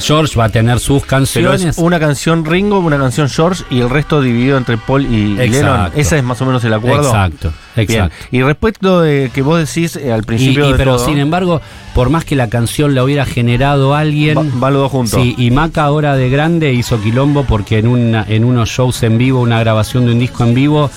George 0.00 0.36
va 0.38 0.44
a 0.44 0.48
tener 0.48 0.78
sus 0.80 1.00
Pero 1.02 1.08
canciones. 1.10 1.64
es 1.64 1.78
una 1.78 1.98
canción 2.00 2.44
Ringo, 2.44 2.78
una 2.80 2.98
canción 2.98 3.28
George 3.28 3.64
y 3.70 3.80
el 3.80 3.90
resto 3.90 4.20
dividido 4.20 4.56
entre 4.58 4.76
Paul 4.78 5.06
y 5.06 5.32
Exacto. 5.32 5.50
Lennon. 5.52 5.90
Ese 5.94 6.18
es 6.18 6.24
más 6.24 6.40
o 6.42 6.46
menos 6.46 6.64
el 6.64 6.72
acuerdo. 6.74 7.04
Exacto, 7.08 7.52
Bien. 7.76 7.90
exacto. 7.90 8.16
Y 8.30 8.42
respecto 8.42 9.00
de 9.00 9.30
que 9.34 9.42
vos 9.42 9.58
decís 9.58 9.96
eh, 9.96 10.12
al 10.12 10.22
principio 10.24 10.68
y- 10.68 10.72
de 10.72 10.78
pero 10.78 10.96
todo, 10.96 11.06
sin 11.06 11.18
embargo, 11.18 11.60
por 11.94 12.10
más 12.10 12.24
que 12.24 12.36
la 12.36 12.48
canción 12.48 12.94
la 12.94 13.04
hubiera 13.04 13.24
generado 13.26 13.94
alguien. 13.94 14.36
va- 14.38 14.42
van 14.54 14.72
los 14.72 14.82
dos 14.82 14.90
juntos. 14.92 15.20
Sí, 15.22 15.34
y 15.38 15.50
Maca 15.50 15.84
ahora 15.84 16.16
de 16.16 16.30
grande 16.30 16.72
hizo 16.72 17.00
quilombo 17.00 17.44
porque 17.44 17.78
en, 17.78 17.86
una, 17.88 18.24
en 18.28 18.44
unos 18.44 18.68
shows 18.68 19.02
en 19.02 19.18
vivo, 19.18 19.40
una 19.40 19.60
grabación 19.60 20.06
de 20.06 20.12
un 20.12 20.18
disco 20.18 20.44
en 20.44 20.54
vivo, 20.54 20.90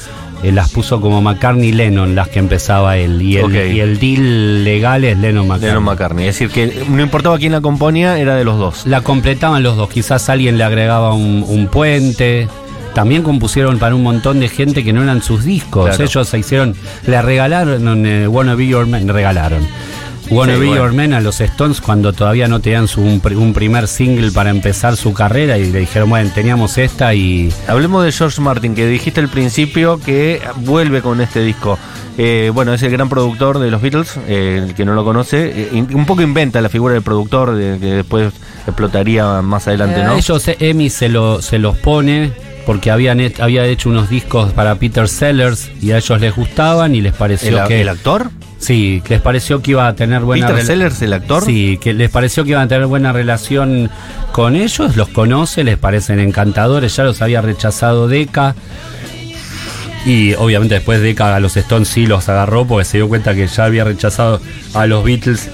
eh, 0.44 0.52
las 0.52 0.72
puso 0.72 1.02
como 1.02 1.22
McCartney 1.22 1.70
y 1.70 1.72
Lennon, 1.72 2.16
las 2.16 2.30
que 2.30 2.40
empezaba 2.40 2.98
él. 2.98 3.22
Y 3.22 3.38
el, 3.38 3.74
y 3.74 3.80
el 3.80 4.00
deal 4.00 4.64
legal 4.64 5.04
es 5.04 5.18
Lennon 5.18 5.48
McCartney. 5.48 5.70
Lennon 5.70 5.84
McCartney. 5.84 6.28
Es 6.28 6.40
decir, 6.40 6.50
que 6.50 6.86
no 6.90 7.02
importaba 7.02 7.38
quién 7.38 7.52
la 7.52 7.62
componía, 7.62 8.18
era 8.20 8.36
de 8.36 8.44
los 8.44 8.58
dos. 8.58 8.86
La 8.86 9.02
completaban 9.02 9.64
los 9.64 9.78
dos, 9.78 9.90
quizás 9.90 10.30
alguien 10.30 10.58
le 10.58 10.64
agregaba 10.64 11.14
un, 11.14 11.44
un 11.48 11.68
puente. 11.68 12.48
También 12.94 13.24
compusieron 13.24 13.78
para 13.78 13.94
un 13.94 14.04
montón 14.04 14.40
de 14.40 14.48
gente 14.48 14.86
que 14.86 14.94
no 14.94 15.04
eran 15.04 15.22
sus 15.22 15.44
discos. 15.44 15.88
Claro. 15.90 16.04
Ellos 16.04 16.30
se 16.30 16.40
hicieron, 16.40 16.76
le 17.06 17.22
regalaron 17.22 18.06
eh, 18.06 18.26
Wanna 18.26 18.56
Be 18.56 18.68
Your 18.68 18.88
Man, 18.88 19.10
regalaron. 19.10 19.68
Wanna 20.30 20.54
Sí, 20.56 20.60
Be 20.60 20.66
bueno. 20.68 20.84
Your 20.84 20.94
Man 20.94 21.14
a 21.14 21.20
los 21.22 21.40
Stones 21.42 21.82
cuando 21.82 22.12
todavía 22.14 22.48
no 22.48 22.60
tenían 22.60 22.88
su, 22.88 23.02
un, 23.02 23.20
pri- 23.20 23.36
un 23.36 23.54
primer 23.54 23.88
single 23.88 24.32
para 24.32 24.50
empezar 24.50 24.96
su 24.98 25.14
carrera 25.14 25.58
y 25.58 25.72
le 25.72 25.80
dijeron, 25.80 26.10
bueno, 26.10 26.30
teníamos 26.34 26.78
esta 26.78 27.14
y 27.14 27.54
Hablemos 27.68 28.04
de 28.04 28.12
George 28.12 28.42
Martin, 28.42 28.74
que 28.76 28.88
dijiste 28.88 29.20
al 29.22 29.30
principio 29.30 30.00
que 30.00 30.42
vuelve 30.58 31.02
con 31.02 31.22
este 31.22 31.42
disco. 31.42 31.78
Eh, 32.18 32.50
bueno, 32.54 32.74
es 32.74 32.82
el 32.82 32.92
gran 32.92 33.10
productor 33.10 33.60
de 33.60 33.70
los 33.70 33.82
Beatles, 33.82 34.18
eh, 34.28 34.64
el 34.68 34.74
que 34.74 34.86
no 34.86 34.94
lo 34.94 35.04
conoce. 35.04 35.52
eh, 35.74 35.86
un 35.94 36.06
poco 36.06 36.22
inventa 36.22 36.62
la 36.62 36.70
figura 36.70 36.94
del 36.94 37.04
productor, 37.04 37.56
de- 37.56 37.78
que 37.80 37.86
después 37.88 38.34
explotaría 38.66 39.42
más 39.42 39.68
adelante, 39.68 40.04
¿no? 40.04 40.16
ellos, 40.18 40.44
Emi 40.60 40.90
se, 40.90 41.10
lo, 41.10 41.42
se 41.42 41.60
los 41.60 41.78
pone 41.78 42.32
porque 42.66 42.90
habían 42.90 43.20
había 43.40 43.66
hecho 43.68 43.90
unos 43.90 44.10
discos 44.10 44.52
para 44.54 44.74
Peter 44.76 45.08
Sellers 45.08 45.70
y 45.82 45.92
a 45.92 45.98
ellos 45.98 46.20
les 46.20 46.36
gustaban 46.36 46.96
y 46.96 47.02
les 47.02 47.14
pareció 47.14 47.62
¿El, 47.62 47.68
que... 47.68 47.82
el 47.82 47.90
actor? 47.90 48.32
Sí, 48.66 49.04
que 49.06 49.14
les 49.16 49.22
pareció 49.22 49.62
que 49.62 49.72
iba 49.72 49.88
a 49.88 49.96
tener 49.96 50.22
buena 50.22 50.48
¿Peter 50.48 50.66
Sellers, 50.66 51.00
el 51.04 51.14
actor? 51.14 51.46
Sí, 51.46 51.78
que 51.80 51.94
les 51.94 52.10
pareció 52.10 52.44
que 52.44 52.50
iban 52.52 52.64
a 52.64 52.68
tener 52.68 52.88
buena 52.88 53.14
relación 53.14 53.92
con 54.32 54.56
ellos, 54.56 54.96
los 54.96 55.10
conoce, 55.10 55.64
les 55.64 55.78
parecen 55.78 56.20
encantadores, 56.20 56.96
ya 56.96 57.04
los 57.04 57.22
había 57.22 57.42
rechazado 57.42 58.08
Deca. 58.08 58.56
Y 60.04 60.34
obviamente 60.34 60.76
después 60.76 61.00
Deca 61.00 61.36
a 61.36 61.40
los 61.40 61.56
Stones 61.58 61.90
sí 61.90 62.08
los 62.08 62.28
agarró 62.28 62.66
porque 62.66 62.86
se 62.86 62.98
dio 62.98 63.08
cuenta 63.08 63.36
que 63.36 63.46
ya 63.46 63.66
había 63.66 63.84
rechazado 63.84 64.42
a 64.74 64.88
los 64.88 65.04
Beatles 65.04 65.52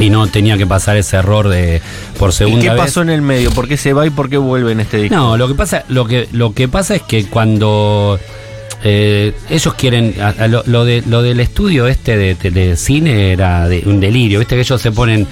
y 0.00 0.10
no 0.10 0.26
tenía 0.26 0.58
que 0.58 0.66
pasar 0.66 0.96
ese 0.96 1.18
error 1.18 1.48
de 1.48 1.80
por 2.18 2.30
¿Y 2.30 2.32
segunda 2.32 2.62
qué 2.62 2.70
vez. 2.70 2.78
pasó 2.78 3.02
en 3.02 3.10
el 3.10 3.22
medio? 3.22 3.52
¿Por 3.52 3.68
qué 3.68 3.76
se 3.76 3.92
va 3.92 4.04
y 4.04 4.10
por 4.10 4.28
qué 4.28 4.36
vuelve 4.36 4.72
en 4.72 4.80
este 4.80 4.96
disco? 4.98 5.14
No, 5.14 5.36
lo 5.36 5.46
que 5.46 5.54
pasa, 5.54 5.84
lo 5.88 6.06
que, 6.06 6.28
lo 6.32 6.54
que 6.54 6.66
pasa 6.66 6.96
es 6.96 7.02
que 7.02 7.26
cuando 7.26 8.18
eh, 8.88 9.32
ellos 9.50 9.74
quieren 9.74 10.14
a- 10.20 10.44
a 10.44 10.46
lo, 10.46 10.62
lo 10.66 10.84
de, 10.84 11.02
lo 11.08 11.20
del 11.22 11.40
estudio 11.40 11.88
este 11.88 12.16
de 12.16 12.36
telecine 12.36 13.32
era 13.32 13.66
de 13.68 13.82
un 13.86 13.98
delirio, 13.98 14.38
viste 14.38 14.54
que 14.54 14.60
ellos 14.60 14.80
se 14.80 14.92
ponen 14.92 15.26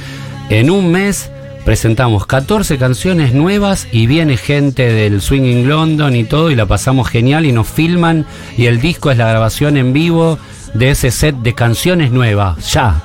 en 0.51 0.71
un 0.71 0.90
mes 0.90 1.31
presentamos 1.64 2.27
14 2.27 2.77
canciones 2.79 3.33
nuevas 3.33 3.87
y 3.93 4.07
viene 4.07 4.37
gente 4.37 4.93
del 4.93 5.23
Swinging 5.23 5.67
London 5.69 6.14
y 6.17 6.25
todo 6.25 6.51
y 6.51 6.55
la 6.57 6.67
pasamos 6.67 7.09
genial 7.09 7.47
y 7.47 7.53
nos 7.53 7.67
filman 7.69 8.27
y 8.59 8.67
el 8.67 8.81
disco 8.83 9.11
es 9.11 9.17
la 9.19 9.29
grabación 9.31 9.77
en 9.79 9.93
vivo 9.95 10.38
de 10.75 10.90
ese 10.90 11.11
set 11.11 11.37
de 11.37 11.55
canciones 11.55 12.11
nuevas, 12.11 12.71
ya. 12.73 13.01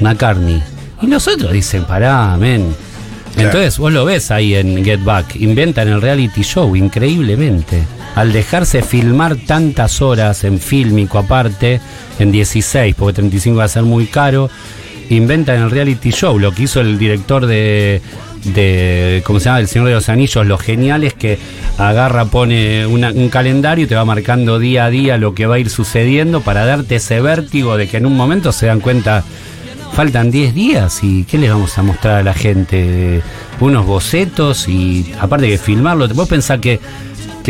McCartney. 0.00 0.62
Y 1.02 1.06
nosotros 1.06 1.50
dicen, 1.52 1.84
pará, 1.84 2.36
men. 2.36 2.74
Entonces 3.36 3.78
vos 3.78 3.92
lo 3.92 4.04
ves 4.04 4.30
ahí 4.30 4.54
en 4.54 4.84
Get 4.84 5.02
Back, 5.02 5.36
inventan 5.36 5.88
el 5.88 6.00
reality 6.02 6.42
show 6.42 6.74
increíblemente. 6.76 7.82
Al 8.18 8.32
dejarse 8.32 8.82
filmar 8.82 9.36
tantas 9.36 10.02
horas 10.02 10.42
en 10.42 10.58
fílmico 10.58 11.20
aparte, 11.20 11.80
en 12.18 12.32
16, 12.32 12.96
porque 12.96 13.12
35 13.12 13.56
va 13.56 13.62
a 13.62 13.68
ser 13.68 13.84
muy 13.84 14.06
caro, 14.06 14.50
inventan 15.08 15.62
el 15.62 15.70
reality 15.70 16.10
show. 16.10 16.36
Lo 16.36 16.50
que 16.50 16.64
hizo 16.64 16.80
el 16.80 16.98
director 16.98 17.46
de, 17.46 18.02
¿cómo 19.24 19.38
se 19.38 19.44
llama? 19.44 19.60
El 19.60 19.68
Señor 19.68 19.86
de 19.86 19.94
los 19.94 20.08
Anillos. 20.08 20.44
Lo 20.44 20.58
genial 20.58 21.04
es 21.04 21.14
que 21.14 21.38
agarra, 21.78 22.24
pone 22.24 22.88
un 22.88 23.28
calendario 23.28 23.84
y 23.84 23.86
te 23.88 23.94
va 23.94 24.04
marcando 24.04 24.58
día 24.58 24.86
a 24.86 24.90
día 24.90 25.16
lo 25.16 25.32
que 25.32 25.46
va 25.46 25.54
a 25.54 25.58
ir 25.60 25.70
sucediendo 25.70 26.40
para 26.40 26.66
darte 26.66 26.96
ese 26.96 27.20
vértigo 27.20 27.76
de 27.76 27.86
que 27.86 27.98
en 27.98 28.06
un 28.06 28.16
momento 28.16 28.50
se 28.50 28.66
dan 28.66 28.80
cuenta. 28.80 29.22
Faltan 29.92 30.32
10 30.32 30.54
días 30.54 31.02
y 31.02 31.22
¿qué 31.22 31.38
les 31.38 31.50
vamos 31.50 31.78
a 31.78 31.82
mostrar 31.82 32.16
a 32.16 32.22
la 32.24 32.34
gente? 32.34 33.22
Unos 33.60 33.86
bocetos 33.86 34.68
y 34.68 35.12
aparte 35.20 35.48
que 35.48 35.58
filmarlo. 35.58 36.08
Vos 36.08 36.28
pensás 36.28 36.58
que, 36.58 36.80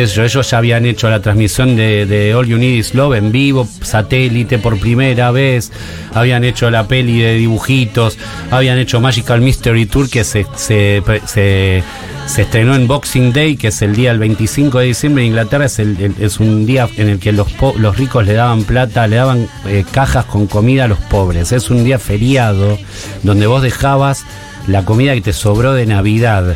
qué 0.07 0.23
ellos 0.23 0.51
ya 0.51 0.59
habían 0.59 0.87
hecho 0.87 1.11
la 1.11 1.21
transmisión 1.21 1.75
de, 1.75 2.33
All 2.37 2.47
You 2.47 2.57
Need 2.57 2.75
Is 2.79 2.95
Love 2.95 3.17
en 3.17 3.33
vivo, 3.33 3.67
satélite 3.83 4.59
por 4.59 4.79
primera 4.79 5.33
vez, 5.33 5.73
habían 6.15 6.45
hecho 6.45 6.71
la 6.71 6.87
peli 6.87 7.19
de 7.21 7.35
dibujitos, 7.35 8.17
habían 8.53 8.79
hecho 8.79 9.01
Magical 9.01 9.41
Mystery 9.41 9.87
Tour 9.87 10.09
que 10.09 10.23
se, 10.23 10.47
se, 10.55 11.03
se, 11.27 11.83
estrenó 12.41 12.77
en 12.77 12.87
Boxing 12.87 13.33
Day, 13.33 13.57
que 13.57 13.69
es 13.69 13.83
el 13.83 13.97
día 13.97 14.11
del 14.11 14.21
25 14.21 14.79
de 14.79 14.87
diciembre 14.87 15.25
en 15.25 15.31
Inglaterra, 15.31 15.65
es, 15.65 15.81
el- 15.81 16.15
es 16.21 16.39
un 16.39 16.65
día 16.65 16.89
en 16.97 17.09
el 17.09 17.19
que 17.19 17.33
los, 17.33 17.49
los 17.77 17.97
ricos 17.97 18.25
le 18.25 18.35
daban 18.35 18.63
plata, 18.63 19.09
le 19.09 19.17
daban 19.17 19.49
eh, 19.67 19.85
cajas 19.91 20.27
con 20.27 20.47
comida 20.47 20.85
a 20.85 20.89
los 20.89 20.99
pobres. 20.99 21.51
Es 21.51 21.71
un 21.71 21.83
día 21.83 21.99
feriado 21.99 22.79
donde 23.25 23.49
vos 23.49 23.63
dejabas 23.63 24.25
la 24.69 24.85
comida 24.85 25.15
que 25.15 25.23
te 25.23 25.33
sobró 25.33 25.73
de 25.75 25.87
Navidad. 25.87 26.55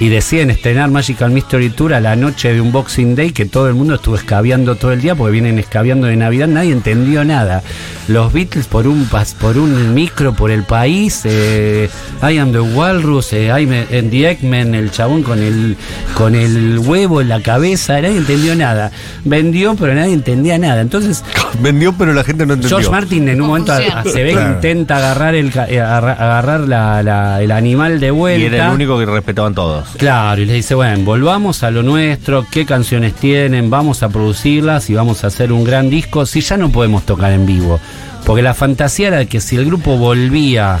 Y 0.00 0.08
deciden 0.08 0.48
estrenar 0.48 0.90
Magical 0.90 1.30
Mystery 1.30 1.68
Tour 1.68 1.92
a 1.92 2.00
la 2.00 2.16
noche 2.16 2.54
de 2.54 2.60
un 2.62 2.72
Boxing 2.72 3.14
Day 3.14 3.32
que 3.32 3.44
todo 3.44 3.68
el 3.68 3.74
mundo 3.74 3.96
estuvo 3.96 4.16
escabeando 4.16 4.74
todo 4.76 4.92
el 4.92 5.02
día 5.02 5.14
porque 5.14 5.32
vienen 5.32 5.58
escabeando 5.58 6.06
de 6.06 6.16
Navidad, 6.16 6.48
nadie 6.48 6.72
entendió 6.72 7.22
nada. 7.22 7.62
Los 8.08 8.32
Beatles 8.32 8.66
por 8.66 8.86
un 8.88 9.06
pas- 9.10 9.34
por 9.34 9.58
un 9.58 9.92
micro 9.92 10.32
por 10.32 10.50
el 10.50 10.64
país, 10.64 11.20
eh, 11.24 11.90
I 12.22 12.38
am 12.38 12.50
the 12.50 12.60
Walrus, 12.60 13.32
eh, 13.34 13.48
I'm 13.54 13.70
en 13.72 14.10
the 14.10 14.30
Eggman, 14.30 14.74
el 14.74 14.90
chabón 14.90 15.22
con 15.22 15.38
el 15.42 15.76
con 16.14 16.34
el 16.34 16.78
huevo 16.78 17.20
en 17.20 17.28
la 17.28 17.42
cabeza, 17.42 18.00
nadie 18.00 18.16
entendió 18.16 18.56
nada. 18.56 18.90
Vendió 19.26 19.76
pero 19.76 19.94
nadie 19.94 20.14
entendía 20.14 20.56
nada. 20.56 20.80
Entonces 20.80 21.22
Vendió, 21.60 21.92
pero 21.92 22.14
la 22.14 22.24
gente 22.24 22.46
no 22.46 22.54
entendió. 22.54 22.78
George 22.78 22.90
Martin 22.90 23.28
en 23.28 23.42
un 23.42 23.48
momento 23.48 23.72
a- 23.74 24.02
se 24.04 24.22
ve 24.24 24.32
Claro. 24.32 24.46
que 24.48 24.54
intenta 24.54 24.96
agarrar 24.96 25.34
el 25.34 25.52
ca- 25.52 25.68
eh, 25.68 25.78
agarra- 25.78 26.14
agarrar 26.14 26.60
la- 26.60 27.02
la- 27.02 27.42
el 27.42 27.50
animal 27.52 28.00
de 28.00 28.10
vuelta. 28.10 28.40
y 28.42 28.46
era 28.46 28.68
el 28.68 28.74
único 28.74 28.98
que 28.98 29.04
respetaban 29.04 29.54
todos. 29.54 29.89
Claro, 29.96 30.40
y 30.40 30.46
les 30.46 30.56
dice, 30.56 30.74
bueno, 30.74 31.04
volvamos 31.04 31.62
a 31.62 31.70
lo 31.70 31.82
nuestro, 31.82 32.46
qué 32.50 32.64
canciones 32.64 33.14
tienen, 33.14 33.70
vamos 33.70 34.02
a 34.02 34.08
producirlas 34.08 34.88
y 34.88 34.94
vamos 34.94 35.24
a 35.24 35.26
hacer 35.26 35.52
un 35.52 35.64
gran 35.64 35.90
disco, 35.90 36.24
si 36.26 36.40
ya 36.40 36.56
no 36.56 36.70
podemos 36.70 37.04
tocar 37.04 37.32
en 37.32 37.44
vivo. 37.44 37.78
Porque 38.24 38.42
la 38.42 38.54
fantasía 38.54 39.08
era 39.08 39.24
que 39.26 39.40
si 39.40 39.56
el 39.56 39.66
grupo 39.66 39.96
volvía 39.96 40.80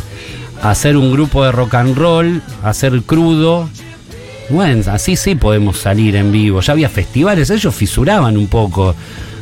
a 0.62 0.70
hacer 0.70 0.96
un 0.96 1.12
grupo 1.12 1.44
de 1.44 1.52
rock 1.52 1.74
and 1.74 1.96
roll, 1.96 2.42
a 2.62 2.70
hacer 2.70 3.02
crudo, 3.02 3.68
bueno, 4.50 4.82
así 4.90 5.16
sí 5.16 5.34
podemos 5.34 5.78
salir 5.78 6.16
en 6.16 6.32
vivo. 6.32 6.60
Ya 6.60 6.72
había 6.72 6.88
festivales, 6.88 7.50
ellos 7.50 7.74
fisuraban 7.74 8.36
un 8.36 8.48
poco. 8.48 8.94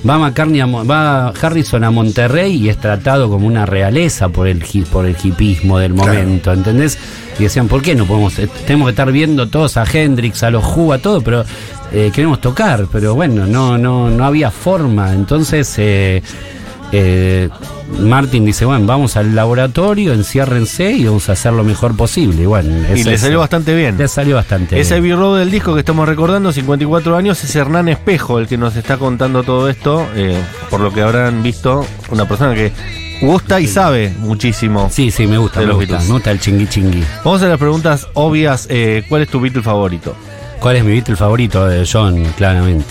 Va 0.09 0.19
McCartney 0.19 0.61
a 0.61 0.67
va 0.67 1.29
Harrison 1.29 1.83
a 1.85 1.91
Monterrey 1.91 2.55
y 2.57 2.69
es 2.69 2.77
tratado 2.79 3.29
como 3.29 3.47
una 3.47 3.67
realeza 3.67 4.29
por 4.29 4.47
el 4.47 4.63
por 4.91 5.07
el 5.07 5.17
hipismo 5.23 5.79
del 5.79 5.93
Claro. 5.95 6.13
momento, 6.13 6.53
¿entendés? 6.53 6.99
Y 7.39 7.45
decían, 7.45 7.69
¿por 7.69 7.83
qué 7.83 7.95
no 7.95 8.05
podemos? 8.05 8.39
eh, 8.39 8.49
Tenemos 8.67 8.87
que 8.87 8.91
estar 8.91 9.11
viendo 9.13 9.49
todos 9.49 9.77
a 9.77 9.85
Hendrix, 9.85 10.43
a 10.43 10.51
los 10.51 10.65
Who, 10.65 10.93
a 10.93 10.99
todo, 10.99 11.21
pero 11.21 11.45
eh, 11.93 12.11
queremos 12.15 12.41
tocar, 12.41 12.87
pero 12.93 13.15
bueno, 13.15 13.47
no, 13.47 13.79
no, 13.79 14.11
no 14.11 14.25
había 14.25 14.51
forma. 14.51 15.13
Entonces 15.13 15.75
eh, 15.79 16.23
eh, 16.93 17.49
Martin 17.99 18.45
dice, 18.45 18.65
bueno, 18.65 18.87
vamos 18.87 19.17
al 19.17 19.35
laboratorio, 19.35 20.13
enciérrense 20.13 20.93
y 20.93 21.05
vamos 21.05 21.29
a 21.29 21.33
hacer 21.33 21.53
lo 21.53 21.65
mejor 21.65 21.97
posible. 21.97 22.43
Y 22.43 22.47
bueno, 22.47 22.71
Y 22.95 23.05
le 23.05 23.19
salió 23.19 23.39
bastante 23.41 23.75
bien. 23.75 23.97
Le 23.99 24.09
salió 24.09 24.37
bastante 24.37 24.79
Ese 24.79 25.01
bien. 25.01 25.17
B-roll 25.17 25.39
del 25.39 25.51
disco 25.51 25.75
que 25.75 25.81
estamos 25.81 26.09
recordando, 26.09 26.53
54 26.53 27.17
años, 27.17 27.43
es 27.43 27.55
Hernán 27.57 27.89
Espejo 27.89 28.39
el 28.39 28.47
que 28.47 28.57
nos 28.59 28.77
está 28.77 28.97
contando 28.97 29.43
todo 29.43 29.69
esto, 29.69 30.07
eh, 30.15 30.41
por 30.71 30.81
lo 30.81 30.93
que 30.93 31.03
habrán 31.03 31.43
visto, 31.43 31.85
una 32.11 32.27
persona 32.27 32.55
que 32.55 32.73
gusta 33.21 33.61
y 33.61 33.67
sabe 33.67 34.13
muchísimo. 34.19 34.89
Sí, 34.93 35.11
sí, 35.11 35.27
me 35.27 35.39
gusta, 35.39 35.61
de 35.61 35.67
me 35.67 35.73
los 35.73 35.81
gusta, 35.81 35.99
me 36.01 36.13
gusta 36.13 36.31
el 36.31 36.41
chingui 36.41 36.67
chingui. 36.69 37.03
Vamos 37.25 37.43
a 37.43 37.49
las 37.49 37.59
preguntas 37.59 38.07
obvias. 38.15 38.67
eh, 38.71 39.05
¿Cuál 39.09 39.23
es 39.23 39.29
tu 39.29 39.41
Beatle 39.41 39.63
favorito? 39.63 40.15
¿Cuál 40.61 40.77
es 40.77 40.85
mi 40.85 40.93
Beatle 40.93 41.17
favorito 41.17 41.67
de 41.67 41.87
John? 41.91 42.25
Claramente. 42.37 42.85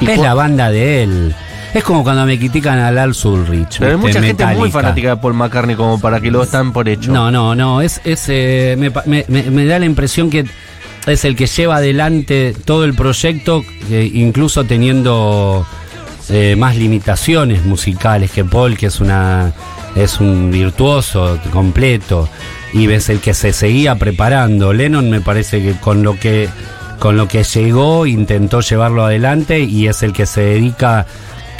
¿Y 0.00 0.10
Es 0.10 0.18
la 0.18 0.34
banda 0.34 0.70
de 0.70 1.04
él. 1.04 1.34
Es 1.74 1.82
como 1.84 2.02
cuando 2.04 2.26
me 2.26 2.38
critican 2.38 2.78
a 2.78 2.90
Lars 2.90 3.24
Ulrich. 3.24 3.78
Pero 3.78 3.92
hay 3.92 3.96
mucha 3.96 4.22
gente 4.22 4.44
muy 4.44 4.54
Metallica. 4.54 4.78
fanática 4.80 5.08
de 5.10 5.16
Paul 5.16 5.34
McCartney 5.34 5.74
como 5.76 5.98
para 6.00 6.20
que 6.20 6.30
lo 6.30 6.42
están 6.42 6.72
por 6.72 6.88
hecho. 6.88 7.10
No, 7.10 7.30
no, 7.30 7.54
no. 7.54 7.80
Es, 7.80 8.00
es, 8.04 8.24
eh, 8.28 8.76
me, 8.78 9.24
me- 9.50 9.66
da 9.66 9.78
la 9.78 9.86
impresión 9.86 10.28
que 10.28 10.44
es 11.06 11.24
el 11.24 11.34
que 11.34 11.46
lleva 11.46 11.76
adelante 11.76 12.54
todo 12.66 12.84
el 12.84 12.94
proyecto, 12.94 13.64
eh, 13.90 14.10
incluso 14.12 14.64
teniendo 14.64 15.66
eh, 16.28 16.56
más 16.58 16.76
limitaciones 16.76 17.64
musicales 17.64 18.30
que 18.30 18.44
Paul, 18.44 18.76
que 18.76 18.86
es 18.86 19.00
una 19.00 19.52
es 19.96 20.20
un 20.20 20.50
virtuoso 20.50 21.38
completo 21.52 22.28
y 22.72 22.90
es 22.90 23.08
el 23.10 23.20
que 23.20 23.32
se 23.34 23.52
seguía 23.54 23.94
preparando. 23.96 24.72
Lennon 24.74 25.08
me 25.10 25.20
parece 25.22 25.62
que 25.62 25.72
con 25.72 26.02
lo 26.02 26.18
que 26.18 26.48
con 26.98 27.16
lo 27.16 27.26
que 27.28 27.42
llegó 27.44 28.06
intentó 28.06 28.60
llevarlo 28.60 29.04
adelante 29.04 29.60
y 29.60 29.88
es 29.88 30.02
el 30.02 30.12
que 30.12 30.24
se 30.26 30.40
dedica 30.42 31.04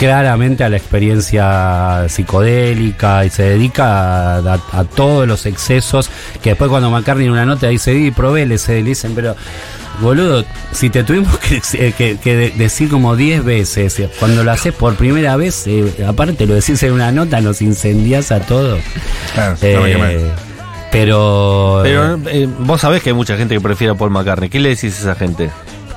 claramente 0.07 0.65
a 0.65 0.69
la 0.69 0.77
experiencia 0.79 2.07
psicodélica 2.09 3.25
y 3.25 3.31
se 3.31 3.45
dedica 3.45 4.37
a, 4.37 4.39
a- 4.55 4.61
a 4.81 4.85
todos 4.85 5.29
los 5.29 5.47
excesos 5.47 6.11
que 6.43 6.51
después 6.51 6.69
cuando 6.71 6.91
McCartney 6.91 7.27
en 7.27 7.33
una 7.33 7.47
nota 7.47 7.69
dice 7.69 7.95
y 7.95 8.11
probé 8.11 8.43
el 8.43 8.51
LSD", 8.53 8.69
le 8.71 8.83
dicen 8.83 9.13
pero 9.15 9.37
boludo 10.01 10.45
si 10.73 10.91
te 10.91 11.05
tuvimos 11.05 11.39
que, 11.39 11.61
que- 11.93 12.17
que 12.19 12.37
de- 12.37 12.51
decir 12.51 12.89
como 12.91 13.15
10 13.15 13.45
veces 13.45 14.01
eh, 14.01 14.11
cuando 14.19 14.43
lo 14.43 14.51
haces 14.51 14.75
por 14.75 14.97
primera 14.97 15.37
vez 15.37 15.67
eh, 15.69 16.05
aparte 16.07 16.47
lo 16.47 16.55
decís 16.55 16.83
en 16.83 16.93
una 16.95 17.13
nota 17.13 17.41
nos 17.41 17.63
incendias 17.63 18.33
a 18.33 18.41
todos 18.41 18.81
Claro. 19.35 19.57
Eh, 19.63 20.31
pero 20.91 21.81
Pero 21.85 22.19
eh, 22.29 22.49
vos 22.59 22.81
sabés 22.81 23.03
que 23.03 23.11
hay 23.11 23.15
mucha 23.15 23.37
gente 23.37 23.55
que 23.55 23.61
prefiere 23.61 23.93
a 23.93 23.95
Paul 23.95 24.11
McCartney. 24.11 24.51
¿Qué 24.51 24.61
le 24.61 24.71
decís 24.71 24.97
a 24.99 25.01
esa 25.01 25.15
gente? 25.15 25.49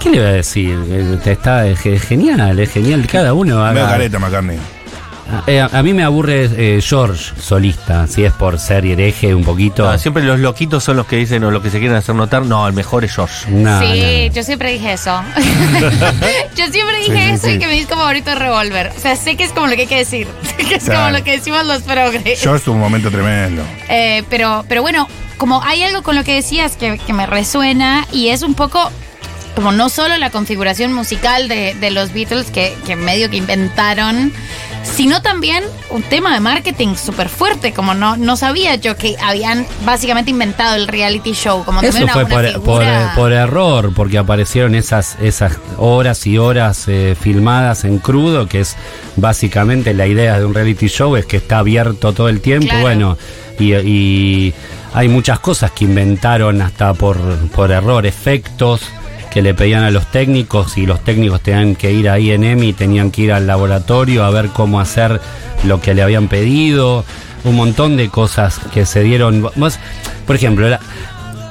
¿Qué 0.06 0.12
le 0.12 0.20
voy 0.20 0.28
a 0.30 0.34
decir? 0.34 1.20
Está 1.26 1.66
es 1.68 1.80
ge- 1.80 1.98
genial, 2.00 2.60
es 2.60 2.72
genial. 2.72 3.06
Cada 3.12 3.34
uno 3.34 3.56
Medio 3.66 3.82
haga. 3.84 3.90
careta, 3.90 4.20
McCartney. 4.20 4.58
Eh, 5.48 5.60
a, 5.60 5.66
a 5.74 5.82
mí 5.82 5.92
me 5.96 6.04
aburre 6.04 6.48
eh, 6.56 6.80
George 6.84 7.34
solista, 7.42 8.06
si 8.06 8.24
es 8.24 8.32
por 8.32 8.60
ser 8.60 8.86
hereje 8.86 9.34
un 9.34 9.44
poquito. 9.44 9.90
Ah, 9.90 9.98
siempre 9.98 10.22
los 10.22 10.40
loquitos 10.40 10.84
son 10.84 10.98
los 10.98 11.08
que 11.08 11.16
dicen 11.16 11.44
o 11.44 11.50
los 11.50 11.64
que 11.64 11.72
se 11.72 11.80
quieren 11.80 11.98
hacer 11.98 12.14
notar. 12.14 12.46
No, 12.46 12.68
el 12.68 12.74
mejor 12.74 13.04
es 13.04 13.16
George. 13.16 13.50
No, 13.50 13.80
sí, 13.82 14.28
no. 14.28 14.34
yo 14.36 14.44
siempre 14.44 14.72
dije 14.74 14.94
eso. 14.94 15.20
yo 16.56 16.66
siempre 16.72 17.00
dije 17.00 17.12
Sí, 17.30 17.34
eso 17.34 17.48
sí. 17.48 17.54
y 17.54 17.60
que 17.60 17.68
mi 17.68 17.74
disco 17.80 17.96
favorito 17.96 18.30
es 18.32 18.38
Revolver. 18.38 18.92
O 18.96 19.00
sea, 19.00 19.16
sé 19.16 19.36
que 19.36 19.44
es 19.46 19.52
como 19.52 19.66
lo 19.66 19.74
que 19.76 19.82
hay 19.82 19.88
que 19.88 19.98
decir. 19.98 20.28
que 20.58 20.76
es 20.76 20.84
Claro. 20.84 21.00
como 21.08 21.18
lo 21.18 21.24
que 21.24 21.32
decimos 21.32 21.66
los 21.66 21.82
progres. 21.82 22.40
George 22.40 22.64
tuvo 22.64 22.76
un 22.76 22.82
momento 22.82 23.10
tremendo. 23.10 23.64
Eh, 23.90 24.24
pero, 24.30 24.64
pero 24.70 24.82
bueno, 24.84 25.08
como 25.38 25.64
hay 25.64 25.82
algo 25.84 26.04
con 26.04 26.16
lo 26.16 26.24
que 26.24 26.36
decías 26.36 26.78
que, 26.78 27.00
que 27.00 27.14
me 27.14 27.26
resuena 27.26 28.06
y 28.12 28.28
es 28.30 28.44
un 28.44 28.54
poco 28.54 28.92
como 29.56 29.72
no 29.72 29.90
solo 29.90 30.18
la 30.18 30.30
configuración 30.30 30.94
musical 30.94 31.48
de, 31.48 31.74
de 31.76 31.92
los 31.92 32.12
Beatles 32.14 32.52
que, 32.52 32.76
que 32.86 32.96
medio 32.96 33.30
que 33.30 33.38
inventaron, 33.38 34.34
sino 34.84 35.22
también 35.22 35.64
un 35.90 36.04
tema 36.04 36.34
de 36.34 36.40
marketing 36.42 36.96
súper 36.96 37.30
fuerte, 37.30 37.74
como 37.74 37.94
no, 37.94 38.18
no 38.18 38.36
sabía 38.38 38.76
yo 38.76 38.96
que 38.98 39.16
habían 39.24 39.66
básicamente 39.86 40.30
inventado 40.32 40.76
el 40.76 40.88
reality 40.88 41.32
show, 41.34 41.64
como 41.64 41.82
Eso 41.82 41.92
también 42.06 42.10
fue 42.10 42.24
una, 42.26 42.30
por, 42.36 42.44
una 42.44 42.54
por- 42.60 42.82
figura- 42.84 43.12
por 43.16 43.32
error, 43.34 43.94
porque 43.96 44.18
aparecieron 44.18 44.76
esas, 44.76 45.18
esas 45.22 45.54
horas 45.78 46.28
y 46.28 46.38
horas 46.38 46.84
eh, 46.88 47.16
filmadas 47.20 47.84
en 47.86 47.98
crudo, 48.00 48.48
que 48.48 48.60
es 48.60 48.76
básicamente 49.16 49.94
la 49.94 50.06
idea 50.06 50.38
de 50.38 50.46
un 50.46 50.54
reality 50.54 50.88
show, 50.88 51.16
es 51.16 51.26
que 51.26 51.38
está 51.38 51.60
abierto 51.60 52.14
todo 52.14 52.30
el 52.30 52.42
tiempo. 52.42 52.68
Claro. 52.68 52.82
Bueno, 52.84 53.18
y, 53.58 53.74
y 53.74 54.54
hay 54.94 55.08
muchas 55.08 55.40
cosas 55.40 55.72
que 55.72 55.86
inventaron 55.86 56.62
hasta 56.62 56.94
por, 56.94 57.18
por 57.50 57.72
error, 57.72 58.06
efectos 58.06 58.82
que 59.36 59.42
le 59.42 59.54
pedían 59.54 59.84
a 59.84 59.92
los 59.92 60.06
técnicos 60.06 60.78
y 60.78 60.86
los 60.86 61.04
técnicos 61.04 61.42
tenían 61.42 61.76
que 61.76 61.92
ir 61.92 62.10
ahí 62.10 62.32
en 62.32 62.46
EMI, 62.46 62.72
tenían 62.72 63.12
que 63.12 63.24
ir 63.24 63.34
al 63.34 63.46
laboratorio 63.46 64.24
a 64.24 64.30
ver 64.30 64.48
cómo 64.48 64.80
hacer 64.80 65.20
lo 65.66 65.82
que 65.82 65.94
le 65.94 66.02
habían 66.04 66.30
pedido, 66.30 67.04
un 67.44 67.58
montón 67.58 67.98
de 67.98 68.08
cosas 68.08 68.62
que 68.74 68.86
se 68.86 69.04
dieron. 69.04 69.46
Por 70.26 70.36
ejemplo, 70.38 70.66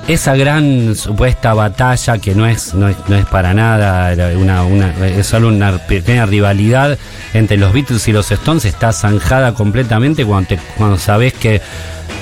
esa 0.09 0.35
gran 0.35 0.97
supuesta 0.97 1.53
batalla 1.53 2.17
que 2.17 2.35
no 2.35 2.47
es 2.47 2.73
no 2.73 2.89
es, 2.89 2.97
no 3.07 3.17
es 3.17 3.27
para 3.27 3.53
nada 3.53 4.15
una, 4.35 4.65
una 4.65 5.07
es 5.07 5.27
solo 5.27 5.49
una 5.49 5.77
pequeña 5.77 6.25
rivalidad 6.25 6.99
entre 7.35 7.59
los 7.59 7.75
Beatles 7.75 8.09
y 8.09 8.13
los 8.13 8.33
Stones 8.33 8.65
está 8.65 8.95
zanjada 8.95 9.53
completamente 9.53 10.25
cuando 10.25 10.49
te, 10.49 10.59
cuando 10.79 10.97
sabes 10.97 11.35
que 11.35 11.61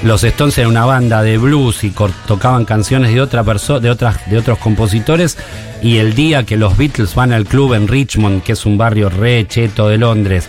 los 0.03 0.25
Stones 0.25 0.59
eran 0.59 0.71
una 0.71 0.85
banda 0.85 1.23
de 1.23 1.39
blues 1.39 1.85
y 1.85 1.93
tocaban 2.27 2.65
canciones 2.65 3.15
de 3.15 3.21
otra 3.21 3.45
perso- 3.45 3.81
de 3.81 3.91
otras 3.91 4.29
de 4.31 4.39
otros 4.39 4.59
compositores 4.59 5.39
y 5.83 5.99
el 5.99 6.15
día 6.15 6.45
que 6.45 6.57
los 6.57 6.77
Beatles 6.77 7.15
van 7.15 7.33
al 7.33 7.45
club 7.47 7.75
en 7.75 7.87
Richmond 7.89 8.43
que 8.43 8.53
es 8.53 8.67
un 8.67 8.77
barrio 8.79 9.11
re 9.11 9.47
cheto 9.47 9.89
de 9.89 9.99
Londres 9.99 10.49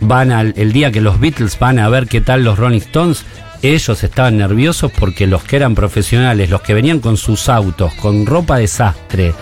van 0.00 0.32
al 0.32 0.54
el 0.56 0.72
día 0.72 0.90
que 0.90 1.00
los 1.00 1.20
Beatles 1.20 1.58
van 1.58 1.78
a 1.78 1.88
ver 1.88 2.06
qué 2.06 2.20
tal 2.20 2.44
los 2.44 2.58
Rolling 2.58 2.78
Stones 2.80 3.24
ellos 3.62 4.02
estaban 4.04 4.36
nerviosos 4.36 4.90
porque 4.92 5.26
los 5.26 5.42
que 5.42 5.56
eran 5.56 5.74
profesionales, 5.74 6.50
los 6.50 6.60
que 6.60 6.74
venían 6.74 7.00
con 7.00 7.16
sus 7.16 7.48
autos, 7.48 7.94
con 7.94 8.26
ropa 8.26 8.58
desastre, 8.58 9.32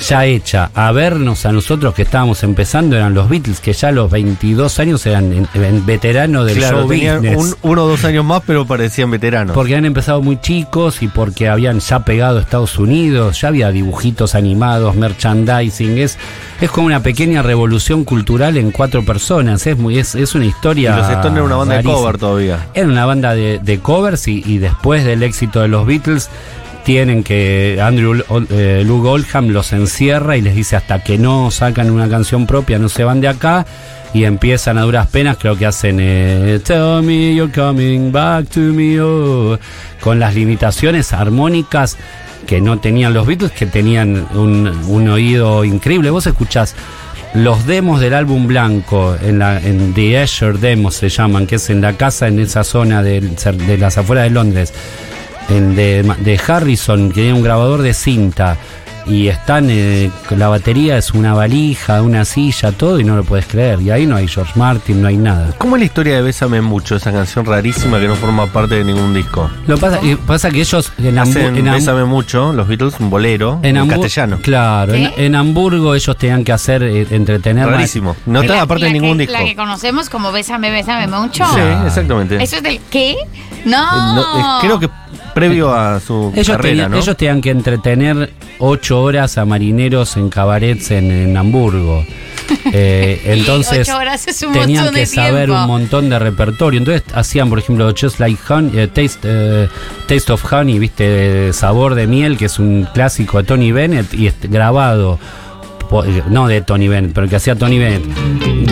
ya 0.00 0.24
hecha 0.26 0.70
a 0.74 0.92
vernos 0.92 1.44
a 1.46 1.52
nosotros 1.52 1.94
que 1.94 2.02
estábamos 2.02 2.42
empezando 2.42 2.96
eran 2.96 3.14
los 3.14 3.28
Beatles, 3.28 3.60
que 3.60 3.72
ya 3.72 3.88
a 3.88 3.92
los 3.92 4.10
22 4.10 4.78
años 4.78 5.04
eran 5.06 5.48
veteranos 5.86 6.46
del 6.46 6.58
Claro, 6.58 6.80
show 6.80 6.88
tenían 6.88 7.16
business. 7.22 7.36
un- 7.36 7.70
uno 7.70 7.84
o 7.84 7.88
dos 7.88 8.04
años 8.04 8.24
más, 8.24 8.42
pero 8.46 8.66
parecían 8.66 9.10
veteranos. 9.10 9.54
Porque 9.54 9.76
han 9.76 9.84
empezado 9.84 10.22
muy 10.22 10.40
chicos 10.40 11.02
y 11.02 11.08
porque 11.08 11.48
habían 11.48 11.80
ya 11.80 12.00
pegado 12.00 12.38
a 12.38 12.40
Estados 12.42 12.78
Unidos, 12.78 13.40
ya 13.40 13.48
había 13.48 13.70
dibujitos 13.70 14.34
animados, 14.34 14.94
merchandising, 14.96 15.98
es, 15.98 16.18
es 16.60 16.70
como 16.70 16.86
una 16.86 17.02
pequeña 17.02 17.42
revolución 17.42 18.04
cultural 18.04 18.56
en 18.56 18.70
cuatro 18.70 19.04
personas, 19.04 19.66
es 19.66 19.76
muy, 19.76 19.98
es, 19.98 20.14
es 20.14 20.34
una 20.34 20.44
y 20.44 20.48
historia. 20.48 20.96
los 20.96 21.06
Stones 21.08 21.32
eran 21.32 21.42
una 21.42 21.56
banda 21.56 21.76
de 21.78 21.82
cover 21.84 22.18
todavía. 22.18 22.66
Era 22.74 22.86
una 22.86 23.04
banda 23.06 23.34
de, 23.34 23.58
de 23.62 23.78
covers 23.80 24.28
y, 24.28 24.42
y 24.46 24.58
después 24.58 25.04
del 25.04 25.22
éxito 25.22 25.60
de 25.60 25.68
los 25.68 25.86
Beatles 25.86 26.28
tienen 26.88 27.22
que 27.22 27.78
Andrew 27.82 28.24
eh, 28.48 28.82
Lou 28.82 29.06
Oldham 29.06 29.48
los 29.48 29.74
encierra 29.74 30.38
y 30.38 30.40
les 30.40 30.54
dice 30.54 30.74
hasta 30.74 31.04
que 31.04 31.18
no 31.18 31.50
sacan 31.50 31.90
una 31.90 32.08
canción 32.08 32.46
propia 32.46 32.78
no 32.78 32.88
se 32.88 33.04
van 33.04 33.20
de 33.20 33.28
acá 33.28 33.66
y 34.14 34.24
empiezan 34.24 34.78
a 34.78 34.82
duras 34.84 35.06
penas 35.08 35.36
creo 35.36 35.54
que 35.58 35.66
hacen 35.66 35.98
eh, 36.00 36.58
Tell 36.64 37.02
me 37.02 37.34
you're 37.34 37.52
coming 37.52 38.10
back 38.10 38.48
to 38.48 38.60
me 38.60 38.98
oh", 39.02 39.58
con 40.00 40.18
las 40.18 40.34
limitaciones 40.34 41.12
armónicas 41.12 41.98
que 42.46 42.62
no 42.62 42.78
tenían 42.78 43.12
los 43.12 43.26
Beatles 43.26 43.52
que 43.52 43.66
tenían 43.66 44.26
un, 44.34 45.08
oído 45.10 45.64
increíble. 45.66 46.08
Vos 46.08 46.26
escuchás 46.26 46.74
los 47.34 47.66
demos 47.66 48.00
del 48.00 48.14
álbum 48.14 48.46
blanco 48.46 49.14
en, 49.20 49.38
la, 49.38 49.60
en 49.60 49.92
The 49.92 50.20
Azure 50.20 50.56
Demos 50.56 50.94
se 50.94 51.10
llaman, 51.10 51.46
que 51.46 51.56
es 51.56 51.68
en 51.68 51.82
la 51.82 51.98
casa 51.98 52.28
en 52.28 52.38
esa 52.38 52.64
zona 52.64 53.02
de, 53.02 53.20
las 53.78 53.98
afueras 53.98 54.24
de 54.24 54.30
Londres, 54.30 54.72
de, 55.48 56.02
de 56.20 56.40
Harrison, 56.46 57.08
que 57.08 57.14
tiene 57.22 57.32
un 57.34 57.42
grabador 57.42 57.82
de 57.82 57.94
cinta, 57.94 58.56
y 59.06 59.28
están, 59.28 59.68
eh, 59.70 60.10
la 60.36 60.48
batería 60.48 60.98
es 60.98 61.12
una 61.12 61.32
valija, 61.32 62.02
una 62.02 62.26
silla, 62.26 62.72
todo, 62.72 63.00
y 63.00 63.04
no 63.04 63.16
lo 63.16 63.24
puedes 63.24 63.46
creer. 63.46 63.80
Y 63.80 63.90
ahí 63.90 64.04
no 64.04 64.16
hay 64.16 64.28
George 64.28 64.52
Martin, 64.54 65.00
no 65.00 65.08
hay 65.08 65.16
nada. 65.16 65.54
¿Cómo 65.56 65.76
es 65.76 65.80
la 65.80 65.86
historia 65.86 66.16
de 66.16 66.20
Bésame 66.20 66.60
Mucho, 66.60 66.96
esa 66.96 67.10
canción 67.10 67.46
rarísima 67.46 67.98
que 67.98 68.06
no 68.06 68.16
forma 68.16 68.44
parte 68.48 68.74
de 68.74 68.84
ningún 68.84 69.14
disco? 69.14 69.50
Lo 69.66 69.76
que 69.76 69.80
pasa, 69.80 70.00
y 70.04 70.14
pasa 70.16 70.50
que 70.50 70.60
ellos 70.60 70.92
en, 70.98 71.18
Hacen 71.18 71.56
en 71.56 71.66
Ham- 71.68 71.72
Bésame 71.72 72.04
Mucho, 72.04 72.52
los 72.52 72.68
Beatles, 72.68 72.96
un 73.00 73.08
bolero, 73.08 73.60
en, 73.62 73.88
castellano. 73.88 74.40
Claro, 74.42 74.92
en, 74.92 75.10
en 75.16 75.34
Hamburgo 75.36 75.94
ellos 75.94 76.14
tenían 76.18 76.44
que 76.44 76.52
hacer 76.52 76.82
eh, 76.82 77.06
entretener. 77.10 77.66
Rarísimo. 77.66 78.14
No 78.26 78.42
está 78.42 78.60
aparte 78.60 78.84
de 78.84 78.92
ningún 78.92 79.16
que- 79.16 79.22
disco. 79.26 79.32
La 79.40 79.44
que 79.46 79.56
conocemos 79.56 80.10
como 80.10 80.32
Bésame, 80.32 80.70
Bésame 80.70 81.06
mucho. 81.06 81.46
Sí, 81.54 81.60
exactamente. 81.86 82.42
¿Eso 82.42 82.56
es 82.56 82.62
del 82.62 82.78
qué? 82.90 83.16
No. 83.64 83.78
Eh, 83.78 84.14
no, 84.16 84.20
eh, 84.38 84.58
creo 84.60 84.78
que 84.78 84.90
previo 85.38 85.74
a 85.74 86.00
su 86.00 86.32
Ellos, 86.34 86.56
carrera, 86.56 86.90
ellos 86.92 87.16
tenían 87.16 87.40
que 87.40 87.50
entretener 87.50 88.32
ocho 88.58 89.02
horas 89.02 89.38
a 89.38 89.44
marineros 89.44 90.16
en 90.16 90.28
cabarets 90.28 90.90
en, 90.90 91.10
en 91.10 91.36
Hamburgo. 91.36 92.04
Eh, 92.72 93.20
entonces 93.24 93.88
ocho 93.88 93.98
horas 93.98 94.26
es 94.26 94.42
un 94.42 94.52
tenían 94.52 94.92
que 94.92 95.00
de 95.00 95.06
saber 95.06 95.46
tiempo. 95.46 95.62
un 95.62 95.66
montón 95.66 96.08
de 96.08 96.18
repertorio. 96.18 96.78
Entonces 96.78 97.02
hacían, 97.14 97.48
por 97.50 97.58
ejemplo, 97.58 97.92
Just 97.98 98.20
Like 98.20 98.40
Honey, 98.48 98.78
eh, 98.78 98.86
Taste, 98.88 99.20
eh, 99.24 99.68
Taste 100.06 100.32
of 100.32 100.52
Honey, 100.52 100.78
viste, 100.78 101.04
de 101.04 101.52
sabor 101.52 101.94
de 101.94 102.06
miel, 102.06 102.38
que 102.38 102.46
es 102.46 102.58
un 102.58 102.86
clásico 102.92 103.38
de 103.38 103.44
Tony 103.44 103.72
Bennett 103.72 104.12
y 104.14 104.30
grabado. 104.44 105.18
No 106.28 106.46
de 106.48 106.60
Tony 106.60 106.88
Bennett, 106.88 107.12
pero 107.14 107.28
que 107.28 107.36
hacía 107.36 107.54
Tony 107.56 107.78
Bennett. 107.78 108.02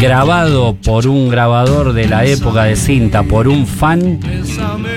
Grabado 0.00 0.76
por 0.84 1.06
un 1.06 1.28
grabador 1.28 1.92
de 1.94 2.06
la 2.06 2.24
época 2.24 2.64
de 2.64 2.76
cinta, 2.76 3.22
por 3.22 3.48
un 3.48 3.66
fan, 3.66 4.20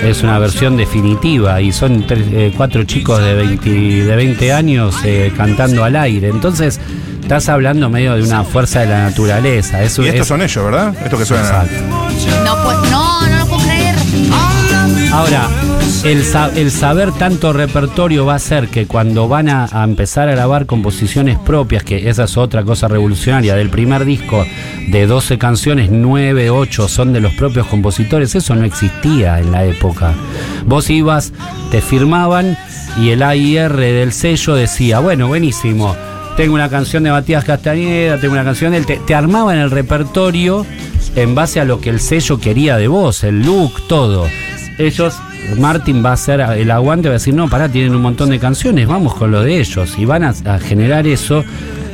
es 0.02 0.22
una 0.22 0.38
versión 0.38 0.76
definitiva 0.76 1.60
y 1.60 1.72
son 1.72 2.06
tres- 2.06 2.26
eh, 2.32 2.52
cuatro 2.56 2.84
chicos 2.84 3.22
de 3.22 3.34
20, 3.34 3.70
de 4.04 4.16
20 4.16 4.52
años 4.52 4.96
eh, 5.04 5.32
cantando 5.36 5.82
al 5.84 5.96
aire. 5.96 6.28
Entonces, 6.28 6.78
estás 7.22 7.48
hablando 7.48 7.88
medio 7.88 8.14
de 8.16 8.22
una 8.22 8.44
fuerza 8.44 8.80
de 8.80 8.86
la 8.88 9.04
naturaleza. 9.08 9.82
Eso 9.82 10.02
Y 10.02 10.06
estos 10.08 10.22
es- 10.22 10.28
son 10.28 10.42
ellos, 10.42 10.64
¿verdad? 10.64 10.94
Estos 11.02 11.18
que 11.18 11.24
suenan. 11.24 11.46
Exacto. 11.46 11.74
No, 12.44 12.56
pu- 12.56 12.90
no, 12.90 13.28
no 13.28 13.38
lo 13.38 13.46
puedo 13.46 13.62
creer. 13.64 13.94
Ahora, 15.12 15.48
el, 16.04 16.24
sa- 16.24 16.50
el 16.56 16.70
saber 16.70 17.12
tanto 17.12 17.52
repertorio 17.52 18.24
va 18.26 18.34
a 18.34 18.36
hacer 18.36 18.68
que 18.68 18.86
cuando 18.86 19.28
van 19.28 19.48
a, 19.48 19.68
a 19.70 19.84
empezar 19.84 20.28
a 20.28 20.32
grabar 20.32 20.66
composiciones 20.66 21.38
propias, 21.38 21.84
que 21.84 22.08
esa 22.08 22.24
es 22.24 22.36
otra 22.36 22.62
cosa 22.64 22.88
revolucionaria, 22.88 23.54
del 23.54 23.70
primer 23.70 24.04
disco 24.04 24.44
de 24.88 25.06
12 25.06 25.38
canciones, 25.38 25.90
9, 25.90 26.50
8 26.50 26.88
son 26.88 27.12
de 27.12 27.20
los 27.20 27.32
propios 27.34 27.66
compositores, 27.66 28.34
eso 28.34 28.54
no 28.54 28.64
existía 28.64 29.38
en 29.40 29.52
la 29.52 29.64
época. 29.64 30.14
Vos 30.66 30.88
ibas, 30.90 31.32
te 31.70 31.80
firmaban 31.80 32.56
y 33.00 33.10
el 33.10 33.22
AIR 33.22 33.76
del 33.76 34.12
sello 34.12 34.54
decía, 34.54 35.00
bueno, 35.00 35.28
buenísimo, 35.28 35.94
tengo 36.36 36.54
una 36.54 36.70
canción 36.70 37.02
de 37.02 37.10
Matías 37.10 37.44
Castañeda, 37.44 38.18
tengo 38.18 38.32
una 38.34 38.44
canción 38.44 38.72
de 38.72 38.78
él, 38.78 38.86
te, 38.86 38.96
te 38.96 39.14
armaban 39.14 39.58
el 39.58 39.70
repertorio 39.70 40.64
en 41.14 41.34
base 41.34 41.60
a 41.60 41.64
lo 41.64 41.80
que 41.80 41.90
el 41.90 42.00
sello 42.00 42.38
quería 42.40 42.76
de 42.78 42.88
vos, 42.88 43.22
el 43.24 43.42
look, 43.42 43.86
todo. 43.88 44.26
Ellos, 44.80 45.14
Martin 45.58 46.04
va 46.04 46.10
a 46.10 46.12
hacer 46.14 46.40
el 46.40 46.70
aguante, 46.70 47.08
va 47.08 47.14
a 47.14 47.18
decir, 47.18 47.34
no, 47.34 47.48
pará, 47.48 47.68
tienen 47.68 47.94
un 47.94 48.02
montón 48.02 48.30
de 48.30 48.38
canciones, 48.38 48.88
vamos 48.88 49.14
con 49.14 49.30
lo 49.30 49.42
de 49.42 49.60
ellos. 49.60 49.96
Y 49.98 50.04
van 50.04 50.24
a, 50.24 50.34
a 50.46 50.58
generar 50.58 51.06
eso 51.06 51.44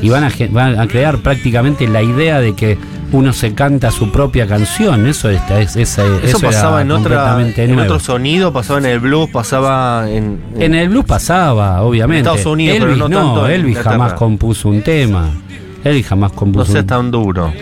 y 0.02 0.08
van 0.08 0.24
a, 0.24 0.30
van 0.50 0.78
a 0.78 0.86
crear 0.86 1.18
prácticamente 1.18 1.88
la 1.88 2.02
idea 2.02 2.40
de 2.40 2.54
que 2.54 2.78
uno 3.12 3.32
se 3.32 3.54
canta 3.54 3.90
su 3.90 4.10
propia 4.10 4.46
canción. 4.46 5.06
Eso, 5.06 5.30
es, 5.30 5.40
es- 5.50 5.76
es- 5.76 5.98
Eso, 6.24 6.40
pasaba 6.40 6.82
en, 6.82 6.90
otra, 6.90 7.38
en 7.40 7.74
nuevo. 7.74 7.82
otro 7.94 8.00
sonido, 8.00 8.52
pasaba 8.52 8.78
en 8.80 8.86
el 8.86 9.00
blues, 9.00 9.30
pasaba 9.30 10.10
en... 10.10 10.38
En 10.58 10.74
el 10.74 10.88
blues 10.88 11.04
pasaba, 11.06 11.82
obviamente. 11.82 12.28
En 12.28 12.34
Estados 12.36 12.52
Unidos, 12.52 12.76
pero 12.78 12.90
Elvis 12.92 13.08
no 13.08 13.08
tanto 13.16 13.46
en 13.48 13.52
Elvis 13.52 13.78
jamás 13.78 14.12
compuso 14.14 14.68
un 14.68 14.82
tema. 14.82 15.28
Elvis 15.84 16.06
jamás 16.06 16.32
No 16.32 16.36
compuso 16.36 16.66
seas 16.72 16.82
un 16.82 16.86
tan 16.88 17.10
duro. 17.10 17.52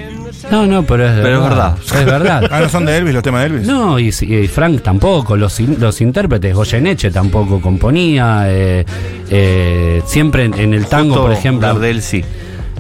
No, 0.55 0.67
no, 0.67 0.83
pero 0.85 1.09
es 1.09 1.21
Pero 1.21 1.39
es 1.39 1.43
verdad. 1.43 1.77
Es 1.85 2.05
verdad. 2.05 2.49
Ah, 2.55 2.61
no 2.61 2.69
son 2.69 2.85
de 2.87 2.97
Elvis 2.97 3.15
los 3.15 3.23
temas 3.23 3.41
de 3.41 3.47
Elvis. 3.49 3.67
No, 3.67 3.99
y, 3.99 4.13
Frank 4.13 4.83
tampoco, 4.83 5.37
los, 5.37 5.59
los 5.61 6.01
intérpretes, 6.01 6.55
Goyeneche 6.55 7.11
tampoco 7.11 7.61
componía, 7.61 8.45
eh, 8.47 8.85
eh, 9.31 10.03
siempre 10.07 10.45
en, 10.45 10.55
en 10.55 10.75
el 10.75 10.87
tango, 10.87 11.15
Justo 11.15 11.23
por 11.23 11.33
ejemplo. 11.33 11.67
Gardel 11.67 12.01
sí. 12.03 12.25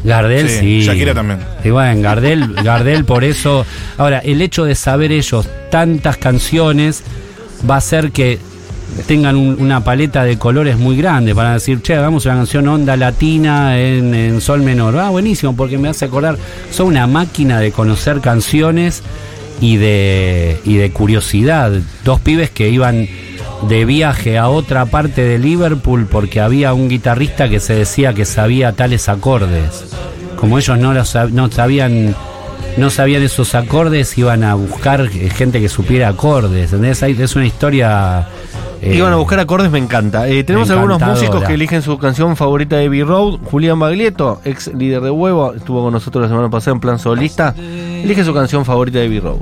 Gardel 0.04 0.48
Sí, 0.48 0.58
sí. 0.58 0.82
Shakira 0.82 1.14
también. 1.14 1.40
Y 1.64 1.70
bueno, 1.70 2.00
Gardel, 2.02 2.54
Gardel 2.62 3.04
por 3.04 3.24
eso. 3.24 3.66
Ahora, 3.96 4.18
el 4.20 4.40
hecho 4.42 4.64
de 4.64 4.74
saber 4.74 5.10
ellos 5.10 5.48
tantas 5.70 6.16
canciones 6.18 7.02
va 7.68 7.76
a 7.76 7.78
hacer 7.78 8.12
que 8.12 8.38
tengan 9.06 9.36
un- 9.36 9.56
una 9.60 9.82
paleta 9.84 10.24
de 10.24 10.38
colores 10.38 10.78
muy 10.78 10.96
grande 10.96 11.34
para 11.34 11.54
decir, 11.54 11.82
che, 11.82 11.94
hagamos 11.94 12.24
una 12.26 12.36
canción 12.36 12.68
onda 12.68 12.96
latina 12.96 13.78
en, 13.78 14.14
en 14.14 14.40
sol 14.40 14.62
menor. 14.62 14.96
Ah, 14.98 15.10
buenísimo, 15.10 15.54
porque 15.56 15.78
me 15.78 15.88
hace 15.88 16.04
acordar, 16.06 16.38
son 16.70 16.86
una 16.88 17.06
máquina 17.06 17.60
de 17.60 17.72
conocer 17.72 18.20
canciones 18.20 19.02
y 19.60 19.76
de, 19.76 20.60
y 20.64 20.76
de 20.76 20.90
curiosidad. 20.90 21.72
Dos 22.04 22.20
pibes 22.20 22.50
que 22.50 22.68
iban 22.70 23.08
de 23.68 23.84
viaje 23.84 24.36
a 24.38 24.48
otra 24.48 24.86
parte 24.86 25.22
de 25.22 25.38
Liverpool 25.38 26.06
porque 26.10 26.40
había 26.40 26.72
un 26.74 26.88
guitarrista 26.88 27.48
que 27.48 27.60
se 27.60 27.74
decía 27.74 28.12
que 28.14 28.24
sabía 28.24 28.72
tales 28.72 29.08
acordes. 29.08 29.84
Como 30.36 30.58
ellos 30.58 30.78
no, 30.78 30.92
lo 30.92 31.02
sab- 31.02 31.30
no 31.30 31.50
sabían 31.50 32.14
no 32.76 32.90
sabían 32.90 33.22
esos 33.22 33.54
acordes, 33.54 34.18
iban 34.18 34.42
a 34.42 34.54
buscar 34.54 35.02
eh, 35.02 35.30
gente 35.30 35.60
que 35.60 35.68
supiera 35.68 36.08
acordes. 36.08 36.72
Es 36.72 37.36
una 37.36 37.46
historia. 37.46 38.26
Eh, 38.92 38.96
Iban 38.96 39.12
a 39.12 39.16
buscar 39.16 39.38
acordes, 39.40 39.70
me 39.70 39.78
encanta. 39.78 40.28
Eh, 40.28 40.44
tenemos 40.44 40.70
algunos 40.70 41.00
músicos 41.00 41.42
que 41.44 41.54
eligen 41.54 41.82
su 41.82 41.98
canción 41.98 42.36
favorita 42.36 42.76
de 42.76 42.88
B-Road. 42.88 43.40
Julián 43.44 43.78
Baglietto, 43.78 44.40
ex 44.44 44.72
líder 44.74 45.00
de 45.02 45.10
Huevo, 45.10 45.54
estuvo 45.54 45.82
con 45.82 45.92
nosotros 45.92 46.22
la 46.22 46.28
semana 46.28 46.50
pasada 46.50 46.74
en 46.74 46.80
plan 46.80 46.98
solista. 46.98 47.54
Elige 47.58 48.24
su 48.24 48.34
canción 48.34 48.64
favorita 48.64 48.98
de 48.98 49.08
B-Road. 49.08 49.38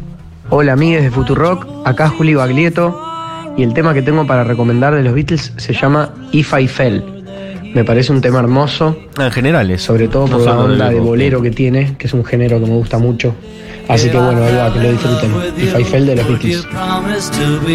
Hola 0.50 0.74
amigues 0.74 1.02
de 1.02 1.10
Futurock, 1.10 1.66
acá 1.84 2.08
Juli 2.08 2.34
Baglietto 2.34 3.00
y 3.56 3.62
el 3.62 3.72
tema 3.74 3.94
que 3.94 4.02
tengo 4.02 4.26
para 4.26 4.44
recomendar 4.44 4.94
de 4.94 5.02
los 5.02 5.14
Beatles 5.14 5.52
se 5.56 5.72
llama 5.72 6.10
If 6.32 6.52
I 6.58 6.68
Fell. 6.68 7.02
Me 7.74 7.84
parece 7.84 8.12
un 8.12 8.20
tema 8.20 8.40
hermoso, 8.40 8.96
Ah, 9.16 9.26
En 9.26 9.32
general, 9.32 9.78
sobre 9.78 10.08
todo 10.08 10.26
No 10.26 10.36
por 10.36 10.46
la 10.46 10.58
onda 10.58 10.90
de 10.90 11.00
bolero 11.00 11.40
que 11.40 11.50
tiene, 11.50 11.96
que 11.96 12.06
es 12.06 12.12
un 12.12 12.22
género 12.22 12.60
que 12.60 12.66
me 12.66 12.74
gusta 12.76 12.98
mucho. 12.98 13.34
Así 13.88 14.10
que 14.10 14.16
bueno, 14.16 14.44
ahí 14.44 14.54
va, 14.54 14.72
que 14.72 14.78
lo 14.80 14.92
disfruten. 14.92 15.32
If 15.56 15.78
I 15.78 15.84
Fell 15.84 16.06
de 16.06 16.16
los 16.16 16.28
Beatles. 16.28 16.66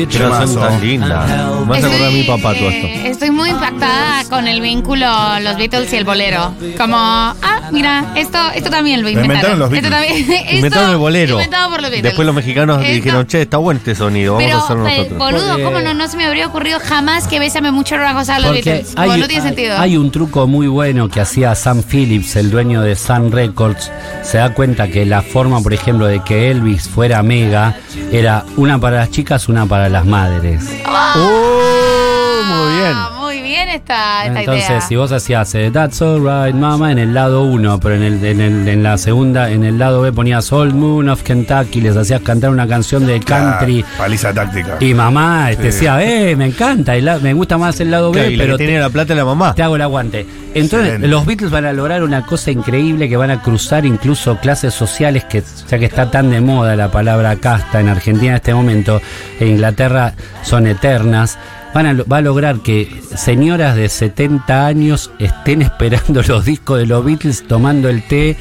Qué 0.09 0.17
canción 0.17 0.61
tan 0.61 0.81
linda. 0.81 1.25
Me 1.61 1.65
vas 1.65 1.83
a 1.83 1.87
acordar 1.87 2.07
a 2.07 2.11
mi 2.11 2.23
papá 2.23 2.53
todo 2.53 2.69
esto. 2.69 2.87
Estoy 3.07 3.31
muy 3.31 3.49
impactada 3.49 4.23
con 4.29 4.47
el 4.47 4.61
vínculo 4.61 5.07
los 5.41 5.57
Beatles 5.57 5.91
y 5.93 5.95
el 5.95 6.05
bolero. 6.05 6.53
Como, 6.77 6.97
ah, 6.97 7.56
Mira, 7.71 8.13
esto, 8.15 8.37
esto 8.55 8.69
también 8.69 9.01
lo 9.01 9.03
Lo 9.03 9.09
inventaron 9.09 9.53
inventaron. 9.53 9.59
los 9.59 9.73
Esto 9.73 9.89
Beatles. 9.89 10.25
también- 10.25 10.39
esto 10.45 10.55
Inventaron 10.55 10.89
el 10.91 10.97
bolero. 10.97 11.33
Inventado 11.33 11.69
por 11.69 11.81
los 11.81 11.91
Beatles. 11.91 12.03
Después 12.03 12.25
los 12.25 12.35
mexicanos 12.35 12.81
Esto- 12.81 12.93
dijeron, 12.93 13.27
che, 13.27 13.41
está 13.41 13.57
bueno 13.57 13.77
este 13.79 13.95
sonido, 13.95 14.33
vamos 14.35 14.45
Pero, 14.47 14.57
a 14.59 14.63
hacerlo 14.63 14.87
eh, 14.87 14.97
nosotros. 14.97 15.17
boludo, 15.19 15.47
Porque- 15.49 15.63
¿cómo 15.63 15.79
no, 15.81 15.93
no 15.93 16.07
se 16.07 16.17
me 16.17 16.25
habría 16.25 16.47
ocurrido 16.47 16.79
jamás 16.83 17.27
que 17.27 17.39
Bésame 17.39 17.71
mucho 17.71 17.95
era 17.95 18.05
una 18.05 18.13
cosa 18.19 18.35
de 18.35 18.39
los 18.41 18.49
Porque 18.51 18.63
Beatles? 18.71 18.95
Como 18.95 19.07
no 19.17 19.27
tiene 19.27 19.33
hay- 19.43 19.47
sentido. 19.47 19.77
hay 19.77 19.97
un 19.97 20.11
truco 20.11 20.47
muy 20.47 20.67
bueno 20.67 21.09
que 21.09 21.19
hacía 21.21 21.53
Sam 21.55 21.83
Phillips, 21.83 22.35
el 22.35 22.49
dueño 22.51 22.81
de 22.81 22.95
Sun 22.95 23.31
Records. 23.31 23.91
Se 24.23 24.37
da 24.37 24.53
cuenta 24.53 24.87
que 24.87 25.05
la 25.05 25.21
forma, 25.21 25.61
por 25.61 25.73
ejemplo, 25.73 26.05
de 26.07 26.21
que 26.23 26.49
Elvis 26.51 26.87
fuera 26.89 27.21
mega 27.23 27.75
era 28.11 28.43
una 28.55 28.79
para 28.79 28.97
las 28.97 29.11
chicas, 29.11 29.47
una 29.49 29.65
para 29.65 29.89
las 29.89 30.05
madres. 30.05 30.63
¡Oh! 30.85 32.41
Muy 32.45 32.75
bien. 32.81 33.16
Muy 33.39 33.47
bien 33.49 33.69
esta, 33.69 34.25
esta 34.25 34.39
Entonces, 34.39 34.67
idea. 34.69 34.81
si 34.81 34.95
vos 34.95 35.11
hacías 35.11 35.53
eh, 35.53 35.69
That's 35.71 36.01
Alright 36.01 36.55
Mama 36.55 36.91
en 36.91 36.97
el 36.97 37.13
lado 37.13 37.43
1, 37.43 37.79
pero 37.79 37.93
en, 37.95 38.01
el, 38.01 38.25
en, 38.25 38.41
el- 38.41 38.67
en 38.67 38.81
la 38.81 38.97
segunda, 38.97 39.51
en 39.51 39.63
el 39.63 39.77
lado 39.77 40.01
B 40.01 40.11
ponías 40.11 40.51
Old 40.51 40.73
Moon 40.73 41.07
of 41.07 41.21
Kentucky, 41.21 41.81
les 41.81 41.95
hacías 41.95 42.21
cantar 42.21 42.49
una 42.49 42.67
canción 42.67 43.05
de 43.05 43.19
country. 43.19 43.85
Ah, 43.87 43.97
paliza 43.99 44.33
táctica. 44.33 44.77
Y 44.79 44.93
mamá 44.95 45.49
te 45.55 45.63
decía, 45.63 46.01
eh, 46.03 46.35
me 46.35 46.47
encanta, 46.47 46.95
el 46.95 47.05
la- 47.05 47.19
me 47.19 47.33
gusta 47.33 47.57
más 47.59 47.79
el 47.79 47.91
lado 47.91 48.11
B, 48.11 48.17
Claro, 48.19 48.31
y 48.31 48.35
la 48.37 48.43
pero 48.43 48.57
te, 48.57 48.79
la 48.79 48.89
plata 48.89 49.13
la 49.13 49.23
mamá. 49.25 49.53
te 49.53 49.61
hago 49.61 49.75
el 49.75 49.81
aguante. 49.83 50.25
Entonces, 50.55 50.79
Excelente. 50.79 51.07
los 51.07 51.25
Beatles 51.27 51.51
van 51.51 51.65
a 51.65 51.73
lograr 51.73 52.01
una 52.03 52.25
cosa 52.25 52.49
increíble 52.49 53.07
que 53.07 53.17
van 53.17 53.29
a 53.29 53.41
cruzar 53.43 53.85
incluso 53.85 54.37
clases 54.37 54.73
sociales, 54.73 55.25
que 55.25 55.43
ya 55.69 55.77
que 55.77 55.85
está 55.85 56.09
tan 56.09 56.31
de 56.31 56.41
moda 56.41 56.75
la 56.75 56.89
palabra 56.89 57.35
casta 57.35 57.79
en 57.79 57.89
Argentina 57.89 58.31
en 58.31 58.35
este 58.37 58.53
momento, 58.55 58.99
en 59.39 59.49
Inglaterra 59.49 60.13
son 60.41 60.65
eternas. 60.65 61.37
Van 61.73 61.85
a, 61.85 61.93
va 62.03 62.17
a 62.17 62.21
lograr 62.21 62.59
que 62.59 62.89
señoras 63.15 63.75
de 63.75 63.89
70 63.89 64.65
años 64.65 65.11
estén 65.19 65.61
esperando 65.63 66.21
los 66.23 66.45
discos 66.45 66.79
de 66.79 66.85
los 66.87 67.03
Beatles, 67.05 67.45
tomando 67.47 67.89
el 67.89 68.03
té. 68.07 68.35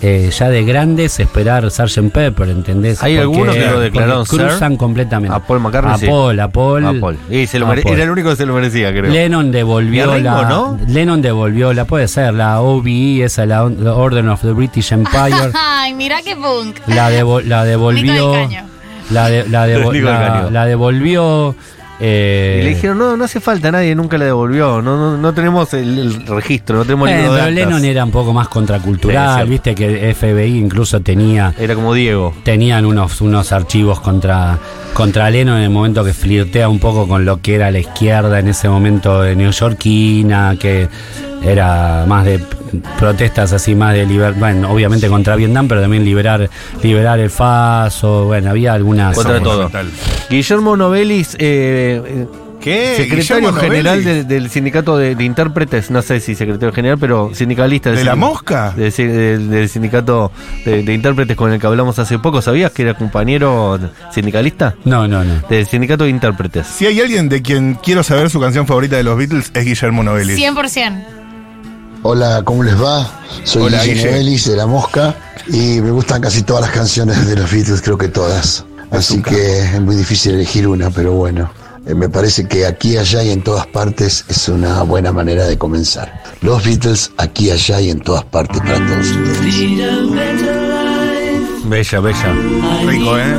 eh, 0.00 0.30
ya 0.30 0.48
de 0.48 0.62
grandes 0.64 1.18
esperar 1.18 1.68
Sgt. 1.72 2.12
Pepper, 2.12 2.48
¿entendés? 2.50 3.02
Hay 3.02 3.16
algunos 3.18 3.56
que 3.56 3.66
lo 3.66 3.80
declararon 3.80 4.24
cruzan 4.26 4.58
ser. 4.70 4.78
completamente. 4.78 5.34
A 5.36 5.40
Paul 5.40 5.58
McCartney, 5.58 5.92
A 5.94 5.98
sí. 5.98 6.06
Paul, 6.06 6.38
a 6.38 6.48
Paul. 6.48 6.86
A 6.86 6.92
Paul. 7.00 7.18
Y 7.28 7.48
se 7.48 7.58
lo 7.58 7.66
a 7.66 7.70
mere- 7.70 7.82
Paul. 7.82 7.94
era 7.96 8.04
el 8.04 8.10
único 8.10 8.30
que 8.30 8.36
se 8.36 8.46
lo 8.46 8.54
merecía, 8.54 8.90
creo. 8.92 9.10
Lennon 9.12 9.50
devolvió 9.50 10.14
Ringo, 10.14 10.30
la. 10.42 10.48
¿no? 10.48 10.78
Lennon 10.86 11.20
devolvió 11.20 11.72
la, 11.72 11.84
puede 11.84 12.06
ser, 12.06 12.32
la 12.32 12.60
OBE, 12.60 13.24
esa, 13.24 13.44
la, 13.44 13.68
la 13.68 13.92
Order 13.94 14.26
of 14.28 14.40
the 14.42 14.52
British 14.52 14.92
Empire. 14.92 15.50
Ay, 15.54 15.92
mira 15.94 16.22
qué 16.24 16.36
punk. 16.36 16.76
la, 16.86 17.10
devo- 17.10 17.42
la 17.42 17.64
devolvió. 17.64 18.12
Nico 18.12 18.32
del 18.32 18.48
Caño. 18.48 18.62
La, 19.10 19.28
de- 19.28 19.48
la, 19.48 19.66
devo- 19.66 19.92
Nico 19.92 19.94
del 19.94 20.04
la- 20.04 20.26
Caño. 20.32 20.50
la 20.50 20.64
devolvió. 20.66 21.56
Eh, 22.00 22.58
Y 22.60 22.64
le 22.64 22.68
dijeron, 22.74 22.98
no, 22.98 23.16
no 23.16 23.24
hace 23.24 23.40
falta, 23.40 23.70
nadie 23.72 23.94
nunca 23.94 24.18
la 24.18 24.26
devolvió. 24.26 24.80
No, 24.82 24.96
no, 24.96 25.16
no 25.16 25.32
tenemos 25.34 25.72
el, 25.74 25.98
el 25.98 26.26
registro, 26.26 26.76
no 26.78 26.82
tenemos 26.84 27.08
el 27.08 27.14
eh, 27.14 27.18
libro 27.18 27.32
de 27.34 27.38
pero 27.40 27.50
actas. 27.50 27.66
Lennon 27.66 27.84
era 27.84 28.04
un 28.04 28.10
poco 28.10 28.32
más 28.32 28.48
contracultural, 28.48 29.48
viste 29.48 29.74
que 29.74 30.14
FBI 30.14 30.58
incluso 30.58 31.00
tenía 31.00 31.54
Era 31.58 31.74
como 31.74 31.94
Diego. 31.94 32.34
tenían 32.44 32.84
unos, 32.84 33.20
unos 33.20 33.52
archivos 33.52 34.00
contra, 34.00 34.58
contra 34.94 35.28
Lennon 35.30 35.58
en 35.58 35.64
el 35.64 35.70
momento 35.70 36.04
que 36.04 36.12
flirtea 36.12 36.68
un 36.68 36.78
poco 36.78 37.06
con 37.08 37.24
lo 37.24 37.40
que 37.40 37.54
era 37.56 37.70
la 37.70 37.78
izquierda 37.78 38.38
en 38.38 38.48
ese 38.48 38.68
momento 38.68 39.22
de 39.22 39.34
neoyorquina, 39.36 40.56
que 40.58 40.88
era 41.42 42.04
más 42.06 42.24
de 42.24 42.40
protestas 42.98 43.52
así, 43.52 43.74
más 43.74 43.94
de 43.94 44.06
liberar, 44.06 44.34
bueno, 44.34 44.70
obviamente 44.70 45.08
contra 45.08 45.36
Vietnam, 45.36 45.68
pero 45.68 45.80
también 45.80 46.04
liberar, 46.04 46.48
liberar 46.82 47.18
el 47.18 47.30
FASO, 47.30 48.24
bueno, 48.26 48.50
había 48.50 48.72
algunas... 48.74 49.14
Contra 49.14 49.40
todo. 49.40 49.70
Guillermo 50.30 50.76
Novelis, 50.76 51.34
eh, 51.38 52.02
eh, 52.04 52.26
¿Qué? 52.60 52.94
secretario 52.96 53.16
Guillermo 53.50 53.52
general 53.52 54.04
de- 54.04 54.24
del 54.24 54.50
sindicato 54.50 54.98
de, 54.98 55.14
de 55.14 55.24
intérpretes, 55.24 55.90
no 55.92 56.02
sé 56.02 56.18
si 56.20 56.34
secretario 56.34 56.72
general, 56.74 56.98
pero 56.98 57.30
sindicalista. 57.32 57.90
del 57.90 58.00
¿De 58.00 58.04
la 58.04 58.16
mosca? 58.16 58.74
de- 58.76 58.90
de- 58.90 59.38
del 59.38 59.68
sindicato 59.68 60.32
de, 60.64 60.82
de 60.82 60.92
intérpretes 60.92 61.36
con 61.36 61.52
el 61.52 61.60
que 61.60 61.66
hablamos 61.68 61.98
hace 62.00 62.18
poco. 62.18 62.42
¿Sabías 62.42 62.72
que 62.72 62.82
era 62.82 62.94
compañero 62.94 63.78
sindicalista? 64.12 64.74
No, 64.84 65.06
no, 65.06 65.22
no. 65.22 65.34
Del 65.48 65.66
sindicato 65.66 66.02
de 66.04 66.10
intérpretes. 66.10 66.66
Si 66.66 66.84
hay 66.84 67.00
alguien 67.00 67.28
de 67.28 67.42
quien 67.42 67.74
quiero 67.74 68.02
saber 68.02 68.28
su 68.28 68.40
canción 68.40 68.66
favorita 68.66 68.96
de 68.96 69.04
los 69.04 69.16
Beatles, 69.16 69.52
es 69.54 69.64
Guillermo 69.64 70.02
Novelli. 70.02 70.34
100%. 70.36 71.04
Hola, 72.02 72.42
¿cómo 72.44 72.62
les 72.62 72.80
va? 72.80 73.06
Soy 73.44 73.64
Hola, 73.64 73.84
Guille 73.84 74.50
de 74.50 74.56
La 74.56 74.66
Mosca 74.66 75.16
y 75.48 75.80
me 75.80 75.90
gustan 75.90 76.20
casi 76.20 76.42
todas 76.42 76.62
las 76.62 76.70
canciones 76.70 77.26
de 77.26 77.34
los 77.36 77.50
Beatles, 77.50 77.82
creo 77.82 77.98
que 77.98 78.08
todas. 78.08 78.64
Así 78.90 79.20
que 79.20 79.60
es 79.62 79.80
muy 79.80 79.96
difícil 79.96 80.34
elegir 80.34 80.68
una, 80.68 80.90
pero 80.90 81.12
bueno, 81.12 81.50
eh, 81.86 81.94
me 81.94 82.08
parece 82.08 82.46
que 82.46 82.66
aquí, 82.66 82.96
allá 82.96 83.22
y 83.22 83.30
en 83.30 83.42
todas 83.42 83.66
partes 83.66 84.24
es 84.28 84.48
una 84.48 84.82
buena 84.82 85.12
manera 85.12 85.44
de 85.46 85.58
comenzar. 85.58 86.22
Los 86.40 86.64
Beatles 86.64 87.10
aquí, 87.16 87.50
allá 87.50 87.80
y 87.80 87.90
en 87.90 88.00
todas 88.00 88.24
partes 88.24 88.60
para 88.60 88.86
todos 88.86 89.06
ustedes. 89.06 89.38
Bella, 91.64 92.00
bella. 92.00 92.34
Rico, 92.86 93.18
¿eh? 93.18 93.34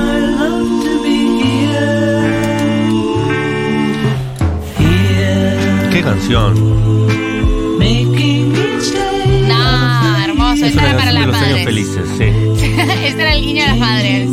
Qué 5.91 6.01
canción. 6.03 6.88
Hermoso. 10.61 10.65
Es 10.65 10.71
Esta 10.71 10.81
una 10.81 10.89
era 10.89 10.99
para 10.99 11.11
las 11.11 11.25
los 11.27 11.35
años 11.35 11.49
madres. 11.49 11.65
felices, 11.65 12.05
sí. 12.17 12.23
este 13.05 13.21
era 13.21 13.33
el 13.33 13.41
guiño 13.41 13.61
de 13.63 13.67
las 13.67 13.77
madres. 13.77 14.29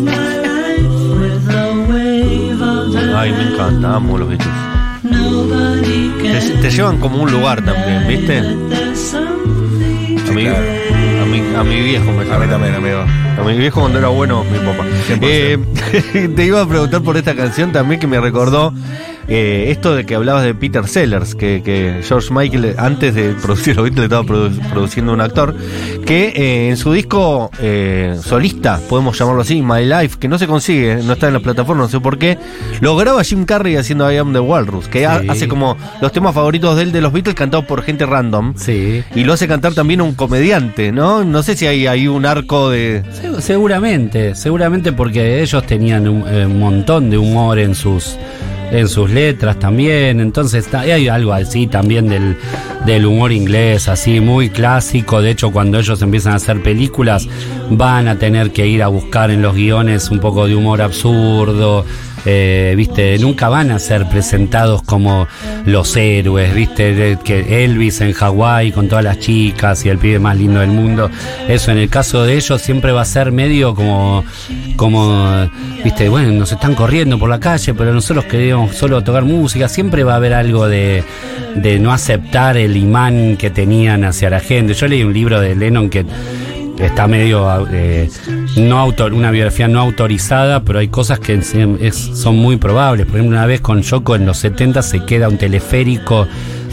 Ay, 3.16 3.32
me 3.32 3.42
encanta, 3.52 3.94
amo 3.96 4.18
los 4.18 4.28
Beatles. 4.28 4.54
Te, 6.22 6.40
te 6.62 6.70
llevan 6.70 6.98
como 6.98 7.22
un 7.22 7.30
lugar 7.30 7.64
también, 7.64 8.06
¿viste? 8.08 8.38
A 8.38 8.42
mi, 10.32 10.42
claro. 10.44 10.66
a 11.22 11.26
mi, 11.26 11.42
a 11.56 11.64
mi 11.64 11.80
viejo 11.80 12.12
me 12.12 12.30
A 12.30 12.38
mí 12.38 12.46
también, 12.46 12.74
amigo. 12.74 13.04
A 13.38 13.42
mi 13.44 13.56
viejo 13.56 13.80
cuando 13.80 13.98
era 13.98 14.08
bueno, 14.08 14.44
mi 14.44 14.58
papá. 14.58 14.84
100%. 15.08 15.18
Eh, 15.22 16.28
te 16.36 16.44
iba 16.44 16.60
a 16.60 16.68
preguntar 16.68 17.00
por 17.02 17.16
esta 17.16 17.34
canción 17.34 17.72
también 17.72 18.00
que 18.00 18.06
me 18.06 18.20
recordó 18.20 18.74
eh, 19.28 19.66
esto 19.70 19.94
de 19.94 20.04
que 20.06 20.14
hablabas 20.14 20.44
de 20.44 20.54
Peter 20.54 20.86
Sellers, 20.86 21.34
que, 21.34 21.62
que 21.64 22.00
George 22.02 22.32
Michael, 22.32 22.74
antes 22.78 23.14
de 23.14 23.30
producir 23.34 23.76
los 23.76 23.84
Beatles, 23.84 24.04
estaba 24.04 24.22
produ- 24.24 24.70
produciendo 24.70 25.12
un 25.12 25.20
actor, 25.20 25.54
que 26.06 26.28
eh, 26.36 26.68
en 26.70 26.76
su 26.76 26.92
disco 26.92 27.50
eh, 27.60 28.16
solista, 28.22 28.80
podemos 28.88 29.18
llamarlo 29.18 29.42
así, 29.42 29.62
My 29.62 29.84
Life, 29.84 30.18
que 30.18 30.28
no 30.28 30.38
se 30.38 30.46
consigue, 30.46 30.96
no 31.02 31.14
está 31.14 31.26
en 31.28 31.34
la 31.34 31.40
plataforma, 31.40 31.82
no 31.82 31.88
sé 31.88 32.00
por 32.00 32.18
qué, 32.18 32.38
lo 32.80 32.96
graba 32.96 33.22
Jim 33.24 33.44
Carrey 33.44 33.76
haciendo 33.76 34.10
I 34.12 34.16
Am 34.18 34.32
the 34.32 34.40
Walrus, 34.40 34.88
que 34.88 35.00
Sí. 35.00 35.28
hace 35.28 35.48
como 35.48 35.76
los 36.00 36.12
temas 36.12 36.34
favoritos 36.34 36.76
de 36.76 36.82
él 36.84 36.92
de 36.92 37.00
los 37.00 37.12
Beatles 37.12 37.34
cantados 37.34 37.64
por 37.66 37.82
gente 37.82 38.06
random. 38.06 38.54
Sí. 38.56 39.02
Y 39.14 39.24
lo 39.24 39.32
hace 39.32 39.46
cantar 39.48 39.74
también 39.74 40.00
un 40.00 40.14
comediante, 40.14 40.92
¿no? 40.92 41.24
No 41.24 41.42
sé 41.42 41.56
si 41.56 41.66
hay, 41.66 41.86
hay 41.86 42.06
un 42.08 42.26
arco 42.26 42.70
de... 42.70 43.02
Se- 43.12 43.40
Seguramente, 43.42 44.34
seguramente 44.34 44.92
porque 44.92 45.42
ellos 45.42 45.64
tenían 45.66 46.06
un, 46.08 46.22
un 46.22 46.58
montón 46.58 47.10
de 47.10 47.18
humor 47.18 47.58
en 47.58 47.74
sus 47.74 48.16
en 48.70 48.88
sus 48.88 49.10
letras 49.10 49.58
también, 49.58 50.20
entonces 50.20 50.72
hay 50.74 51.08
algo 51.08 51.32
así 51.32 51.66
también 51.66 52.08
del, 52.08 52.36
del 52.84 53.06
humor 53.06 53.32
inglés, 53.32 53.88
así 53.88 54.20
muy 54.20 54.50
clásico, 54.50 55.22
de 55.22 55.30
hecho 55.30 55.50
cuando 55.50 55.78
ellos 55.78 56.00
empiezan 56.02 56.32
a 56.32 56.36
hacer 56.36 56.62
películas 56.62 57.28
van 57.70 58.08
a 58.08 58.18
tener 58.18 58.52
que 58.52 58.66
ir 58.66 58.82
a 58.82 58.88
buscar 58.88 59.30
en 59.30 59.42
los 59.42 59.54
guiones 59.54 60.10
un 60.10 60.20
poco 60.20 60.46
de 60.46 60.54
humor 60.54 60.82
absurdo, 60.82 61.84
eh, 62.28 62.74
viste, 62.76 63.16
nunca 63.18 63.48
van 63.48 63.70
a 63.70 63.78
ser 63.78 64.08
presentados 64.08 64.82
como 64.82 65.28
los 65.64 65.96
héroes, 65.96 66.52
viste, 66.52 67.18
que 67.22 67.64
Elvis 67.64 68.00
en 68.00 68.12
Hawái 68.12 68.72
con 68.72 68.88
todas 68.88 69.04
las 69.04 69.20
chicas 69.20 69.86
y 69.86 69.90
el 69.90 69.98
pibe 69.98 70.18
más 70.18 70.36
lindo 70.36 70.58
del 70.58 70.70
mundo. 70.70 71.08
Eso 71.46 71.70
en 71.70 71.78
el 71.78 71.88
caso 71.88 72.24
de 72.24 72.34
ellos 72.34 72.60
siempre 72.60 72.90
va 72.90 73.02
a 73.02 73.04
ser 73.04 73.30
medio 73.30 73.76
como, 73.76 74.24
como, 74.74 75.48
viste, 75.84 76.08
bueno, 76.08 76.32
nos 76.32 76.50
están 76.50 76.74
corriendo 76.74 77.16
por 77.16 77.30
la 77.30 77.38
calle, 77.38 77.74
pero 77.74 77.92
nosotros 77.92 78.24
queremos 78.24 78.74
solo 78.74 79.04
tocar 79.04 79.24
música. 79.24 79.68
Siempre 79.68 80.02
va 80.02 80.14
a 80.14 80.16
haber 80.16 80.34
algo 80.34 80.68
de, 80.68 81.04
de 81.54 81.78
no 81.78 81.92
aceptar 81.92 82.56
el 82.56 82.76
imán 82.76 83.36
que 83.36 83.50
tenían 83.50 84.04
hacia 84.04 84.30
la 84.30 84.40
gente. 84.40 84.74
Yo 84.74 84.88
leí 84.88 85.04
un 85.04 85.14
libro 85.14 85.40
de 85.40 85.54
Lennon 85.54 85.88
que 85.90 86.04
está 86.78 87.06
medio 87.06 87.66
eh, 87.72 88.08
no 88.56 88.78
autor, 88.78 89.12
una 89.14 89.30
biografía 89.30 89.68
no 89.68 89.80
autorizada, 89.80 90.62
pero 90.62 90.78
hay 90.78 90.88
cosas 90.88 91.18
que 91.18 91.34
es- 91.34 91.96
son 91.96 92.36
muy 92.36 92.56
probables. 92.56 93.06
Por 93.06 93.16
ejemplo, 93.16 93.36
una 93.36 93.46
vez 93.46 93.60
con 93.60 93.82
Yoko 93.82 94.16
en 94.16 94.26
los 94.26 94.38
70 94.38 94.82
se 94.82 95.04
queda 95.04 95.28
un 95.28 95.38
teleférico, 95.38 96.26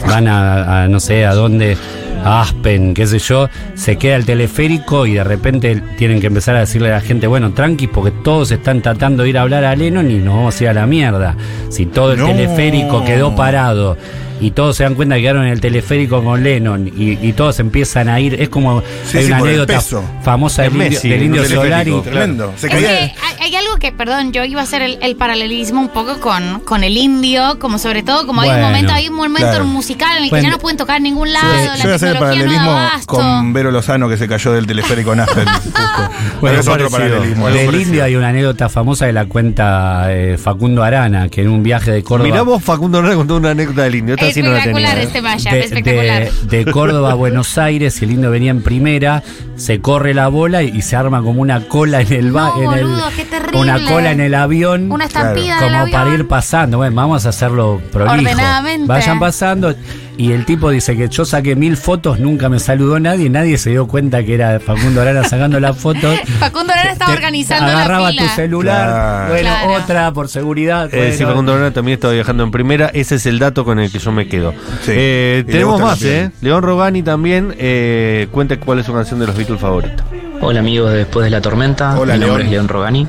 van 0.06 0.28
a, 0.28 0.84
a 0.84 0.88
no 0.88 1.00
sé 1.00 1.24
a 1.24 1.34
dónde, 1.34 1.76
a 2.24 2.42
Aspen, 2.42 2.94
qué 2.94 3.06
sé 3.06 3.18
yo, 3.18 3.48
se 3.74 3.96
queda 3.96 4.16
el 4.16 4.24
teleférico 4.24 5.06
y 5.06 5.14
de 5.14 5.24
repente 5.24 5.82
tienen 5.98 6.20
que 6.20 6.26
empezar 6.28 6.56
a 6.56 6.60
decirle 6.60 6.88
a 6.88 6.92
la 6.96 7.00
gente, 7.00 7.26
bueno, 7.26 7.52
tranqui, 7.52 7.86
porque 7.86 8.10
todos 8.22 8.50
están 8.50 8.80
tratando 8.82 9.22
de 9.22 9.28
ir 9.30 9.38
a 9.38 9.42
hablar 9.42 9.64
a 9.64 9.74
Lennon 9.76 10.10
y 10.10 10.14
nos 10.18 10.34
vamos 10.34 10.58
a 10.60 10.64
ir 10.64 10.70
a 10.70 10.74
la 10.74 10.86
mierda. 10.86 11.36
Si 11.70 11.86
todo 11.86 12.12
el 12.12 12.18
No. 12.20 12.26
teleférico 12.26 13.04
quedó 13.04 13.34
parado 13.36 13.96
y 14.44 14.50
todos 14.50 14.76
se 14.76 14.82
dan 14.84 14.94
cuenta 14.94 15.14
que 15.16 15.22
quedaron 15.22 15.44
en 15.46 15.52
el 15.52 15.60
teleférico 15.60 16.22
con 16.22 16.42
Lennon 16.42 16.86
y, 16.88 17.12
y 17.26 17.32
todos 17.32 17.58
empiezan 17.60 18.08
a 18.08 18.20
ir. 18.20 18.34
Es 18.40 18.48
como 18.50 18.82
Sí, 19.06 19.18
hay 19.18 19.24
sí, 19.24 19.30
una 19.32 19.38
anécdota 19.38 19.74
peso. 19.76 20.04
famosa 20.22 20.62
del, 20.62 20.72
Es 20.72 20.74
indio, 20.74 20.90
Messi, 20.90 21.08
del 21.08 21.22
indio 21.22 21.44
Solari. 21.46 22.00
Tremendo. 22.02 22.52
Se 22.56 22.66
Es 22.66 22.74
que 22.74 22.86
hay, 22.86 23.12
hay 23.40 23.56
algo 23.56 23.76
que, 23.78 23.92
perdón, 23.92 24.32
yo 24.32 24.44
iba 24.44 24.60
a 24.60 24.64
hacer 24.64 24.82
el, 24.82 24.98
el 25.00 25.16
paralelismo 25.16 25.80
un 25.80 25.88
poco 25.88 26.20
con, 26.20 26.60
con 26.60 26.84
el 26.84 26.96
indio, 26.96 27.58
como 27.58 27.78
sobre 27.78 28.02
todo, 28.02 28.26
como 28.26 28.42
hay 28.42 28.48
un 28.50 28.54
Bueno, 28.56 28.68
momento, 28.68 28.92
hay 28.92 29.08
un 29.08 29.14
momento 29.14 29.48
claro. 29.48 29.64
musical 29.64 30.18
en 30.18 30.24
el 30.24 30.28
que 30.28 30.30
Bueno, 30.30 30.48
ya 30.48 30.50
no 30.52 30.58
pueden 30.58 30.76
tocar 30.76 30.98
en 30.98 31.04
ningún 31.04 31.32
lado, 31.32 31.46
Yo 31.52 31.64
la 31.76 31.82
voy 31.82 31.92
a 31.92 31.94
hacer 31.94 32.08
el 32.08 32.14
no 32.14 32.20
paralelismo 32.20 32.78
con 33.06 33.52
Vero 33.52 33.70
Lozano 33.70 34.08
que 34.08 34.16
se 34.16 34.28
cayó 34.28 34.52
del 34.52 34.66
teleférico 34.66 35.12
en 35.14 35.20
Aspen. 35.20 35.48
es 36.58 36.68
otro 36.68 36.90
paralelismo. 36.90 37.46
Del 37.48 37.66
parecido. 37.66 37.80
indio 37.82 38.04
hay 38.04 38.16
una 38.16 38.28
anécdota 38.28 38.68
famosa 38.68 39.06
de 39.06 39.12
la 39.12 39.26
cuenta 39.26 40.06
eh, 40.12 40.36
Facundo 40.38 40.82
Arana, 40.82 41.28
que 41.28 41.42
en 41.42 41.48
un 41.48 41.62
viaje 41.62 41.90
de 41.90 42.02
Córdoba. 42.02 42.28
Mirá 42.28 42.42
vos, 42.42 42.62
Facundo 42.62 42.98
Herrera 42.98 43.14
contó 43.16 43.36
una 43.36 43.50
anécdota 43.50 43.82
del 43.84 43.94
indio. 43.94 44.14
Esta 44.14 44.26
sí 44.34 44.42
no 44.42 44.54
Espectacular 44.56 44.90
tenía. 44.94 45.02
¿eh? 45.02 45.06
este 45.06 45.22
de, 45.22 45.60
espectacular. 45.60 46.30
de- 46.50 46.64
de 46.64 46.70
Córdoba 46.72 47.12
a 47.12 47.14
Buenos 47.14 47.56
Aires, 47.58 48.00
el 48.02 48.10
indio 48.10 48.30
venía 48.30 48.50
en 48.50 48.62
primera, 48.62 49.22
se 49.56 49.80
corre 49.80 50.12
la 50.14 50.28
bola 50.28 50.62
y, 50.62 50.68
y 50.76 50.82
se 50.82 50.96
arma 50.96 51.22
como 51.22 51.40
una 51.40 51.60
cola 51.68 52.00
en 52.00 52.12
el 52.12 52.32
No, 52.32 52.62
en 52.62 52.78
el- 52.78 52.84
boludo, 52.86 53.08
qué 53.16 53.24
terrible. 53.24 53.60
una 53.60 53.84
cola 53.84 54.10
en 54.12 54.20
el 54.20 54.34
avión. 54.34 54.90
Una 54.92 55.04
estampida 55.06 55.58
como 55.58 55.76
avión. 55.78 55.90
para 55.90 56.14
ir 56.14 56.26
pasando. 56.28 56.76
Bueno, 56.78 56.94
vamos 56.96 57.24
a 57.26 57.28
hacerlo 57.30 57.80
prolijo. 57.92 58.14
Ordenadamente. 58.14 58.86
Vayan 58.86 59.18
pasando. 59.18 59.74
Y 60.16 60.30
el 60.30 60.44
tipo 60.44 60.70
dice 60.70 60.96
que 60.96 61.08
yo 61.08 61.24
saqué 61.24 61.56
mil 61.56 61.76
fotos, 61.76 62.20
nunca 62.20 62.48
me 62.48 62.60
saludó 62.60 63.00
nadie, 63.00 63.28
nadie 63.28 63.58
se 63.58 63.70
dio 63.70 63.88
cuenta 63.88 64.22
que 64.24 64.34
era 64.34 64.60
Facundo 64.60 65.00
Arana 65.00 65.24
sacando 65.24 65.58
las 65.58 65.76
fotos. 65.76 66.16
Facundo 66.38 66.72
Arana 66.72 66.92
estaba 66.92 67.10
Te- 67.12 67.16
organizando 67.16 67.66
Agarraba 67.72 68.04
la 68.04 68.10
fila. 68.10 68.22
tu 68.22 68.28
celular, 68.36 68.86
Claro. 68.86 69.28
bueno, 69.32 69.48
Claro. 69.50 69.82
otra 69.82 70.12
por 70.12 70.28
seguridad. 70.28 70.88
Eh, 70.94 71.10
sí, 71.12 71.16
bueno. 71.18 71.30
Facundo 71.32 71.54
Herrera 71.56 71.70
también 71.72 71.94
estaba 71.96 72.14
viajando 72.14 72.44
en 72.44 72.50
primera. 72.52 72.86
Ese 72.94 73.16
es 73.16 73.26
el 73.26 73.40
dato 73.40 73.64
con 73.64 73.80
el 73.80 73.90
que 73.90 73.98
yo 73.98 74.12
me 74.12 74.28
quedo. 74.28 74.52
Sí. 74.82 74.92
Eh, 74.94 75.44
tenemos 75.48 75.80
más. 75.80 76.00
¿eh? 76.02 76.30
León 76.42 76.62
Rogani 76.62 77.02
también 77.02 77.52
eh, 77.58 78.28
cuenta 78.30 78.58
cuál 78.60 78.78
es 78.78 78.86
su 78.86 78.92
canción 78.92 79.18
de 79.18 79.26
los 79.26 79.36
Beatles 79.36 79.60
favorita. 79.60 80.04
Hola 80.40 80.60
amigos 80.60 80.92
de 80.92 80.98
Después 80.98 81.24
de 81.24 81.30
la 81.30 81.40
Tormenta, 81.40 81.98
Hola, 81.98 82.14
mi 82.14 82.20
nombre 82.20 82.38
León. 82.44 82.46
es 82.46 82.50
León 82.52 82.68
Rogani 82.68 83.06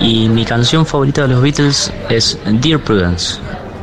y 0.00 0.28
mi 0.28 0.44
canción 0.44 0.84
favorita 0.84 1.22
de 1.22 1.28
los 1.28 1.42
Beatles 1.42 1.92
es 2.08 2.38
Dear 2.60 2.80
Prudence, 2.80 3.38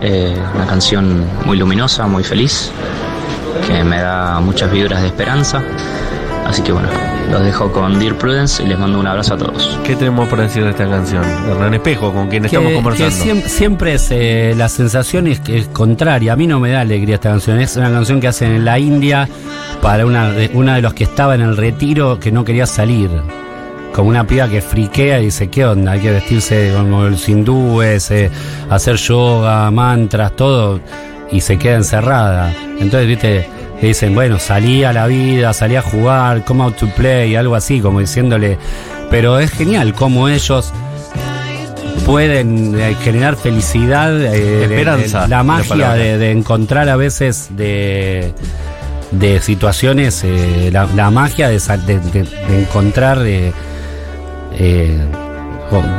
Eh, 0.07 0.37
una 0.53 0.67
canción 0.67 1.25
muy 1.45 1.57
luminosa, 1.57 2.05
muy 2.05 2.23
feliz, 2.23 2.69
que 3.67 3.83
me 3.83 3.97
da 3.99 4.39
muchas 4.39 4.71
vibras 4.71 5.01
de 5.01 5.07
esperanza, 5.07 5.63
así 6.45 6.61
que 6.61 6.71
bueno, 6.71 6.87
los 7.31 7.43
dejo 7.43 7.71
con 7.71 7.97
Dear 7.97 8.13
Prudence 8.15 8.61
y 8.61 8.67
les 8.67 8.77
mando 8.77 8.99
un 8.99 9.07
abrazo 9.07 9.33
a 9.33 9.37
todos. 9.37 9.79
¿Qué 9.83 9.95
tenemos 9.95 10.29
para 10.29 10.43
decir 10.43 10.63
de 10.63 10.69
esta 10.69 10.87
canción? 10.87 11.23
Hernán 11.49 11.73
Espejo, 11.73 12.13
con 12.13 12.27
quien 12.27 12.43
que, 12.43 12.47
estamos 12.47 12.69
que 12.69 12.75
conversando. 12.75 13.15
siem- 13.15 13.41
siempre 13.47 13.95
es 13.95 14.07
eh, 14.11 14.53
la 14.55 14.69
sensación 14.69 15.25
es, 15.25 15.39
que 15.39 15.57
es 15.57 15.67
contraria. 15.69 16.33
A 16.33 16.35
mí 16.35 16.45
no 16.45 16.59
me 16.59 16.69
da 16.69 16.81
alegría 16.81 17.15
esta 17.15 17.29
canción. 17.31 17.59
Es 17.59 17.75
una 17.75 17.89
canción 17.91 18.21
que 18.21 18.27
hacen 18.27 18.51
en 18.51 18.63
la 18.65 18.77
India 18.77 19.27
para 19.81 20.05
una 20.05 20.29
de, 20.29 20.51
una 20.53 20.75
de 20.75 20.83
los 20.83 20.93
que 20.93 21.05
estaba 21.05 21.33
en 21.33 21.41
el 21.41 21.57
retiro 21.57 22.19
que 22.19 22.31
no 22.31 22.45
quería 22.45 22.67
salir. 22.67 23.09
Como 23.95 24.09
una 24.09 24.27
piba 24.27 24.49
que 24.49 24.61
friquea 24.61 25.21
y 25.21 25.25
dice, 25.25 25.47
¿qué 25.49 25.65
onda? 25.65 25.93
Hay 25.93 26.01
que 26.01 26.11
vestirse 26.11 26.73
como 26.75 27.03
los 27.05 27.29
hindúes, 27.29 28.11
eh, 28.11 28.29
hacer 28.69 28.97
yoga, 28.97 29.71
mantras, 29.71 30.35
todo, 30.35 30.81
y 31.31 31.39
se 31.39 31.57
queda 31.57 31.75
encerrada. 31.77 32.53
Entonces, 32.79 33.07
viste, 33.07 33.47
le 33.81 33.87
dicen, 33.87 34.13
bueno, 34.13 34.37
salí 34.37 34.83
a 34.83 34.91
la 34.91 35.07
vida, 35.07 35.53
salí 35.53 35.77
a 35.77 35.81
jugar, 35.81 36.43
come 36.43 36.63
out 36.63 36.75
to 36.75 36.87
play, 36.89 37.35
algo 37.37 37.55
así, 37.55 37.79
como 37.79 38.01
diciéndole. 38.01 38.57
Pero 39.09 39.39
es 39.39 39.51
genial 39.51 39.93
cómo 39.93 40.27
ellos 40.27 40.73
pueden 42.05 42.79
eh, 42.79 42.95
generar 43.01 43.35
felicidad, 43.35 44.13
eh, 44.21 44.29
de- 44.29 44.67
de- 44.67 44.75
Esperanza, 44.75 45.27
la 45.27 45.43
magia 45.43 45.93
de, 45.93 46.17
de 46.17 46.31
encontrar 46.31 46.89
a 46.89 46.95
veces 46.95 47.47
de, 47.51 48.33
de 49.11 49.39
situaciones, 49.41 50.23
eh, 50.23 50.69
la, 50.71 50.85
la 50.95 51.09
magia 51.11 51.49
de, 51.49 51.59
de- 51.59 51.99
de- 51.99 52.23
de 52.23 52.59
encontrar 52.61 53.19
eh, 53.25 53.51
eh, 54.57 54.97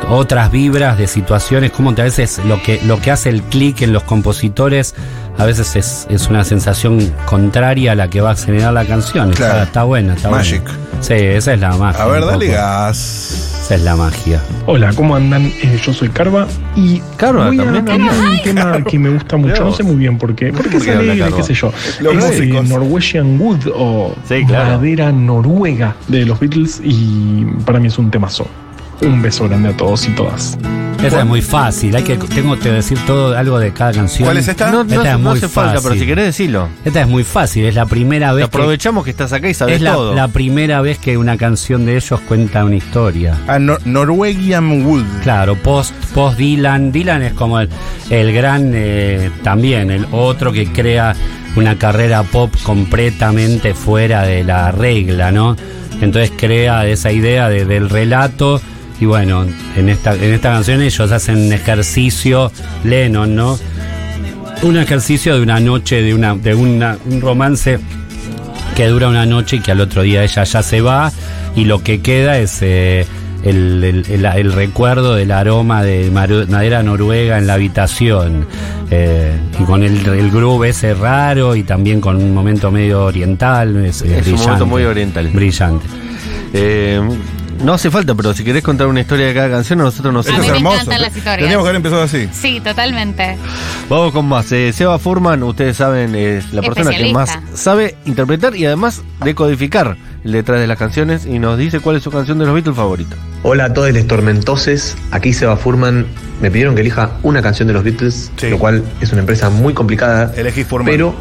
otras 0.08 0.50
vibras 0.50 0.96
de 0.98 1.06
situaciones, 1.06 1.70
como 1.72 1.94
que 1.94 2.02
a 2.02 2.04
veces 2.04 2.40
lo 2.46 2.62
que, 2.62 2.80
lo 2.86 3.00
que 3.00 3.10
hace 3.10 3.28
el 3.30 3.42
clic 3.42 3.82
en 3.82 3.92
los 3.92 4.04
compositores 4.04 4.94
a 5.38 5.44
veces 5.44 5.76
es, 5.76 6.06
es 6.08 6.28
una 6.28 6.44
sensación 6.44 7.12
contraria 7.26 7.92
a 7.92 7.94
la 7.94 8.08
que 8.08 8.20
va 8.20 8.30
a 8.30 8.36
generar 8.36 8.72
la 8.72 8.84
canción. 8.86 9.30
Está- 9.32 9.44
Claro. 9.46 9.62
Está, 9.64 9.82
buena, 9.82 10.14
está 10.14 10.30
Magic. 10.30 10.62
buena. 10.62 10.78
Sí, 11.00 11.12
esa 11.14 11.52
es 11.54 11.60
la 11.60 11.76
magia. 11.76 12.02
A 12.02 12.06
ver, 12.06 12.24
dale 12.24 12.46
gas. 12.48 13.45
Esa 13.66 13.74
es 13.74 13.82
la 13.82 13.96
magia. 13.96 14.40
Hola, 14.66 14.92
¿cómo 14.94 15.16
andan? 15.16 15.46
Eh, 15.46 15.76
yo 15.84 15.92
soy 15.92 16.08
Carva 16.08 16.46
y 16.76 17.00
Carva 17.16 17.48
voy 17.48 17.58
a 17.58 17.64
también. 17.64 17.88
hablar 17.88 18.14
de 18.14 18.38
un 18.38 18.44
tema 18.44 18.84
que 18.84 18.96
me 18.96 19.08
gusta 19.10 19.36
mucho. 19.36 19.64
No 19.64 19.72
sé 19.72 19.82
muy 19.82 19.96
bien 19.96 20.18
por 20.18 20.36
qué. 20.36 20.52
Porque 20.52 20.70
¿Por 20.70 20.84
qué 20.84 20.92
alegre, 20.92 21.32
qué 21.34 21.42
sé 21.42 21.52
yo. 21.52 21.72
Los 21.98 22.14
es 22.26 22.40
eh. 22.42 22.62
Norwegian 22.62 23.40
Wood 23.40 23.66
o 23.74 24.14
Sí, 24.28 24.44
claro. 24.46 24.76
madera 24.76 25.10
noruega 25.10 25.96
de 26.06 26.24
los 26.24 26.38
Beatles 26.38 26.80
y 26.84 27.44
para 27.64 27.80
mí 27.80 27.88
es 27.88 27.98
un 27.98 28.08
temazo. 28.08 28.46
Un 29.02 29.20
beso 29.22 29.48
grande 29.48 29.68
a 29.70 29.76
todos 29.76 30.06
y 30.08 30.10
todas. 30.12 30.56
Esa 31.02 31.20
es 31.20 31.26
muy 31.26 31.42
fácil. 31.42 31.94
Hay 31.94 32.02
que, 32.02 32.16
tengo 32.16 32.58
que 32.58 32.70
decir 32.70 32.98
todo 33.06 33.36
algo 33.36 33.58
de 33.58 33.70
cada 33.72 33.92
canción. 33.92 34.26
¿Cuál 34.26 34.38
es 34.38 34.48
esta? 34.48 34.70
No, 34.70 34.82
no, 34.82 34.94
Esta 34.94 35.12
es 35.12 35.18
no 35.18 35.28
muy 35.28 35.36
hace 35.38 35.48
falta, 35.48 35.80
pero 35.82 35.94
si 35.94 36.06
querés 36.06 36.24
decirlo. 36.24 36.68
Esta 36.86 37.02
es 37.02 37.06
muy 37.06 37.22
fácil. 37.22 37.66
Es 37.66 37.74
la 37.74 37.84
primera 37.84 38.32
vez 38.32 38.44
que, 38.48 38.56
Aprovechamos 38.56 39.04
que 39.04 39.10
estás 39.10 39.32
acá 39.34 39.48
y 39.50 39.54
sabes 39.54 39.76
es 39.76 39.82
la, 39.82 39.92
todo. 39.92 40.14
la 40.14 40.28
primera 40.28 40.80
vez 40.80 40.98
que 40.98 41.18
una 41.18 41.36
canción 41.36 41.84
de 41.84 41.96
ellos 41.96 42.18
cuenta 42.20 42.64
una 42.64 42.76
historia. 42.76 43.36
Ah, 43.46 43.58
Nor- 43.58 43.84
Norwegian 43.84 44.86
Wood. 44.86 45.04
Claro, 45.22 45.54
post, 45.56 45.92
post 46.14 46.38
Dylan. 46.38 46.90
Dylan 46.90 47.22
es 47.22 47.34
como 47.34 47.60
el, 47.60 47.68
el 48.08 48.32
gran, 48.32 48.72
eh, 48.74 49.30
también, 49.44 49.90
el 49.90 50.06
otro 50.12 50.50
que 50.50 50.72
crea 50.72 51.14
una 51.56 51.76
carrera 51.76 52.22
pop 52.22 52.52
completamente 52.62 53.74
fuera 53.74 54.22
de 54.22 54.44
la 54.44 54.72
regla, 54.72 55.30
¿no? 55.30 55.56
Entonces 56.00 56.32
crea 56.36 56.86
esa 56.86 57.12
idea 57.12 57.48
de- 57.50 57.66
del 57.66 57.90
relato. 57.90 58.60
Y 59.00 59.04
bueno, 59.04 59.44
en 59.76 59.88
esta, 59.88 60.14
en 60.14 60.32
esta 60.32 60.50
canción 60.52 60.80
ellos 60.82 61.12
hacen 61.12 61.36
un 61.46 61.52
ejercicio, 61.52 62.50
Lennon, 62.84 63.34
¿no? 63.34 63.58
Un 64.62 64.78
ejercicio 64.78 65.34
de 65.36 65.42
una 65.42 65.60
noche, 65.60 66.00
de, 66.02 66.14
una, 66.14 66.34
de 66.34 66.54
una, 66.54 66.96
un 67.04 67.20
romance 67.20 67.78
que 68.74 68.86
dura 68.86 69.08
una 69.08 69.26
noche 69.26 69.56
y 69.56 69.60
que 69.60 69.72
al 69.72 69.80
otro 69.80 70.02
día 70.02 70.22
ella 70.24 70.44
ya 70.44 70.62
se 70.62 70.80
va 70.80 71.12
y 71.54 71.64
lo 71.64 71.82
que 71.82 72.00
queda 72.00 72.38
es 72.38 72.58
eh, 72.62 73.06
el, 73.44 73.84
el- 73.84 74.06
el- 74.10 74.24
el 74.24 74.52
recuerdo 74.52 75.14
del 75.14 75.30
aroma 75.30 75.82
de 75.82 76.10
madera 76.10 76.82
noruega 76.82 77.38
en 77.38 77.46
la 77.46 77.54
habitación 77.54 78.46
eh, 78.90 79.32
y 79.60 79.64
con 79.64 79.82
el, 79.82 80.06
el 80.06 80.30
groove 80.30 80.70
ese 80.70 80.94
raro 80.94 81.54
y 81.54 81.62
también 81.62 82.00
con 82.00 82.16
un 82.16 82.32
momento 82.34 82.70
medio 82.70 83.04
oriental 83.04 83.76
es, 83.84 84.00
Es 84.02 84.02
un 84.02 84.08
brillante, 84.08 84.36
momento 84.42 84.66
muy 84.66 84.84
oriental. 84.84 85.28
brillante 85.28 85.86
Eh, 86.54 87.00
no 87.62 87.72
hace 87.74 87.90
falta, 87.90 88.14
pero 88.14 88.32
si 88.34 88.44
querés 88.44 88.62
contar 88.62 88.86
una 88.86 89.00
historia 89.00 89.26
de 89.26 89.34
cada 89.34 89.50
canción, 89.50 89.80
a 89.80 89.84
nosotros 89.84 90.12
nos 90.12 90.26
A 90.28 90.32
mí 90.32 90.36
es 90.36 90.50
me 90.50 90.56
hermoso. 90.56 90.74
encantan 90.76 91.02
las 91.02 91.16
historias. 91.16 91.38
Teníamos 91.40 91.64
que 91.64 91.68
haber 91.68 91.76
empezado 91.76 92.02
así. 92.02 92.28
Sí, 92.32 92.60
totalmente. 92.60 93.36
Vamos 93.88 94.12
con 94.12 94.26
más. 94.26 94.50
Eh, 94.52 94.72
Seba 94.72 94.98
Furman, 94.98 95.42
ustedes 95.42 95.76
saben, 95.76 96.14
es 96.14 96.52
la 96.52 96.62
persona 96.62 96.90
que 96.96 97.12
más 97.12 97.38
sabe 97.54 97.96
interpretar 98.06 98.54
y 98.56 98.66
además 98.66 99.02
decodificar 99.24 99.96
el 100.24 100.32
detrás 100.32 100.60
de 100.60 100.66
las 100.66 100.78
canciones 100.78 101.24
y 101.26 101.38
nos 101.38 101.56
dice 101.58 101.80
cuál 101.80 101.96
es 101.96 102.02
su 102.02 102.10
canción 102.10 102.38
de 102.38 102.46
los 102.46 102.54
Beatles 102.54 102.74
favorita. 102.76 103.16
Hola 103.42 103.66
a 103.66 103.72
todos 103.72 103.92
los 103.92 104.06
tormentoses, 104.06 104.96
aquí 105.10 105.32
Seba 105.32 105.56
Furman. 105.56 106.06
Me 106.40 106.50
pidieron 106.50 106.74
que 106.74 106.80
elija 106.80 107.12
una 107.22 107.42
canción 107.42 107.68
de 107.68 107.74
los 107.74 107.84
Beatles, 107.84 108.30
Sí. 108.36 108.48
lo 108.50 108.58
cual 108.58 108.82
es 109.00 109.12
una 109.12 109.20
empresa 109.20 109.50
muy 109.50 109.72
complicada. 109.72 110.32
Elegí 110.36 110.64
Furman. 110.64 110.90
Pero 110.90 111.14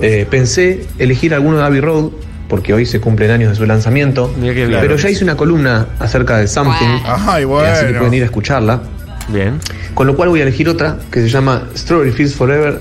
eh, 0.00 0.26
pensé 0.30 0.86
elegir 0.98 1.34
alguno 1.34 1.58
de 1.58 1.64
Abbey 1.64 1.80
Road, 1.80 2.10
porque 2.48 2.72
hoy 2.72 2.86
se 2.86 3.00
cumplen 3.00 3.30
años 3.30 3.50
de 3.50 3.56
su 3.56 3.66
lanzamiento. 3.66 4.32
Pero 4.40 4.96
ya 4.96 5.10
hice 5.10 5.24
una 5.24 5.36
columna 5.36 5.86
acerca 5.98 6.38
de 6.38 6.46
Something, 6.46 6.86
Bueno. 6.86 7.06
Ajá, 7.06 7.40
y 7.40 7.44
eh, 7.44 7.46
así 7.46 7.80
que 7.80 7.84
bueno. 7.86 7.98
pueden 7.98 8.14
ir 8.14 8.22
a 8.22 8.26
escucharla. 8.26 8.82
Bien. 9.28 9.58
Con 9.94 10.06
lo 10.06 10.16
cual 10.16 10.28
voy 10.28 10.40
a 10.40 10.42
elegir 10.44 10.68
otra 10.68 10.98
que 11.10 11.20
se 11.20 11.28
llama 11.28 11.68
Strawberry 11.76 12.12
Fields 12.12 12.34
Forever 12.34 12.80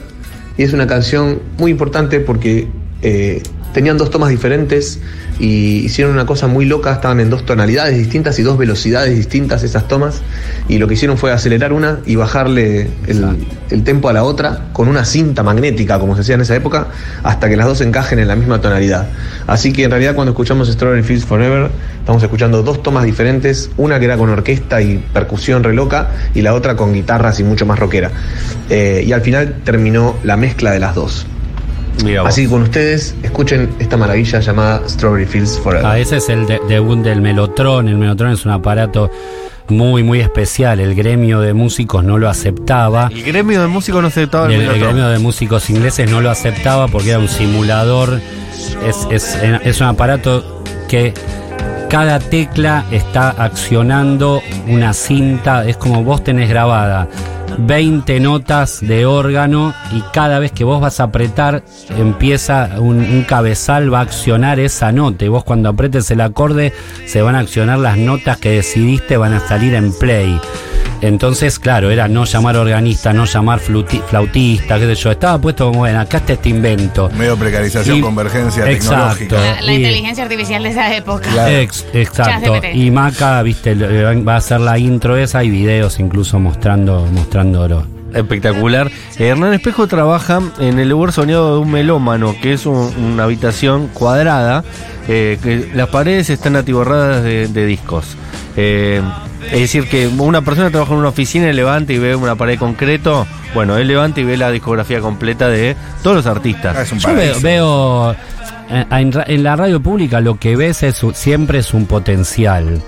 y 0.58 0.64
es 0.64 0.74
una 0.74 0.86
canción 0.88 1.42
muy 1.58 1.72
importante 1.72 2.20
porque 2.20 2.68
eh, 3.02 3.42
tenían 3.76 3.98
dos 3.98 4.10
tomas 4.10 4.30
diferentes 4.30 5.00
y 5.38 5.80
hicieron 5.80 6.14
una 6.14 6.26
cosa 6.26 6.48
muy 6.48 6.64
loca, 6.64 6.94
estaban 6.94 7.20
en 7.20 7.30
dos 7.30 7.46
tonalidades 7.46 7.98
distintas 7.98 8.40
y 8.40 8.42
dos 8.42 8.58
velocidades 8.58 9.14
distintas 9.14 9.64
esas 9.64 9.86
tomas 9.90 10.22
y 10.70 10.78
lo 10.78 10.88
que 10.88 10.94
hicieron 10.94 11.18
fue 11.18 11.34
acelerar 11.34 11.74
una 11.74 12.00
y 12.06 12.16
bajarle 12.16 12.88
el, 13.06 13.46
el 13.70 13.84
tempo 13.84 14.08
a 14.08 14.14
la 14.14 14.24
otra 14.24 14.70
con 14.72 14.88
una 14.88 15.04
cinta 15.04 15.44
magnética 15.44 16.00
como 16.00 16.16
se 16.16 16.22
hacía 16.22 16.36
en 16.36 16.42
esa 16.42 16.56
época 16.56 16.88
hasta 17.22 17.50
que 17.50 17.58
las 17.58 17.68
dos 17.68 17.82
encajen 17.82 18.18
en 18.20 18.30
la 18.30 18.38
misma 18.38 18.62
tonalidad. 18.62 19.10
Así 19.46 19.74
que 19.74 19.84
en 19.84 19.92
realidad 19.92 20.16
cuando 20.16 20.32
escuchamos 20.32 20.70
Strawberry 20.70 21.04
Fields 21.04 21.26
Forever 21.26 21.70
estamos 22.00 22.24
escuchando 22.24 22.64
dos 22.64 22.82
tomas 22.82 23.04
diferentes, 23.04 23.72
una 23.76 24.00
que 24.00 24.06
era 24.06 24.16
con 24.16 24.30
orquesta 24.30 24.82
y 24.82 25.04
percusión 25.12 25.66
re 25.66 25.74
loca 25.74 26.12
y 26.34 26.44
la 26.44 26.54
otra 26.54 26.78
con 26.78 26.94
guitarras 26.94 27.42
y 27.42 27.44
mucho 27.44 27.66
más 27.66 27.78
rockera. 27.78 28.10
Eh, 28.70 29.04
y 29.06 29.12
al 29.12 29.20
final 29.20 29.56
terminó 29.66 30.16
la 30.24 30.38
mezcla 30.38 30.72
de 30.72 30.80
las 30.80 30.96
dos. 30.96 31.26
Así 32.26 32.44
que 32.44 32.50
con 32.50 32.62
ustedes 32.64 33.16
escuchen 33.24 33.70
esta 33.80 33.98
maravilla 33.98 34.40
llamada 34.40 34.82
Strawberry 34.88 35.26
Fields 35.26 35.60
Forever. 35.60 35.86
Ah, 35.86 35.98
ese 36.00 36.18
es 36.18 36.30
el 36.30 36.46
de- 36.46 36.60
debut 36.68 37.00
del 37.00 37.22
Melotron. 37.22 37.88
El 37.88 37.98
Melotron 37.98 38.32
es 38.32 38.46
un 38.46 38.52
aparato 38.52 39.10
muy, 39.70 40.04
muy 40.04 40.20
especial. 40.20 40.80
El 40.80 40.94
gremio 40.96 41.40
de 41.40 41.54
músicos 41.54 42.04
no 42.04 42.18
lo 42.18 42.30
aceptaba. 42.30 43.10
El 43.14 43.24
gremio 43.24 43.62
de 43.62 43.68
músicos 43.68 44.02
no 44.02 44.08
aceptaba 44.10 44.46
el, 44.48 44.52
El, 44.54 44.62
el 44.62 44.68
melotron. 44.68 44.90
gremio 44.94 45.10
de 45.10 45.20
músicos 45.20 45.70
ingleses 45.70 46.10
no 46.10 46.22
lo 46.22 46.30
aceptaba 46.30 46.88
porque 46.88 47.10
era 47.12 47.20
un 47.20 47.28
simulador. 47.30 48.20
Es, 48.88 49.08
es, 49.12 49.36
es 49.64 49.82
un 49.82 49.88
aparato 49.88 50.64
que 50.88 51.14
cada 51.90 52.20
tecla 52.20 52.86
está 52.92 53.30
accionando 53.32 54.42
una 54.68 54.94
cinta. 54.94 55.66
Es 55.66 55.78
como 55.78 56.04
vos 56.04 56.24
tenés 56.24 56.50
grabada 56.50 57.08
20 57.58 58.20
notas 58.20 58.80
de 58.82 59.06
órgano 59.06 59.74
y 59.92 60.02
cada 60.14 60.40
vez 60.40 60.52
que 60.52 60.64
vos 60.64 60.82
vas 60.82 61.00
a 61.00 61.06
apretar 61.06 61.64
empieza 61.98 62.80
un, 62.80 63.24
cabezal, 63.28 63.94
va 63.94 64.00
a 64.00 64.04
accionar 64.04 64.60
esa 64.60 64.92
nota. 64.92 65.26
Y 65.26 65.30
vos 65.30 65.44
cuando 65.44 65.70
apretes 65.70 66.10
el 66.12 66.22
acorde 66.22 66.74
se 67.06 67.22
van 67.22 67.36
a 67.36 67.40
accionar 67.40 67.80
las 67.80 67.98
notas 67.98 68.38
que 68.38 68.50
decidiste, 68.50 69.18
van 69.18 69.34
a 69.34 69.40
salir 69.40 69.74
en 69.74 69.94
play. 69.94 70.40
Entonces, 71.02 71.60
claro, 71.60 71.92
era 71.92 72.08
no 72.08 72.26
llamar 72.26 72.58
organista, 72.58 73.14
no 73.14 73.26
llamar 73.26 73.60
fluti- 73.60 74.02
flautista, 74.08 74.80
qué 74.80 74.86
sé 74.88 74.96
yo. 74.96 75.12
Estaba 75.12 75.40
puesto 75.40 75.68
como, 75.68 75.80
bueno, 75.80 76.00
acá 76.00 76.18
está 76.18 76.34
este 76.34 76.50
invento. 76.50 77.10
Medio 77.18 77.38
precarización, 77.38 77.98
Y- 77.98 78.02
convergencia 78.02 78.70
Exacto. 78.70 79.16
tecnológica. 79.18 79.36
La, 79.56 79.62
la 79.62 79.74
Y- 79.74 79.76
inteligencia 79.78 80.24
artificial 80.24 80.64
de 80.64 80.70
esa 80.70 80.96
época. 80.96 81.30
Claro. 81.32 81.52
Ex- 81.52 81.86
exacto. 81.94 82.54
Y 82.74 82.92
Maca, 82.92 83.42
viste, 83.44 83.76
va 83.76 84.34
a 84.34 84.38
hacer 84.38 84.60
la 84.62 84.78
intro 84.80 85.18
esa 85.18 85.44
y 85.44 85.50
videos 85.50 86.00
incluso 86.00 86.40
mostrando, 86.40 87.08
mostrándolo. 87.12 87.86
Espectacular. 88.14 88.90
Eh, 89.20 89.28
Hernán 89.28 89.54
Espejo 89.54 89.88
trabaja 89.88 90.40
en 90.60 90.80
el 90.80 90.88
lugar 90.90 91.12
soñado 91.12 91.56
de 91.56 91.60
un 91.62 91.70
melómano, 91.72 92.34
que 92.42 92.54
es 92.54 92.66
un- 92.66 92.94
una 93.14 93.26
habitación 93.26 93.88
cuadrada, 93.94 94.64
eh, 95.10 95.38
que 95.44 95.70
las 95.76 95.90
paredes 95.90 96.30
están 96.30 96.56
atiborradas 96.56 97.24
de, 97.24 97.48
de 97.50 97.66
discos. 97.66 98.16
Eh, 98.56 99.02
es 99.52 99.60
decir, 99.60 99.88
que 99.88 100.08
una 100.08 100.42
persona 100.42 100.70
trabaja 100.70 100.94
en 100.94 101.00
una 101.00 101.10
oficina 101.10 101.50
y 101.50 101.54
levanta 101.54 101.94
y 101.94 102.00
ve 102.00 102.16
una 102.16 102.36
pared 102.36 102.54
de 102.54 102.60
concreto. 102.60 103.28
Bueno, 103.54 103.78
él 103.78 103.88
levanta 103.88 104.20
y 104.20 104.24
ve 104.24 104.38
la 104.38 104.52
discografía 104.52 105.00
completa 105.00 105.48
de 105.50 105.76
todos 106.04 106.18
los 106.18 106.26
Ah, 106.28 106.32
artistas. 106.32 106.78
es 106.78 106.92
un 106.92 107.00
Yo 107.00 107.16
veo, 107.16 107.40
veo, 107.42 108.12
eh, 108.70 108.86
en, 109.28 109.44
la 109.44 109.56
radio 109.56 109.80
pública 109.80 110.20
lo 110.20 110.40
que 110.40 110.56
ves 110.56 110.84
es 110.84 111.02
siempre 111.14 111.60
es 111.60 111.74
un 111.74 111.86
potencial. 111.86 112.82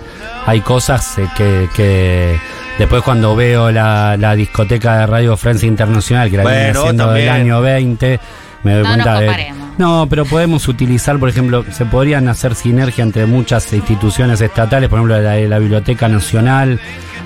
Hay 0.45 0.61
cosas 0.61 1.17
eh, 1.17 1.27
que, 1.37 1.69
que 1.75 2.37
después 2.79 3.03
cuando 3.03 3.35
veo 3.35 3.71
la, 3.71 4.17
la 4.17 4.35
discoteca 4.35 4.99
de 4.99 5.07
Radio 5.07 5.37
Francia 5.37 5.67
Internacional, 5.67 6.29
que 6.29 6.37
la 6.37 6.43
viene 6.43 6.63
Bueno, 6.65 6.79
haciendo 6.79 7.13
del 7.13 7.29
año 7.29 7.61
20, 7.61 8.19
me 8.63 8.73
doy 8.73 8.83
No 8.83 8.89
cuenta 8.89 9.11
nos 9.13 9.19
de... 9.21 9.66
No, 9.77 10.07
pero 10.09 10.25
podemos 10.25 10.67
utilizar, 10.67 11.19
por 11.19 11.29
ejemplo, 11.29 11.63
se 11.71 11.85
podrían 11.85 12.27
hacer 12.29 12.55
sinergia 12.55 13.03
entre 13.03 13.25
muchas 13.27 13.71
instituciones 13.73 14.41
estatales, 14.41 14.89
por 14.89 14.97
ejemplo, 14.99 15.21
la 15.21 15.31
de 15.33 15.47
la 15.47 15.59
Biblioteca 15.59 16.07
Nacional, 16.07 16.79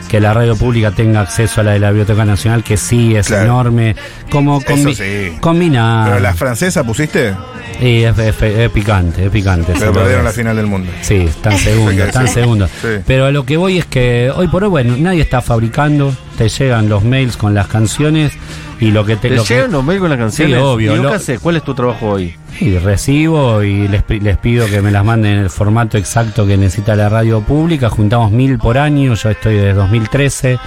que 0.10 0.20
la 0.20 0.34
radio 0.34 0.58
pública 0.58 0.92
tenga 0.92 1.22
acceso 1.22 1.62
a 1.62 1.64
la 1.64 1.72
de 1.72 1.80
la 1.80 1.90
Biblioteca 1.92 2.26
Nacional, 2.26 2.64
que 2.64 2.76
sí 2.76 3.16
es 3.16 3.28
Claro. 3.28 3.44
enorme. 3.46 3.96
Como 4.30 4.60
combi- 4.62 4.94
sí. 4.96 5.38
combinar. 5.40 6.10
Pero 6.10 6.20
la 6.20 6.34
francesa 6.34 6.84
pusiste, 6.84 7.34
Y 7.80 8.04
es, 8.04 8.18
es- 8.20 8.42
es 8.42 8.70
picante, 8.70 9.26
es 9.26 9.32
picante. 9.32 9.74
pero 9.80 9.94
perdieron 9.94 10.26
la 10.26 10.32
final 10.32 10.56
del 10.58 10.68
mundo. 10.68 10.92
Sí, 11.02 11.16
están 11.16 11.58
segundos, 11.58 11.96
están 12.06 12.28
segundos. 12.28 12.70
Sí. 12.82 12.88
Pero 13.08 13.26
a 13.28 13.32
lo 13.32 13.46
que 13.46 13.56
voy 13.56 13.78
es 13.78 13.86
que 13.86 14.30
hoy 14.36 14.50
por 14.50 14.64
hoy, 14.66 14.70
bueno, 14.70 14.98
nadie 14.98 15.22
está 15.22 15.42
fabricando, 15.42 16.14
te 16.42 16.50
llegan 16.50 16.90
los 16.90 17.04
mails 17.04 17.38
con 17.38 17.54
las 17.54 17.68
canciones 17.68 18.32
y 18.80 18.90
lo 18.90 19.06
que 19.06 19.16
te... 19.16 19.30
¿Te 19.30 19.36
lo 19.36 19.44
que- 19.44 19.54
llegan 19.54 19.72
los 19.72 19.84
mails 19.84 20.02
con 20.02 20.10
las 20.10 20.18
canciones? 20.18 20.58
Sí, 20.58 20.62
obvio, 20.64 20.96
Y 20.96 21.00
lo- 21.00 21.20
sé, 21.20 21.38
¿cuál 21.38 21.58
es 21.58 21.64
tu 21.64 21.76
trabajo 21.76 22.08
hoy? 22.10 22.34
y 22.60 22.78
recibo 22.80 23.62
y 23.64 23.88
les, 23.88 24.02
pi- 24.04 24.20
les 24.20 24.38
pido 24.38 24.66
que 24.68 24.82
me 24.82 24.90
las 24.92 25.06
manden 25.06 25.34
en 25.34 25.40
el 25.40 25.50
formato 25.52 25.98
exacto 26.00 26.46
que 26.48 26.58
necesita 26.58 26.96
la 26.96 27.10
radio 27.10 27.42
pública. 27.42 27.90
Juntamos 27.90 28.32
mil 28.32 28.58
por 28.58 28.78
año, 28.80 29.14
yo 29.14 29.30
estoy 29.30 29.56
desde 29.56 29.74
2013. 29.74 30.60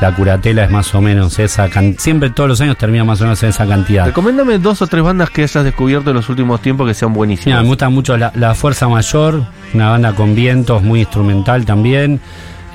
La 0.00 0.14
curatela 0.14 0.64
es 0.64 0.70
más 0.70 0.94
o 0.94 1.00
menos 1.00 1.38
esa 1.38 1.68
can- 1.70 1.96
Siempre 1.98 2.28
todos 2.30 2.48
los 2.48 2.60
años 2.60 2.76
termina 2.76 3.04
más 3.04 3.20
o 3.20 3.24
menos 3.24 3.42
en 3.44 3.48
esa 3.48 3.66
cantidad. 3.66 4.04
Recomiéndame 4.06 4.58
dos 4.58 4.82
o 4.82 4.86
tres 4.86 5.02
bandas 5.02 5.30
que 5.30 5.42
hayas 5.44 5.64
descubierto 5.64 6.10
en 6.10 6.16
los 6.16 6.28
últimos 6.28 6.60
tiempos 6.60 6.86
que 6.86 6.94
sean 6.94 7.12
Mira, 7.12 7.16
buenísimas. 7.18 7.62
me 7.62 7.68
gusta 7.68 7.88
mucho 7.88 8.16
la, 8.18 8.30
la 8.34 8.54
Fuerza 8.54 8.88
Mayor, 8.88 9.42
una 9.72 9.90
banda 9.90 10.12
con 10.12 10.34
vientos, 10.34 10.82
muy 10.82 11.00
instrumental 11.00 11.64
también. 11.64 12.20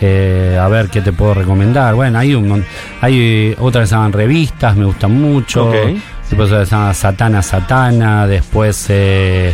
Eh, 0.02 0.58
a 0.60 0.68
ver 0.70 0.90
qué 0.90 1.02
te 1.02 1.12
puedo 1.12 1.34
recomendar. 1.34 1.94
Bueno, 1.96 2.20
hay 2.20 2.34
un 2.34 2.64
hay 3.02 3.56
otras 3.60 3.84
que 3.84 3.88
se 3.88 3.96
llaman 3.96 4.14
revistas, 4.14 4.76
me 4.76 4.86
gustan 4.86 5.20
mucho. 5.20 5.68
Ok. 5.68 5.76
Después 6.30 6.50
se 6.50 6.66
llama 6.66 6.94
Satana 6.94 7.42
Satana. 7.42 8.28
Después, 8.28 8.86
eh, 8.90 9.54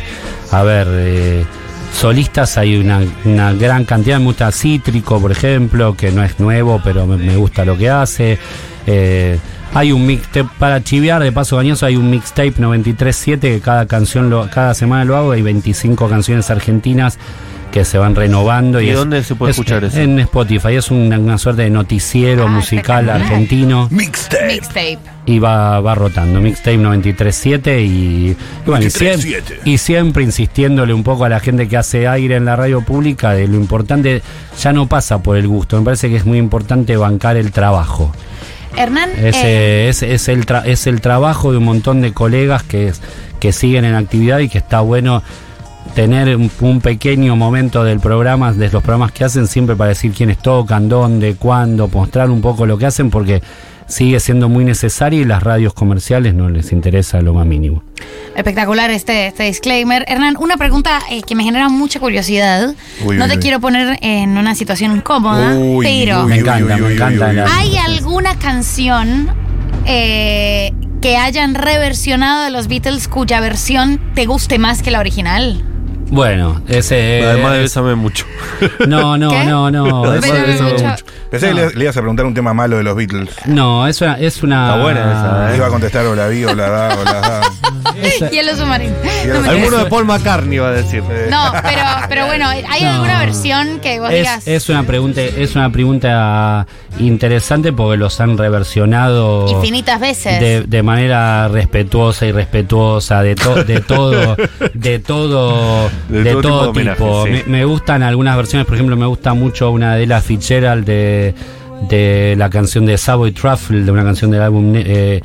a 0.51 0.63
ver, 0.63 0.87
eh, 0.91 1.45
solistas 1.93 2.57
hay 2.57 2.77
una, 2.77 3.01
una 3.23 3.53
gran 3.53 3.85
cantidad. 3.85 4.19
Me 4.19 4.25
gusta 4.25 4.51
Cítrico, 4.51 5.19
por 5.19 5.31
ejemplo, 5.31 5.95
que 5.95 6.11
no 6.11 6.23
es 6.23 6.39
nuevo, 6.39 6.81
pero 6.83 7.07
me, 7.07 7.17
me 7.17 7.37
gusta 7.37 7.63
lo 7.65 7.77
que 7.77 7.89
hace. 7.89 8.37
Eh, 8.85 9.39
hay 9.73 9.91
un 9.91 10.05
mixtape 10.05 10.49
para 10.59 10.83
chiviar, 10.83 11.21
de 11.23 11.31
paso 11.31 11.57
bañoso, 11.57 11.85
hay 11.85 11.97
un 11.97 12.09
mixtape 12.09 12.53
93.7 12.53 13.39
que 13.39 13.59
cada 13.61 13.85
canción, 13.87 14.29
lo, 14.29 14.49
cada 14.49 14.73
semana 14.73 15.05
lo 15.05 15.15
hago. 15.15 15.31
Hay 15.31 15.41
25 15.41 16.09
canciones 16.09 16.49
argentinas 16.49 17.17
que 17.75 17.83
se 17.83 17.97
van 17.97 18.15
renovando. 18.15 18.79
¿Y 18.79 18.87
es- 18.89 18.95
dónde 18.95 19.21
se 19.21 19.35
puede 19.35 19.51
es- 19.51 19.57
escuchar 19.57 19.83
eso? 19.83 19.99
En 19.99 20.17
Spotify. 20.19 20.75
Es 20.75 20.89
una, 20.91 21.19
una 21.19 21.37
suerte 21.37 21.63
de 21.63 21.69
noticiero 21.69 22.45
Ah, 22.45 22.49
musical 22.49 23.09
argentino 23.09 23.89
Mixtape. 23.91 24.47
Mixtape. 24.53 24.97
y 25.25 25.39
va, 25.39 25.81
va 25.81 25.93
rotando. 25.93 26.39
Mixtape 26.39 26.77
93.7 26.77 27.81
y, 27.81 27.85
y 28.29 28.37
bueno, 28.65 28.85
y 28.85 28.87
93.7. 28.87 29.19
siempre, 29.19 29.59
y 29.65 29.77
siempre 29.77 30.23
insistiéndole 30.23 30.93
un 30.93 31.03
poco 31.03 31.25
a 31.25 31.29
la 31.29 31.41
gente 31.41 31.67
que 31.67 31.75
hace 31.75 32.07
aire 32.07 32.37
en 32.37 32.45
la 32.45 32.55
radio 32.55 32.79
pública 32.79 33.33
de 33.33 33.45
lo 33.49 33.55
importante, 33.55 34.21
ya 34.61 34.71
no 34.71 34.87
pasa 34.87 35.21
por 35.21 35.35
el 35.35 35.45
gusto, 35.49 35.77
me 35.77 35.83
parece 35.83 36.07
que 36.09 36.15
es 36.15 36.25
muy 36.25 36.37
importante 36.37 36.95
bancar 36.95 37.35
el 37.35 37.51
trabajo. 37.51 38.09
Hernán, 38.77 39.09
Es, 39.17 39.35
eh, 39.35 39.41
eh, 39.43 39.89
es, 39.89 40.01
es 40.01 40.27
el 40.29 40.45
tra- 40.45 40.63
es 40.65 40.87
el 40.87 41.01
trabajo 41.01 41.51
de 41.51 41.57
un 41.57 41.65
montón 41.65 41.99
de 42.01 42.13
colegas 42.13 42.63
que, 42.63 42.87
es- 42.87 43.01
que 43.41 43.51
siguen 43.51 43.83
en 43.83 43.95
actividad 43.95 44.39
y 44.39 44.47
que 44.47 44.57
está 44.59 44.79
bueno 44.79 45.23
tener 45.95 46.35
un, 46.35 46.51
un 46.61 46.81
pequeño 46.81 47.35
momento 47.35 47.83
del 47.83 47.99
programa, 47.99 48.53
de 48.53 48.69
los 48.69 48.83
programas 48.83 49.11
que 49.13 49.23
hacen, 49.23 49.47
siempre 49.47 49.75
para 49.75 49.89
decir 49.89 50.11
quiénes 50.11 50.37
tocan, 50.37 50.87
dónde, 50.89 51.35
cuándo, 51.35 51.87
mostrar 51.87 52.29
un 52.29 52.41
poco 52.41 52.65
lo 52.65 52.77
que 52.77 52.85
hacen, 52.85 53.09
porque 53.09 53.41
sigue 53.87 54.19
siendo 54.19 54.49
muy 54.49 54.65
necesario 54.65 55.21
y 55.21 55.25
las 55.25 55.41
radios 55.43 55.73
comerciales 55.73 56.33
no 56.33 56.49
les 56.49 56.71
interesa 56.71 57.21
lo 57.21 57.33
más 57.35 57.45
mínimo. 57.45 57.83
espectacular 58.35 58.89
este, 58.91 59.27
este 59.27 59.43
disclaimer. 59.43 60.03
Hernán, 60.07 60.35
una 60.39 60.57
pregunta 60.57 60.99
eh, 61.09 61.21
que 61.21 61.35
me 61.35 61.43
genera 61.43 61.69
mucha 61.69 61.99
curiosidad. 61.99 62.73
Uy, 63.05 63.15
no 63.17 63.23
uy, 63.25 63.29
te 63.29 63.35
uy. 63.37 63.41
quiero 63.41 63.59
poner 63.61 63.97
en 64.01 64.37
una 64.37 64.53
situación 64.55 64.95
incómoda, 64.97 65.55
Uy, 65.55 65.85
pero 65.85 66.23
uy, 66.23 66.29
Me 66.29 66.39
encanta, 66.39 66.75
uy, 66.75 66.81
me 66.81 66.87
uy, 66.87 66.93
encanta 66.93 67.27
uy, 67.29 67.35
la- 67.35 67.45
uy. 67.45 67.49
¿hay 67.53 67.77
alguna 67.77 68.37
canción 68.39 69.29
eh, 69.85 70.73
que 71.01 71.17
hayan 71.17 71.53
reversionado 71.55 72.43
de 72.43 72.49
los 72.49 72.67
Beatles 72.67 73.07
cuya 73.07 73.39
versión 73.39 74.01
te 74.15 74.25
guste 74.25 74.57
más 74.59 74.81
que 74.81 74.89
la 74.91 74.99
original? 74.99 75.63
Bueno, 76.15 76.61
ese 76.67 77.23
Además 77.25 77.53
de 77.53 77.59
Bésame 77.59 77.95
mucho. 77.95 78.25
No, 78.87 79.17
no, 79.17 79.29
¿Qué? 79.29 79.43
no, 79.43 79.69
no. 79.69 80.03
Además 80.05 80.21
Bésame 80.21 80.39
de 80.39 80.47
Bésame 80.47 80.71
mucho. 80.73 80.85
mucho. 80.85 81.05
Pensé 81.29 81.49
No. 81.49 81.55
que 81.55 81.61
le, 81.67 81.73
le 81.73 81.83
ibas 81.83 81.97
a 81.97 81.99
preguntar 82.01 82.25
un 82.25 82.33
tema 82.33 82.53
malo 82.53 82.77
de 82.77 82.83
los 82.83 82.95
Beatles. 82.95 83.29
No, 83.45 83.85
es 83.87 83.99
una... 84.01 84.13
Es 84.19 84.41
una 84.43 84.69
Está 84.69 84.81
buena 84.81 85.01
esa, 85.11 85.53
¿eh? 85.53 85.57
Iba 85.57 85.67
a 85.67 85.69
contestar 85.69 86.05
o 86.05 86.15
la 86.15 86.27
vi 86.27 86.45
o 86.45 86.55
la 86.55 86.69
da 86.69 86.95
o 86.97 87.03
la 87.03 87.21
da. 87.21 87.41
Hielo 88.31 88.55
submarino. 88.55 88.93
No, 89.41 89.49
Alguno 89.49 89.77
de 89.79 89.85
Paul 89.87 90.05
McCartney 90.05 90.57
va 90.59 90.69
a 90.69 90.71
decir. 90.71 91.03
No, 91.29 91.51
pero, 91.63 91.81
pero 92.07 92.25
bueno, 92.27 92.47
¿hay 92.47 92.83
No. 92.83 92.91
alguna 92.91 93.19
versión 93.19 93.79
que 93.81 93.99
vos 93.99 94.09
digas? 94.09 94.47
Es, 94.47 94.63
es 94.63 94.69
una 94.69 94.83
pregunta, 94.83 95.21
es 95.21 95.55
una 95.55 95.69
pregunta 95.71 96.65
interesante 96.99 97.73
porque 97.73 97.97
los 97.97 98.19
han 98.21 98.37
reversionado 98.37 99.47
Infinitas 99.49 99.99
veces. 99.99 100.39
de, 100.39 100.61
de 100.61 100.83
manera 100.83 101.47
respetuosa 101.49 102.25
y 102.25 102.31
respetuosa 102.31 103.21
de, 103.21 103.35
to- 103.35 103.63
de 103.65 103.81
todo, 103.81 104.37
de 104.73 104.99
todo, 104.99 105.89
De 106.09 106.23
de, 106.23 106.31
todo 106.33 106.41
todo, 106.41 106.71
tipo 106.73 106.79
de 106.79 106.91
tipo. 106.95 107.05
homenaje, 107.21 107.43
sí. 107.43 107.49
me, 107.49 107.57
me 107.59 107.65
gustan 107.65 108.03
algunas 108.03 108.37
versiones, 108.37 108.65
por 108.67 108.75
ejemplo, 108.75 108.95
me 108.95 109.05
gusta 109.05 109.33
mucho 109.33 109.71
una 109.71 109.95
de 109.95 110.05
la 110.07 110.21
Fitzgerald 110.21 110.85
de 110.85 111.33
de 111.89 112.35
la 112.37 112.49
canción 112.49 112.85
de 112.85 112.97
Savoy 112.97 113.33
Truffle, 113.33 113.83
de 113.83 113.91
una 113.91 114.03
canción 114.05 114.31
del 114.31 114.41
álbum 114.41 114.71
eh, 114.77 115.21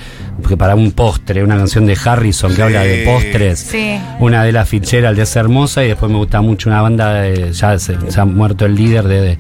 que 0.49 0.57
para 0.57 0.75
un 0.75 0.91
postre, 0.91 1.45
una 1.45 1.57
canción 1.57 1.87
de 1.87 1.97
Harrison 2.05 2.51
que 2.51 2.57
Sí. 2.57 2.63
habla 2.63 2.83
de 2.83 3.05
postres. 3.05 3.61
Sí. 3.61 3.97
Una 4.19 4.43
de 4.43 4.51
las 4.51 4.69
Fitzgerald 4.69 5.17
es 5.21 5.37
hermosa 5.37 5.85
y 5.85 5.89
después 5.89 6.11
me 6.11 6.19
gusta 6.19 6.41
mucho 6.41 6.69
una 6.69 6.83
banda, 6.83 7.15
de- 7.23 7.53
ya 7.53 7.79
se, 7.79 7.97
se 8.11 8.21
ha 8.21 8.25
muerto 8.25 8.67
el 8.67 8.75
líder 8.75 9.05
de, 9.07 9.21
de 9.21 9.39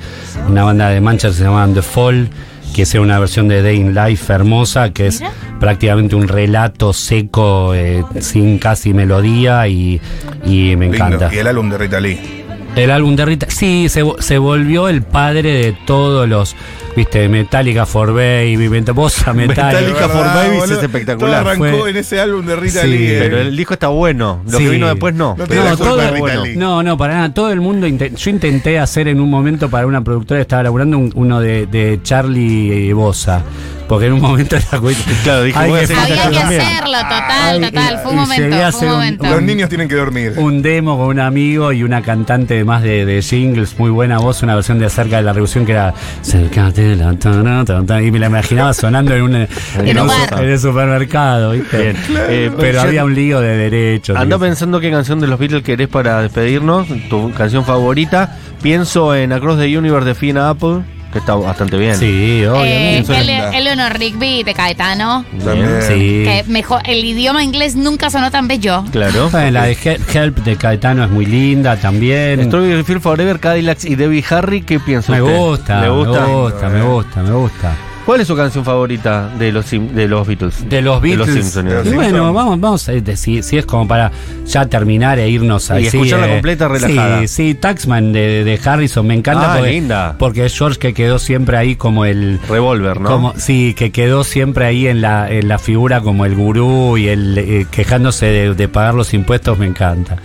una 0.48 0.62
banda 0.62 0.88
de 0.88 1.00
Manchester 1.00 1.30
que 1.32 1.36
se 1.38 1.44
llama 1.44 1.68
The 1.74 1.82
Fall, 1.82 2.28
que 2.74 2.82
es 2.82 2.94
una 2.94 3.18
versión 3.18 3.48
de 3.48 3.62
Day 3.62 3.76
in 3.76 3.94
Life 3.94 4.32
hermosa, 4.32 4.90
que 4.92 5.06
es 5.08 5.20
Mira. 5.20 5.32
prácticamente 5.58 6.14
un 6.16 6.28
relato 6.28 6.92
seco, 6.92 7.74
eh, 7.74 8.04
sin 8.20 8.58
casi 8.58 8.92
melodía 8.94 9.66
y, 9.68 10.00
y 10.44 10.76
me 10.76 10.86
lindo. 10.86 10.96
encanta. 11.04 11.34
Y 11.34 11.38
el 11.38 11.46
álbum 11.46 11.70
de 11.70 11.78
Rita 11.78 12.00
Lee. 12.00 12.39
El 12.76 12.90
álbum 12.92 13.14
de 13.16 13.24
Rita, 13.26 13.46
sí, 13.50 13.88
se, 13.88 14.02
se 14.20 14.38
volvió 14.38 14.88
el 14.88 15.02
padre 15.02 15.52
de 15.52 15.72
todos 15.86 16.26
los, 16.28 16.54
viste, 16.96 17.28
Metallica 17.28 17.84
for 17.84 18.14
Baby, 18.14 18.68
Bossa 18.94 19.34
Metallica. 19.34 19.64
Metallica 19.80 20.08
for 20.08 20.24
Babies 20.24 20.70
es 20.70 20.82
espectacular. 20.84 21.42
Todo 21.42 21.50
arrancó 21.50 21.78
Fue- 21.80 21.90
en 21.90 21.96
ese 21.98 22.20
álbum 22.20 22.46
de 22.46 22.56
Rita 22.56 22.82
Sí, 22.82 22.88
Lee. 22.88 23.06
eh. 23.08 23.18
Pero 23.22 23.38
el 23.40 23.56
disco 23.56 23.74
está 23.74 23.88
bueno. 23.88 24.40
Lo 24.48 24.56
Sí. 24.58 24.64
que 24.64 24.70
vino 24.70 24.86
después 24.88 25.14
no. 25.14 25.34
No 25.36 25.44
Pero 25.46 25.64
No, 25.64 25.76
todo 25.76 25.96
de 25.96 26.04
es 26.04 26.10
Rita 26.12 26.20
bueno. 26.20 26.44
Lee. 26.46 26.56
No, 26.56 26.82
no, 26.82 26.96
para 26.96 27.14
nada. 27.14 27.34
Todo 27.34 27.52
el 27.52 27.60
mundo. 27.60 27.86
inte- 27.86 28.12
Yo 28.16 28.30
intenté 28.30 28.78
hacer 28.78 29.08
en 29.08 29.20
un 29.20 29.28
momento 29.28 29.68
para 29.68 29.86
una 29.86 30.02
productora 30.02 30.38
que 30.38 30.42
estaba 30.42 30.62
laburando 30.62 30.96
un- 30.96 31.12
uno 31.16 31.40
de, 31.40 31.66
de 31.66 31.98
Charlie 32.02 32.92
Bosa. 32.94 33.42
Porque 33.90 34.06
en 34.06 34.12
un 34.12 34.20
momento 34.20 34.54
era 34.54 34.78
cuestión- 34.78 35.16
Claro, 35.24 35.42
dije, 35.42 35.58
Hay 35.58 35.68
voy 35.70 35.80
a 35.80 35.82
hacer 35.82 35.98
Había 35.98 36.28
que 36.30 36.36
también. 36.36 36.60
hacerlo, 36.60 36.92
total, 36.98 37.28
Ay, 37.42 37.60
total. 37.60 37.98
Fue 38.04 38.10
un 38.12 38.18
momento, 38.18 38.56
fue 38.70 38.78
un 38.78 38.84
un- 38.86 38.90
momento. 38.98 39.24
Los 39.26 39.42
niños 39.42 39.68
tienen 39.68 39.88
que 39.88 39.94
dormir. 39.96 40.34
un 40.36 40.62
demo 40.62 40.96
con 40.96 41.08
un 41.08 41.18
amigo 41.18 41.72
y 41.72 41.82
una 41.82 42.00
cantante 42.00 42.62
más 42.64 42.82
de, 42.84 43.04
de 43.04 43.20
jingles, 43.20 43.76
muy 43.80 43.90
buena 43.90 44.18
voz, 44.18 44.44
una 44.44 44.54
versión 44.54 44.78
de 44.78 44.86
acerca 44.86 45.16
de 45.16 45.22
la 45.24 45.32
revolución 45.32 45.66
que 45.66 45.72
era 45.72 45.92
"Acércate 46.20 46.94
la 46.94 47.14
ta, 47.14 47.64
ta, 47.64 47.82
ta", 47.84 48.00
y 48.00 48.12
me 48.12 48.20
la 48.20 48.26
imaginaba 48.28 48.72
sonando 48.74 49.12
en 49.12 49.22
un, 49.22 49.34
en 49.34 49.48
un 49.84 49.98
un- 50.02 50.06
bar. 50.06 50.40
en 50.40 50.48
el 50.50 50.58
supermercado, 50.60 51.50
¿viste? 51.50 51.76
Bien. 51.82 51.96
Eh, 52.28 52.50
Pero 52.56 52.82
había 52.82 53.04
un 53.04 53.12
lío 53.14 53.40
de 53.40 53.56
derechos. 53.56 54.16
Anda 54.16 54.36
tío. 54.36 54.46
pensando 54.46 54.78
qué 54.78 54.92
canción 54.92 55.18
de 55.18 55.26
los 55.26 55.36
Beatles 55.36 55.64
querés 55.64 55.88
para 55.88 56.22
despedirnos, 56.22 56.86
tu 57.08 57.32
canción 57.32 57.64
favorita. 57.64 58.36
Pienso 58.62 59.16
en 59.16 59.32
Across 59.32 59.58
the 59.58 59.76
Universe 59.76 60.06
de 60.06 60.14
Fiona 60.14 60.50
Apple, 60.50 60.82
que 61.12 61.18
está 61.18 61.34
bastante 61.34 61.76
bien. 61.76 61.94
Sí, 61.96 62.40
Eh, 62.42 62.48
obviamente. 62.48 63.12
Ele- 63.16 63.32
linda. 63.32 63.50
Eleanor 63.58 63.98
Rigby 63.98 64.42
de 64.44 64.54
Caetano. 64.54 65.24
También. 65.44 65.82
sí. 65.82 66.22
Que 66.24 66.44
mejor, 66.48 66.82
el 66.84 67.04
idioma 67.04 67.42
inglés 67.42 67.74
nunca 67.76 68.10
sonó 68.10 68.30
tan 68.30 68.46
bello. 68.48 68.84
Claro. 68.92 69.30
La 69.50 69.64
de 69.64 69.72
He- 69.72 70.00
Help 70.18 70.38
de 70.38 70.56
Caetano 70.56 71.04
es 71.04 71.10
muy 71.10 71.26
linda 71.26 71.76
también. 71.76 72.44
Strawberry 72.46 72.84
Field 72.84 73.00
Forever, 73.02 73.40
Cadillacs 73.40 73.84
y 73.84 73.96
Debbie 73.96 74.24
Harry, 74.30 74.62
¿qué 74.62 74.78
piensa 74.80 75.12
me 75.12 75.18
¿Le 75.18 75.22
gusta? 75.36 75.80
me 75.80 75.88
gusta, 75.90 76.68
me 76.68 76.82
gusta, 76.82 77.22
me 77.22 77.32
gusta. 77.32 77.72
¿Cuál 78.06 78.20
es 78.22 78.26
su 78.26 78.34
canción 78.34 78.64
favorita 78.64 79.28
de 79.38 79.52
los, 79.52 79.66
Sim- 79.66 79.90
de 79.92 80.08
los 80.08 80.26
Beatles? 80.26 80.68
De 80.68 80.82
los 80.82 81.00
Beatles. 81.00 81.26
Simpsons, 81.32 81.68
De 81.68 81.74
los 81.74 81.86
y 81.86 81.90
¿no? 81.90 81.94
bueno, 81.96 82.10
Simpsons. 82.10 82.34
vamos, 82.34 82.60
vamos, 82.60 82.88
eh, 82.88 83.00
de- 83.02 83.16
si, 83.16 83.38
es 83.38 83.66
como 83.66 83.86
para 83.86 84.10
ya 84.46 84.66
terminar 84.66 85.18
e 85.18 85.28
irnos 85.28 85.70
ahí. 85.70 85.84
Y 85.84 85.86
escucharla 85.86 86.28
completa, 86.28 86.66
relajada. 86.66 87.20
Sí, 87.20 87.28
sí, 87.28 87.54
Taxman 87.54 88.12
de, 88.12 88.42
de 88.44 88.60
Harrison 88.64 89.06
me 89.06 89.14
encanta 89.14 89.52
Ah, 89.52 89.56
porque, 89.58 89.70
linda. 89.70 90.16
porque 90.18 90.46
es 90.46 90.56
George 90.58 90.78
que 90.78 90.92
quedó 90.94 91.18
siempre 91.18 91.56
ahí 91.56 91.76
como 91.76 92.04
el 92.04 92.40
Revolver, 92.48 93.00
¿no? 93.00 93.10
como, 93.10 93.34
sí, 93.36 93.74
que 93.76 93.92
quedó 93.92 94.24
siempre 94.24 94.64
ahí 94.66 94.86
en 94.88 95.02
la, 95.02 95.30
en 95.30 95.46
la 95.46 95.58
figura 95.58 96.00
como 96.00 96.24
el 96.24 96.34
gurú 96.34 96.96
y 96.96 97.08
el 97.08 97.38
eh, 97.38 97.66
quejándose 97.70 98.26
de, 98.26 98.54
de 98.54 98.68
pagar 98.68 98.94
los 98.94 99.14
impuestos, 99.14 99.58
me 99.58 99.66
encanta. 99.66 100.16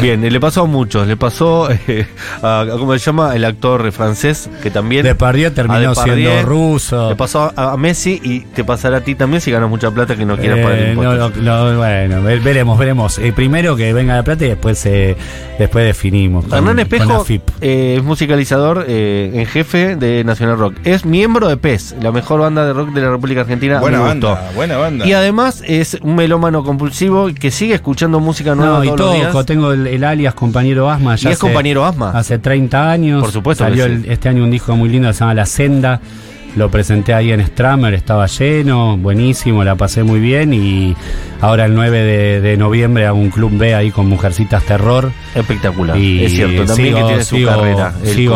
Bien, 0.00 0.24
eh, 0.24 0.30
le 0.30 0.40
pasó 0.40 0.62
a 0.62 0.66
muchos. 0.66 1.06
Le 1.06 1.16
pasó 1.16 1.68
eh, 1.88 2.06
a, 2.42 2.60
a- 2.62 2.66
¿cómo 2.68 2.92
se 2.92 3.00
llama? 3.00 3.34
El 3.36 3.44
actor 3.44 3.90
francés, 3.92 4.48
que 4.62 4.70
también... 4.70 5.02
Depardieu 5.04 5.50
terminó 5.50 5.90
a 5.90 5.94
Depardieu, 5.94 6.14
siendo 6.30 6.42
ruso. 6.48 7.08
Pasó 7.24 7.52
a, 7.56 7.72
a 7.72 7.76
Messi 7.76 8.20
y 8.22 8.40
te 8.40 8.64
pasará 8.64 8.98
a 8.98 9.00
ti 9.00 9.14
también 9.14 9.40
si 9.40 9.50
ganas 9.50 9.68
mucha 9.70 9.90
plata 9.90 10.14
que 10.16 10.24
no 10.24 10.36
quieras 10.36 10.58
Eh, 10.58 10.92
no, 10.94 11.02
impuestos. 11.02 11.36
no, 11.42 11.72
no, 11.72 11.78
bueno, 11.78 12.22
ve- 12.22 12.38
veremos, 12.40 12.78
veremos. 12.78 13.18
Eh, 13.18 13.32
primero 13.32 13.76
que 13.76 13.92
venga 13.92 14.14
la 14.14 14.22
plata 14.22 14.44
y 14.44 14.48
después 14.48 14.84
eh, 14.86 15.16
después 15.58 15.84
definimos. 15.86 16.44
con- 16.46 16.58
Hernán 16.58 16.78
Espejo 16.80 17.24
eh, 17.60 17.94
es 17.98 18.02
musicalizador 18.04 18.84
eh, 18.88 19.30
en 19.34 19.46
jefe 19.46 19.96
de 19.96 20.22
Nacional 20.24 20.58
Rock. 20.58 20.74
Es 20.84 21.04
miembro 21.04 21.48
de 21.48 21.56
PES, 21.56 21.96
la 22.02 22.12
mejor 22.12 22.40
banda 22.40 22.64
de 22.66 22.72
rock 22.72 22.90
de 22.92 23.00
la 23.00 23.10
República 23.10 23.40
Argentina. 23.42 23.80
Buena 23.80 24.00
banda, 24.00 24.50
buena 24.54 24.76
banda. 24.76 25.06
Y 25.06 25.12
además 25.12 25.62
es 25.66 25.98
un 26.02 26.16
melómano 26.16 26.62
compulsivo 26.64 27.28
que 27.38 27.50
sigue 27.50 27.74
escuchando 27.74 28.20
música 28.20 28.54
nueva 28.54 28.78
No, 28.78 28.84
y 28.84 28.88
todos 28.88 29.18
los 29.18 29.32
días. 29.32 29.46
tengo 29.46 29.72
el, 29.72 29.86
el 29.86 30.04
alias 30.04 30.34
compañero 30.34 30.90
Asma. 30.90 31.16
Ya 31.16 31.30
Y 31.30 31.32
es 31.32 31.38
hace- 31.38 31.46
compañero 31.46 31.84
Asma. 31.84 32.10
Hace 32.10 32.38
30 32.38 32.90
años. 32.90 33.22
Por 33.22 33.32
supuesto 33.32 33.64
que 33.64 33.70
Salió 33.70 33.86
sí. 33.86 33.92
el- 33.92 34.10
este 34.12 34.28
año 34.28 34.44
un 34.44 34.50
disco 34.50 34.76
muy 34.76 34.88
lindo 34.88 35.08
que 35.08 35.14
se 35.14 35.20
llama 35.20 35.34
La 35.34 35.46
Senda. 35.46 36.00
Lo 36.56 36.70
presenté 36.70 37.12
ahí 37.14 37.32
en 37.32 37.44
Stramer, 37.44 37.94
estaba 37.94 38.26
lleno, 38.26 38.96
buenísimo, 38.96 39.64
la 39.64 39.74
pasé 39.74 40.04
muy 40.04 40.20
bien. 40.20 40.54
Y 40.54 40.94
ahora 41.40 41.64
el 41.64 41.74
9 41.74 41.98
de, 42.02 42.40
de 42.40 42.56
noviembre 42.56 43.06
hago 43.06 43.18
un 43.18 43.30
club 43.30 43.50
B 43.58 43.74
ahí 43.74 43.90
con 43.90 44.08
Mujercitas 44.08 44.62
Terror. 44.64 45.10
Espectacular. 45.34 45.96
Y 45.98 46.24
es 46.24 46.32
cierto, 46.32 46.64
también 46.64 46.94
sigo- 46.94 46.98
que 47.00 47.04
tiene 47.08 47.24
su 47.24 47.36
sigo- 47.36 47.48
carrera, 47.50 47.94
el 48.04 48.08
sigo 48.14 48.34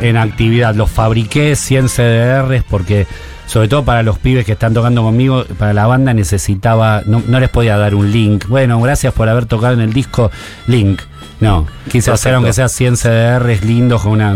en 0.00 0.16
actividad. 0.16 0.74
Los 0.76 0.90
fabriqué 0.90 1.56
100 1.56 1.88
CDRs 1.88 2.62
porque, 2.70 3.08
sobre 3.46 3.66
todo 3.66 3.84
para 3.84 4.04
los 4.04 4.16
pibes 4.18 4.44
que 4.46 4.52
están 4.52 4.72
tocando 4.72 5.02
conmigo, 5.02 5.44
para 5.58 5.72
la 5.72 5.86
banda 5.88 6.14
necesitaba, 6.14 7.02
no, 7.06 7.20
no 7.26 7.40
les 7.40 7.48
podía 7.48 7.76
dar 7.76 7.96
un 7.96 8.12
link. 8.12 8.46
Bueno, 8.46 8.80
gracias 8.80 9.12
por 9.12 9.28
haber 9.28 9.46
tocado 9.46 9.74
en 9.74 9.80
el 9.80 9.92
disco, 9.92 10.30
link. 10.68 11.00
No, 11.40 11.66
quise 11.90 12.10
hacer 12.10 12.32
Perfecto. 12.32 12.36
aunque 12.36 12.52
sea 12.52 12.68
100 12.68 12.96
CDRs 12.96 13.64
lindos 13.64 14.02
con 14.02 14.12
una... 14.12 14.34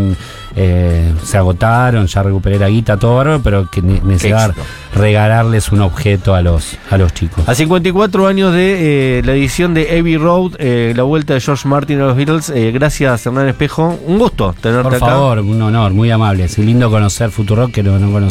eh, 0.57 1.13
se 1.23 1.37
agotaron, 1.37 2.07
ya 2.07 2.23
recuperé 2.23 2.59
la 2.59 2.69
guita, 2.69 2.97
todo 2.97 3.17
bárbaro, 3.17 3.41
pero 3.43 3.69
que 3.71 3.83
ne- 3.83 4.01
necesitaba 4.05 4.47
éxito. 4.47 4.63
regalarles 4.95 5.71
un 5.73 5.83
objeto 5.83 6.35
a 6.35 6.41
los, 6.43 6.77
a 6.91 6.97
los 6.97 7.13
chicos. 7.13 7.47
A 7.49 7.55
54 7.55 8.27
años 8.27 8.53
de 8.55 9.19
eh, 9.19 9.23
la 9.25 9.33
edición 9.33 9.75
de 9.75 9.99
Abbey 9.99 10.17
Road, 10.17 10.53
eh, 10.59 10.93
la 10.97 11.03
vuelta 11.03 11.35
de 11.35 11.41
George 11.41 11.69
Martin 11.69 12.01
a 12.01 12.07
los 12.07 12.17
Beatles. 12.17 12.51
gracias, 12.73 13.27
Hernán 13.27 13.49
Espejo. 13.49 13.99
Un 14.07 14.19
gusto 14.19 14.55
tenerte 14.61 14.85
Por 14.85 14.95
acá. 14.95 15.07
favor, 15.07 15.41
un 15.41 15.61
honor, 15.61 15.93
muy 15.93 16.11
amable. 16.11 16.45
Es 16.45 16.57
lindo 16.59 16.89
conocer 16.91 17.31
Futurock 17.31 17.71
que 17.73 17.83
no, 17.83 17.99
no. 17.99 18.31